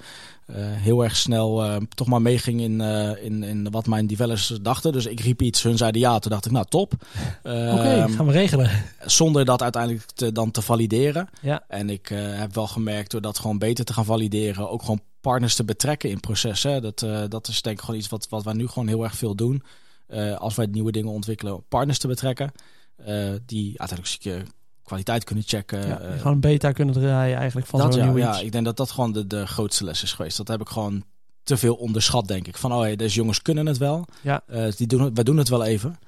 heel 0.58 1.04
erg 1.04 1.16
snel 1.16 1.80
toch 1.96 2.08
maar 2.08 2.22
meeging 2.22 2.62
in, 2.62 2.82
in, 3.22 3.44
in 3.44 3.72
wat 3.72 3.88
mijn 3.88 4.08
developers 4.08 4.48
dachten. 4.62 4.92
Dus 4.92 5.06
ik 5.06 5.20
riep 5.20 5.42
iets, 5.42 5.64
hun 5.64 5.78
zeiden 5.78 6.02
ja, 6.02 6.20
toen 6.20 6.32
dacht 6.32 6.46
ik 6.46 6.52
nou 6.52 6.66
top. 6.70 6.94
Oké, 7.44 7.72
okay, 7.72 8.10
gaan 8.10 8.26
we 8.26 8.32
regelen. 8.32 8.70
Zonder 9.06 9.46
dat 9.46 9.62
uiteindelijk 9.62 10.06
te, 10.06 10.32
dan 10.32 10.52
te 10.52 10.62
valideren. 10.62 11.30
Ja. 11.42 11.64
En 11.68 11.90
ik 11.90 12.08
heb 12.14 12.56
wel 12.56 12.68
gemerkt 12.68 13.12
door 13.12 13.22
dat 13.22 13.40
gewoon 13.40 13.58
beter 13.58 13.86
te 13.86 13.94
gaan 13.94 14.06
valideren, 14.06 14.70
ook 14.70 14.82
gewoon 14.82 15.02
partners 15.22 15.56
te 15.56 15.64
betrekken 15.64 16.10
in 16.10 16.20
processen. 16.20 16.82
Dat, 16.82 17.06
dat 17.30 17.48
is 17.48 17.62
denk 17.62 17.78
ik 17.78 17.84
gewoon 17.84 18.00
iets 18.00 18.10
wat, 18.10 18.28
wat 18.30 18.44
wij 18.44 18.54
nu 18.54 18.68
gewoon 18.68 18.88
heel 18.88 19.04
erg 19.04 19.16
veel 19.16 19.36
doen. 19.36 19.64
Uh, 20.08 20.36
als 20.36 20.56
wij 20.56 20.66
nieuwe 20.66 20.92
dingen 20.92 21.12
ontwikkelen, 21.12 21.64
partners 21.68 21.98
te 21.98 22.08
betrekken. 22.08 22.52
Uh, 23.08 23.34
die 23.46 23.80
uiteindelijk 23.80 24.48
kwaliteit 24.84 25.24
kunnen 25.24 25.44
checken. 25.48 25.88
Ja, 25.88 26.02
uh, 26.02 26.18
gewoon 26.18 26.34
een 26.34 26.40
beta 26.40 26.72
kunnen 26.72 26.94
draaien 26.94 27.38
eigenlijk 27.38 27.68
van 27.68 27.80
dat, 27.80 27.94
zo'n 27.94 28.04
ja, 28.04 28.10
nieuw 28.10 28.18
ja, 28.18 28.40
ik 28.40 28.52
denk 28.52 28.66
dat 28.66 28.78
dat 28.78 28.92
gewoon 28.92 29.12
de, 29.12 29.28
de 29.28 29.48
grootste 29.48 29.84
les 29.84 30.04
is 30.04 30.14
geweest. 30.14 30.38
Dat 30.38 30.48
heb 30.48 30.62
ik 30.62 30.68
gewoon 30.68 31.04
te 31.44 31.58
veel 31.58 31.76
onderschat, 31.76 32.28
denk 32.28 32.48
ik. 32.48 32.58
Van, 32.58 32.74
oh 32.74 32.80
hey, 32.80 32.96
deze 32.96 33.16
jongens 33.16 33.42
kunnen 33.42 33.66
het 33.66 33.78
wel. 33.78 34.06
Ja. 34.22 34.44
die 34.78 34.88
doen, 34.88 35.14
wij 35.14 35.24
doen 35.24 35.38
het 35.38 35.50
wel 35.50 35.64
even. 35.64 36.00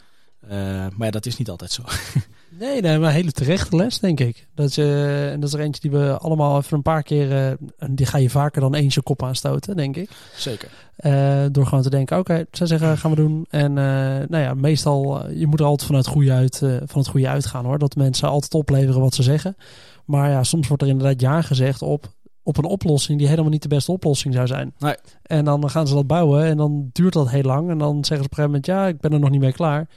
maar 0.47 1.05
ja, 1.05 1.11
dat 1.11 1.25
is 1.25 1.37
niet 1.37 1.49
altijd 1.49 1.71
zo. 1.71 1.83
Nee, 2.59 2.81
nee, 2.81 2.99
maar 2.99 3.09
een 3.09 3.15
hele 3.15 3.31
terechte 3.31 3.75
les, 3.75 3.99
denk 3.99 4.19
ik. 4.19 4.47
Dat 4.55 4.69
is, 4.69 4.77
uh, 4.77 5.29
dat 5.29 5.43
is 5.43 5.53
er 5.53 5.59
eentje 5.59 5.81
die 5.81 5.99
we 5.99 6.17
allemaal 6.17 6.57
even 6.57 6.77
een 6.77 6.83
paar 6.83 7.03
keer... 7.03 7.31
Uh, 7.31 7.89
die 7.91 8.05
ga 8.05 8.17
je 8.17 8.29
vaker 8.29 8.61
dan 8.61 8.75
eens 8.75 8.93
je 8.93 9.01
kop 9.01 9.23
aanstoten, 9.23 9.75
denk 9.75 9.95
ik. 9.95 10.09
Zeker. 10.35 10.69
Uh, 10.99 11.45
door 11.51 11.65
gewoon 11.65 11.83
te 11.83 11.89
denken, 11.89 12.17
oké, 12.17 12.31
okay, 12.31 12.45
zij 12.51 12.67
zeggen, 12.67 12.97
gaan 12.97 13.11
we 13.11 13.17
doen. 13.17 13.45
En 13.49 13.73
nou 13.73 14.37
ja, 14.37 14.53
meestal, 14.53 15.29
je 15.31 15.47
moet 15.47 15.59
er 15.59 15.65
altijd 15.65 15.87
vanuit 15.87 16.07
goede 16.07 16.31
uit, 16.31 16.57
van 16.85 16.99
het 16.99 17.07
goede 17.07 17.27
uitgaan, 17.27 17.65
hoor. 17.65 17.79
Dat 17.79 17.95
mensen 17.95 18.29
altijd 18.29 18.53
opleveren 18.53 19.01
wat 19.01 19.13
ze 19.13 19.23
zeggen. 19.23 19.57
Maar 20.05 20.29
ja, 20.29 20.43
soms 20.43 20.67
wordt 20.67 20.83
er 20.83 20.89
inderdaad 20.89 21.21
ja 21.21 21.41
gezegd 21.41 21.81
op, 21.81 22.13
op 22.43 22.57
een 22.57 22.65
oplossing 22.65 23.19
die 23.19 23.27
helemaal 23.27 23.51
niet 23.51 23.61
de 23.61 23.67
beste 23.67 23.91
oplossing 23.91 24.33
zou 24.33 24.47
zijn. 24.47 24.73
Nee. 24.79 24.95
En 25.21 25.45
dan 25.45 25.69
gaan 25.69 25.87
ze 25.87 25.93
dat 25.93 26.07
bouwen 26.07 26.43
en 26.43 26.57
dan 26.57 26.89
duurt 26.91 27.13
dat 27.13 27.29
heel 27.29 27.43
lang. 27.43 27.69
En 27.69 27.77
dan 27.77 28.05
zeggen 28.05 28.17
ze 28.17 28.31
op 28.31 28.37
een 28.37 28.43
gegeven 28.43 28.45
moment, 28.45 28.65
ja, 28.65 28.87
ik 28.87 28.99
ben 28.99 29.13
er 29.13 29.19
nog 29.19 29.29
niet 29.29 29.41
mee 29.41 29.53
klaar. 29.53 29.87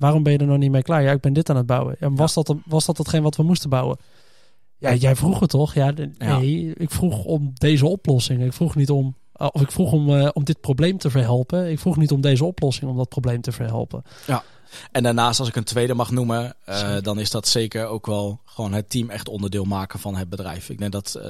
Waarom 0.00 0.22
ben 0.22 0.32
je 0.32 0.38
er 0.38 0.46
nog 0.46 0.58
niet 0.58 0.70
mee 0.70 0.82
klaar? 0.82 1.02
Ja, 1.02 1.12
ik 1.12 1.20
ben 1.20 1.32
dit 1.32 1.50
aan 1.50 1.56
het 1.56 1.66
bouwen. 1.66 1.96
Ja, 2.00 2.10
was, 2.12 2.34
ja. 2.34 2.42
Dat, 2.42 2.56
was 2.64 2.86
dat 2.86 2.98
hetgeen 2.98 3.22
wat 3.22 3.36
we 3.36 3.42
moesten 3.42 3.70
bouwen? 3.70 3.96
Ja, 4.78 4.94
jij 4.94 5.16
vroeg 5.16 5.40
het 5.40 5.50
toch? 5.50 5.74
Ja, 5.74 5.90
nee, 6.18 6.66
ja. 6.66 6.72
ik 6.76 6.90
vroeg 6.90 7.24
om 7.24 7.50
deze 7.54 7.86
oplossing. 7.86 8.42
Ik 8.42 8.52
vroeg 8.52 8.74
niet 8.74 8.90
om, 8.90 9.16
of 9.32 9.60
ik 9.60 9.72
vroeg 9.72 9.92
om, 9.92 10.08
uh, 10.08 10.28
om 10.32 10.44
dit 10.44 10.60
probleem 10.60 10.98
te 10.98 11.10
verhelpen. 11.10 11.70
Ik 11.70 11.78
vroeg 11.78 11.96
niet 11.96 12.12
om 12.12 12.20
deze 12.20 12.44
oplossing 12.44 12.90
om 12.90 12.96
dat 12.96 13.08
probleem 13.08 13.40
te 13.40 13.52
verhelpen. 13.52 14.02
Ja. 14.26 14.42
En 14.92 15.02
daarnaast, 15.02 15.40
als 15.40 15.48
ik 15.48 15.56
een 15.56 15.64
tweede 15.64 15.94
mag 15.94 16.10
noemen, 16.10 16.56
uh, 16.68 16.96
dan 17.02 17.18
is 17.18 17.30
dat 17.30 17.48
zeker 17.48 17.86
ook 17.86 18.06
wel 18.06 18.40
gewoon 18.44 18.72
het 18.72 18.90
team 18.90 19.10
echt 19.10 19.28
onderdeel 19.28 19.64
maken 19.64 19.98
van 19.98 20.16
het 20.16 20.28
bedrijf. 20.28 20.68
Ik 20.68 20.78
denk 20.78 20.92
dat 20.92 21.14
uh, 21.16 21.22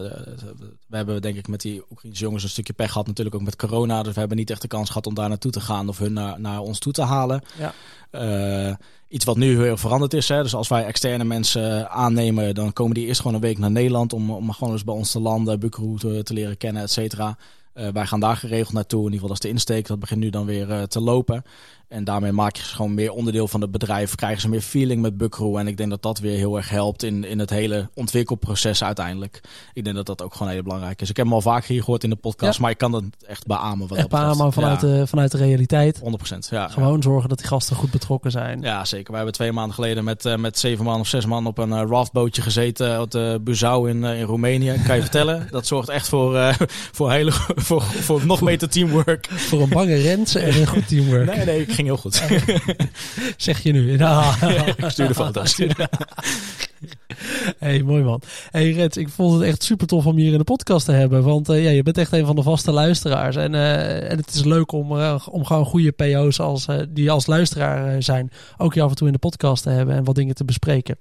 we 0.87 0.96
hebben 0.96 1.22
denk 1.22 1.37
ik 1.37 1.48
met 1.48 1.61
die 1.61 1.83
Oekraïnse 1.90 2.22
jongens 2.22 2.42
een 2.42 2.48
stukje 2.48 2.72
pech 2.72 2.92
gehad, 2.92 3.07
natuurlijk 3.07 3.37
ook 3.37 3.42
met 3.42 3.57
corona. 3.57 4.03
Dus 4.03 4.12
we 4.12 4.18
hebben 4.18 4.38
niet 4.38 4.50
echt 4.50 4.62
de 4.62 4.68
kans 4.68 4.88
gehad 4.88 5.07
om 5.07 5.14
daar 5.14 5.29
naartoe 5.29 5.50
te 5.50 5.61
gaan 5.61 5.88
of 5.88 5.98
hun 5.98 6.12
naar, 6.12 6.40
naar 6.40 6.61
ons 6.61 6.79
toe 6.79 6.92
te 6.92 7.03
halen. 7.03 7.42
Ja. 7.59 7.74
Uh, 8.68 8.74
iets 9.09 9.24
wat 9.24 9.37
nu 9.37 9.62
heel 9.62 9.76
veranderd 9.76 10.14
is. 10.14 10.29
Hè. 10.29 10.42
Dus 10.42 10.55
als 10.55 10.68
wij 10.68 10.85
externe 10.85 11.24
mensen 11.24 11.90
aannemen, 11.90 12.55
dan 12.55 12.72
komen 12.72 12.94
die 12.94 13.07
eerst 13.07 13.20
gewoon 13.20 13.37
een 13.37 13.42
week 13.42 13.59
naar 13.59 13.70
Nederland 13.70 14.12
om, 14.12 14.31
om 14.31 14.53
gewoon 14.53 14.72
eens 14.72 14.85
bij 14.85 14.94
ons 14.94 15.11
te 15.11 15.20
landen, 15.20 15.61
Buckaroo 15.61 15.96
te, 15.96 16.22
te 16.22 16.33
leren 16.33 16.57
kennen, 16.57 16.83
et 16.83 16.90
cetera. 16.90 17.37
Uh, 17.74 17.88
wij 17.88 18.07
gaan 18.07 18.20
daar 18.20 18.37
geregeld 18.37 18.72
naartoe. 18.72 18.98
In 18.98 19.12
ieder 19.12 19.20
geval 19.20 19.35
dat 19.35 19.44
is 19.44 19.50
de 19.50 19.55
insteek. 19.57 19.87
Dat 19.87 20.00
begint 20.00 20.20
nu 20.20 20.31
dan 20.31 20.46
weer 20.46 20.68
uh, 20.68 20.83
te 20.83 21.00
lopen. 21.00 21.44
En 21.90 22.05
daarmee 22.05 22.33
maak 22.33 22.57
je 22.57 22.62
ze 22.62 22.74
gewoon 22.74 22.94
meer 22.94 23.12
onderdeel 23.12 23.48
van 23.48 23.61
het 23.61 23.70
bedrijf. 23.70 24.14
Krijgen 24.14 24.40
ze 24.40 24.48
meer 24.48 24.61
feeling 24.61 25.03
met 25.03 25.16
Buckaroo. 25.16 25.57
En 25.57 25.66
ik 25.66 25.76
denk 25.76 25.90
dat 25.90 26.03
dat 26.03 26.18
weer 26.18 26.37
heel 26.37 26.57
erg 26.57 26.68
helpt 26.68 27.03
in, 27.03 27.24
in 27.24 27.38
het 27.38 27.50
hele 27.50 27.88
ontwikkelproces 27.94 28.85
uiteindelijk. 28.85 29.40
Ik 29.72 29.85
denk 29.85 29.96
dat 29.96 30.07
dat 30.07 30.22
ook 30.22 30.35
gewoon 30.35 30.53
heel 30.53 30.62
belangrijk 30.62 31.00
is. 31.00 31.11
Ik 31.11 31.16
heb 31.16 31.24
hem 31.26 31.35
al 31.35 31.40
vaker 31.40 31.68
hier 31.68 31.83
gehoord 31.83 32.05
in 32.05 32.11
de 32.11 32.16
podcast. 32.16 32.61
Maar 32.61 32.70
ik 32.70 32.79
kan 32.79 32.92
het 32.92 33.05
echt 33.26 33.46
beamen. 33.46 33.88
Wat 33.88 33.98
Echt 33.98 34.11
dat 34.11 34.18
betreft. 34.20 34.37
beamen 34.37 34.53
vanuit, 34.53 34.81
ja, 34.81 34.87
de, 34.88 35.07
vanuit 35.07 35.31
de 35.31 35.38
realiteit. 35.38 36.00
100%. 36.00 36.03
Ja, 36.50 36.68
Gewoon 36.68 37.03
zorgen 37.03 37.29
dat 37.29 37.38
die 37.38 37.46
gasten 37.46 37.76
goed 37.76 37.90
betrokken 37.90 38.31
zijn. 38.31 38.61
ja, 38.61 38.85
zeker. 38.85 39.11
We 39.11 39.16
hebben 39.16 39.35
twee 39.35 39.53
maanden 39.53 39.74
geleden 39.74 40.05
met, 40.05 40.24
eh, 40.24 40.37
met 40.37 40.59
zeven 40.59 40.85
man 40.85 41.00
of 41.00 41.07
zes 41.07 41.26
man 41.26 41.46
op 41.46 41.59
een 41.59 41.72
eh, 41.72 41.83
raftbootje 41.88 42.42
gezeten. 42.42 43.00
Op 43.00 43.11
de 43.11 43.40
Buzau 43.42 43.90
in, 43.90 44.05
eh, 44.05 44.18
in 44.18 44.24
Roemenië. 44.24 44.81
Kan 44.87 44.94
je 44.96 45.03
vertellen. 45.11 45.48
Dat 45.50 45.66
zorgt 45.66 45.88
echt 45.88 46.09
voor, 46.09 46.57
voor, 46.92 47.11
hele, 47.11 47.33
voor, 47.66 47.83
voor 47.83 48.26
nog 48.26 48.42
beter 48.42 48.68
teamwork. 48.68 49.29
Voor 49.31 49.61
een 49.61 49.68
bange 49.68 49.94
rens 49.94 50.35
en 50.35 50.61
een 50.61 50.66
goed 50.66 50.88
teamwork. 50.88 51.35
Nee, 51.37 51.44
nee, 51.44 51.66
ging 51.81 51.87
heel 51.87 51.97
goed. 51.97 52.23
Zeg 53.37 53.62
je 53.62 53.73
nu. 53.73 53.97
Nou. 54.01 54.35
ik 54.77 54.85
stuur 54.88 55.09
de 55.09 55.14
foto's. 55.14 55.61
hey, 57.59 57.83
mooi 57.83 58.03
man. 58.03 58.23
Hey 58.51 58.73
Rens, 58.73 58.97
ik 58.97 59.09
vond 59.09 59.35
het 59.35 59.43
echt 59.43 59.62
super 59.62 59.87
tof 59.87 60.07
om 60.07 60.16
je 60.16 60.23
hier 60.23 60.33
in 60.33 60.38
de 60.38 60.45
podcast 60.45 60.85
te 60.85 60.93
hebben. 60.93 61.23
Want 61.23 61.49
eh, 61.49 61.64
ja, 61.64 61.71
je 61.71 61.83
bent 61.83 61.99
echt 61.99 62.12
een 62.12 62.27
van 62.27 62.37
de 62.37 62.43
vaste 62.43 62.73
luisteraars. 62.73 63.37
En, 63.37 63.55
eh, 63.55 64.11
en 64.11 64.16
het 64.16 64.35
is 64.35 64.45
leuk 64.45 64.73
om, 64.73 64.99
eh, 64.99 65.27
om 65.31 65.45
gewoon 65.45 65.64
goede 65.64 65.93
PO's 65.93 66.40
als, 66.40 66.66
die 66.88 67.11
als 67.11 67.27
luisteraar 67.27 67.95
eh, 67.95 67.97
zijn... 67.99 68.31
ook 68.59 68.75
je 68.75 68.83
af 68.83 68.90
en 68.90 68.97
toe 68.97 69.07
in 69.07 69.12
de 69.12 69.19
podcast 69.19 69.62
te 69.62 69.71
hebben 69.71 69.95
en 69.95 70.05
wat 70.05 70.14
dingen 70.14 70.35
te 70.35 70.45
bespreken. 70.45 70.99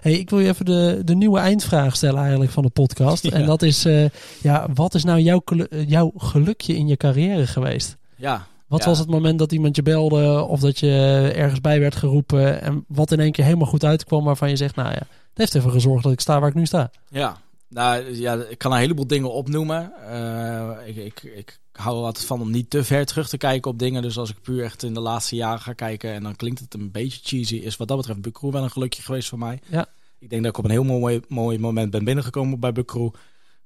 Hey, 0.00 0.12
ik 0.12 0.30
wil 0.30 0.38
je 0.38 0.48
even 0.48 0.64
de, 0.64 1.00
de 1.04 1.14
nieuwe 1.14 1.38
eindvraag 1.38 1.96
stellen 1.96 2.20
eigenlijk 2.20 2.50
van 2.50 2.62
de 2.62 2.70
podcast. 2.70 3.22
Ja. 3.22 3.30
En 3.30 3.46
dat 3.46 3.62
is, 3.62 3.84
eh, 3.84 4.04
ja, 4.40 4.66
wat 4.74 4.94
is 4.94 5.04
nou 5.04 5.20
jouw, 5.20 5.42
jouw 5.86 6.12
gelukje 6.16 6.76
in 6.76 6.88
je 6.88 6.96
carrière 6.96 7.46
geweest? 7.46 7.96
Ja. 8.16 8.46
Wat 8.72 8.80
Ja. 8.82 8.86
was 8.88 8.98
het 8.98 9.08
moment 9.08 9.38
dat 9.38 9.52
iemand 9.52 9.76
je 9.76 9.82
belde 9.82 10.42
of 10.48 10.60
dat 10.60 10.78
je 10.78 11.32
ergens 11.34 11.60
bij 11.60 11.80
werd 11.80 11.96
geroepen 11.96 12.62
en 12.62 12.84
wat 12.88 13.12
in 13.12 13.20
één 13.20 13.32
keer 13.32 13.44
helemaal 13.44 13.66
goed 13.66 13.84
uitkwam 13.84 14.24
waarvan 14.24 14.48
je 14.48 14.56
zegt, 14.56 14.76
nou 14.76 14.88
ja, 14.88 14.98
het 14.98 15.08
heeft 15.34 15.54
ervoor 15.54 15.70
gezorgd 15.70 16.02
dat 16.02 16.12
ik 16.12 16.20
sta 16.20 16.40
waar 16.40 16.48
ik 16.48 16.54
nu 16.54 16.66
sta. 16.66 16.90
Ja, 17.08 17.36
nou 17.68 18.14
ja, 18.14 18.34
ik 18.48 18.58
kan 18.58 18.72
een 18.72 18.78
heleboel 18.78 19.06
dingen 19.06 19.32
opnoemen. 19.32 19.92
Eh, 20.10 20.70
ik, 20.86 20.96
ik, 20.96 21.22
ik 21.22 21.58
hou 21.72 21.98
er 21.98 22.04
altijd 22.04 22.26
van 22.26 22.40
om 22.40 22.50
niet 22.50 22.70
te 22.70 22.84
ver 22.84 23.04
terug 23.06 23.28
te 23.28 23.36
kijken 23.36 23.70
op 23.70 23.78
dingen. 23.78 24.02
Dus 24.02 24.18
als 24.18 24.30
ik 24.30 24.42
puur 24.42 24.64
echt 24.64 24.82
in 24.82 24.94
de 24.94 25.00
laatste 25.00 25.36
jaren 25.36 25.60
ga 25.60 25.72
kijken 25.72 26.12
en 26.12 26.22
dan 26.22 26.36
klinkt 26.36 26.60
het 26.60 26.74
een 26.74 26.90
beetje 26.90 27.20
cheesy, 27.22 27.56
is 27.56 27.76
wat 27.76 27.88
dat 27.88 27.96
betreft 27.96 28.20
Buckaroo 28.20 28.52
wel 28.52 28.62
een 28.62 28.70
gelukje 28.70 29.02
geweest 29.02 29.28
voor 29.28 29.38
mij. 29.38 29.60
Ja. 29.70 29.86
Ik 30.18 30.30
denk 30.30 30.42
dat 30.42 30.50
ik 30.52 30.58
op 30.58 30.64
een 30.64 30.70
heel 30.70 30.84
mooi, 30.84 31.20
mooi 31.28 31.58
moment 31.58 31.90
ben 31.90 32.04
binnengekomen 32.04 32.60
bij 32.60 32.72
Buckaroo. 32.72 33.12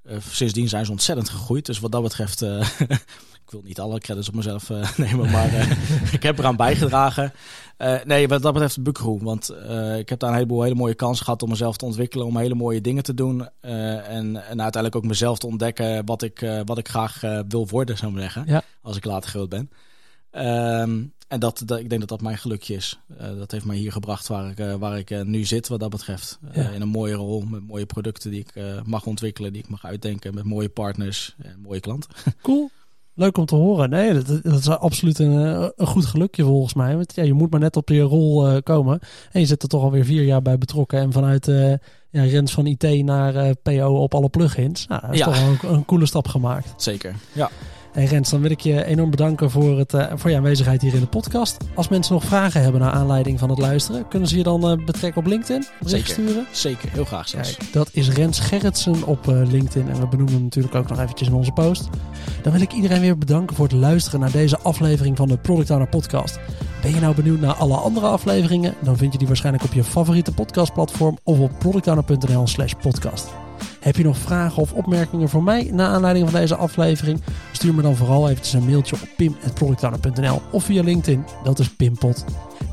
Eh, 0.03 0.17
sindsdien 0.31 0.69
zijn 0.69 0.85
ze 0.85 0.91
ontzettend 0.91 1.29
gegroeid. 1.29 1.67
Dus 1.67 1.79
wat 1.81 1.93
dat 1.93 2.03
betreft, 2.03 2.43
eh, 2.43 2.69
ik 3.47 3.53
wil 3.53 3.63
niet 3.65 3.81
alle 3.81 3.99
credits 3.99 4.29
op 4.29 4.35
mezelf 4.35 4.71
eh, 4.71 4.97
nemen, 5.07 5.31
maar 5.31 5.55
eh, 5.55 6.13
ik 6.19 6.23
heb 6.23 6.39
eraan 6.39 6.57
bijgedragen. 6.57 7.33
Eh, 7.77 8.05
nee, 8.05 8.29
wat 8.29 8.43
dat 8.43 8.53
betreft 8.53 8.83
Buckaroo. 8.83 9.19
Want 9.23 9.51
ik 9.99 10.09
heb 10.09 10.19
daar 10.19 10.29
een 10.29 10.35
heleboel 10.35 10.63
hele 10.63 10.75
mooie 10.75 10.95
kansen 10.95 11.25
gehad 11.25 11.43
om 11.43 11.49
mezelf 11.49 11.77
te 11.77 11.85
ontwikkelen, 11.85 12.27
om 12.27 12.37
hele 12.37 12.55
mooie 12.55 12.81
dingen 12.81 13.03
te 13.03 13.15
doen. 13.15 13.49
En, 13.61 14.37
en 14.37 14.63
uiteindelijk 14.63 14.97
ook 14.97 15.05
mezelf 15.05 15.39
te 15.39 15.47
ontdekken 15.47 16.07
wat 16.07 16.23
ik, 16.23 16.63
wat 16.65 16.79
ik 16.79 16.89
graag 16.89 17.21
wil 17.49 17.69
worden, 17.69 17.97
zou 17.97 18.13
ik 18.13 18.21
zeggen. 18.21 18.45
Ja. 18.47 18.63
Als 18.83 18.97
ik 18.97 19.05
later 19.05 19.31
groot 19.31 19.49
ben. 19.49 19.71
Ehm, 20.31 21.03
en 21.29 21.41
dat, 21.41 21.63
dat, 21.65 21.79
ik 21.79 21.89
denk 21.89 22.01
dat 22.01 22.09
dat 22.11 22.21
mijn 22.21 22.39
gelukje 22.39 22.75
is. 22.75 22.99
Dat 23.19 23.51
heeft 23.51 23.65
mij 23.65 23.77
hier 23.77 23.93
gebracht 23.93 24.27
waar 24.27 24.51
ik, 24.51 24.79
waar 24.79 24.99
ik 24.99 25.25
nu 25.25 25.45
zit, 25.45 25.69
wat 25.69 25.81
dat 25.81 25.91
betreft. 25.91 26.39
Ja. 26.53 26.71
in 26.71 26.81
een 26.81 26.89
mooie 26.89 27.15
rol, 27.15 27.41
met 27.41 27.67
mooie 27.67 27.87
producten 27.87 28.31
die 28.31 28.41
ik 28.41 28.83
mag 28.85 29.07
ontwikkelen, 29.07 29.53
die 29.53 29.63
ik 29.63 29.69
mag 29.69 29.85
uitdenken, 29.85 30.35
met 30.35 30.45
mooie 30.45 30.69
partners 30.69 31.35
en 31.39 31.61
mooie 31.61 31.81
klanten. 31.81 32.11
Cool. 32.43 32.71
Leuk 33.19 33.39
om 33.39 33.47
te 33.47 33.55
horen. 33.55 33.91
Nee, 33.91 34.13
dat, 34.15 34.27
dat 34.43 34.59
is 34.59 34.69
absoluut 34.69 35.19
een, 35.19 35.47
eh, 35.47 35.69
een 35.77 35.87
goed 35.87 36.07
gelukje 36.07 36.45
volgens 36.45 36.75
mij. 36.75 36.97
Want 36.97 37.15
ja, 37.15 37.23
je 37.23 37.33
moet 37.33 37.51
maar 37.51 37.61
net 37.61 37.77
op 37.77 37.89
je 37.89 38.01
rol 38.01 38.47
eh, 38.49 38.57
komen. 38.63 38.99
En 39.33 39.41
je 39.41 39.47
zit 39.47 39.63
er 39.63 39.69
toch 39.69 39.83
alweer 39.83 40.05
vier 40.05 40.23
jaar 40.25 40.43
bij 40.43 40.59
betrokken. 40.59 40.99
En 40.99 41.13
vanuit 41.13 41.49
eh 41.49 41.73
ja, 42.11 42.23
Rens 42.23 42.53
van 42.53 42.67
IT 42.67 43.05
naar 43.05 43.55
PO 43.55 43.95
op 44.03 44.15
alle 44.15 44.29
plugins. 44.29 44.87
Nou, 44.87 45.01
dat 45.01 45.13
is 45.13 45.19
Ja. 45.19 45.25
toch 45.25 45.41
wel 45.41 45.49
een, 45.71 45.77
een 45.77 45.85
coole 45.85 46.07
stap 46.07 46.29
gemaakt. 46.29 46.83
Zeker. 46.83 47.15
Ja. 47.33 47.51
Hey 47.97 48.05
Rens, 48.05 48.31
dan 48.31 48.41
wil 48.41 48.51
ik 48.51 48.61
je 48.61 48.85
enorm 48.85 49.11
bedanken 49.11 49.51
voor, 49.51 49.79
het, 49.79 49.95
eh, 49.95 50.13
voor 50.15 50.31
je 50.31 50.37
aanwezigheid 50.37 50.83
hier 50.83 50.95
in 50.95 51.01
de 51.01 51.07
podcast. 51.07 51.57
Als 51.75 51.89
mensen 51.89 52.15
nog 52.15 52.25
vragen 52.25 52.63
hebben 52.63 52.81
naar 52.81 52.93
aanleiding 52.93 53.39
van 53.39 53.51
het 53.51 53.59
luisteren, 53.59 54.09
kunnen 54.09 54.29
ze 54.29 54.37
je 54.37 54.43
dan 54.43 54.69
eh, 54.69 54.85
betrekken 54.85 55.21
op 55.21 55.27
LinkedIn? 55.27 55.65
Zeker. 55.85 56.07
sturen? 56.07 56.47
Zeker. 56.51 56.91
Heel 56.93 57.05
graag 57.05 57.29
zelfs. 57.29 57.57
Kijk, 57.57 57.73
dat 57.73 57.89
is 57.93 58.09
Rens 58.09 58.39
Gerritsen 58.39 59.07
op 59.07 59.29
eh, 59.29 59.43
LinkedIn. 59.47 59.89
En 59.89 60.01
we 60.01 60.07
benoemen 60.07 60.35
hem 60.35 60.43
natuurlijk 60.43 60.75
ook 60.75 60.89
nog 60.89 61.01
eventjes 61.01 61.29
in 61.29 61.35
onze 61.35 61.53
post. 61.53 61.89
Dan 62.43 62.53
wil 62.53 62.61
ik 62.61 62.73
iedereen 62.73 63.01
weer 63.01 63.19
bedanken 63.19 63.57
voor 63.57 63.67
het 63.67 63.75
luisteren 63.75 64.21
naar 64.21 64.33
deze 64.33 64.59
aflevering 64.59 65.17
van 65.17 65.29
de 65.29 65.39
Product 65.39 65.71
Owner 65.71 65.89
Podcast. 65.89 66.39
Ben 66.83 66.95
je 66.95 67.01
nou 67.01 67.15
benieuwd 67.15 67.41
naar 67.41 67.55
alle 67.55 67.77
andere 67.77 68.07
afleveringen? 68.07 68.75
Dan 68.81 68.97
vind 68.97 69.13
je 69.13 69.19
die 69.19 69.27
waarschijnlijk 69.27 69.65
op 69.65 69.73
je 69.73 69.85
favoriete 69.85 70.33
podcastplatform 70.33 71.19
of 71.23 71.39
op 71.39 71.59
productowner.nl 71.59 72.47
slash 72.47 72.73
podcast. 72.83 73.46
Heb 73.87 73.97
je 73.97 74.05
nog 74.05 74.19
vragen 74.19 74.63
of 74.63 74.73
opmerkingen 74.73 75.29
voor 75.29 75.43
mij 75.43 75.71
na 75.73 75.87
aanleiding 75.87 76.31
van 76.31 76.41
deze 76.41 76.57
aflevering? 76.57 77.21
Stuur 77.53 77.75
me 77.75 77.83
dan 77.83 77.97
vooral 77.97 78.29
eventjes 78.29 78.53
een 78.53 78.65
mailtje 78.65 78.97
op 78.97 79.09
pim.productowner.nl 79.17 80.41
of 80.53 80.65
via 80.65 80.83
LinkedIn. 80.83 81.25
Dat 81.45 81.59
is 81.59 81.75
Pimpot. 81.77 82.25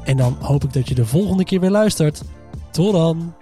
En 0.03 0.17
dan 0.17 0.37
hoop 0.39 0.63
ik 0.63 0.73
dat 0.73 0.87
je 0.87 0.95
de 0.95 1.05
volgende 1.05 1.43
keer 1.43 1.59
weer 1.59 1.69
luistert. 1.69 2.21
Tot 2.71 2.91
dan! 2.91 3.33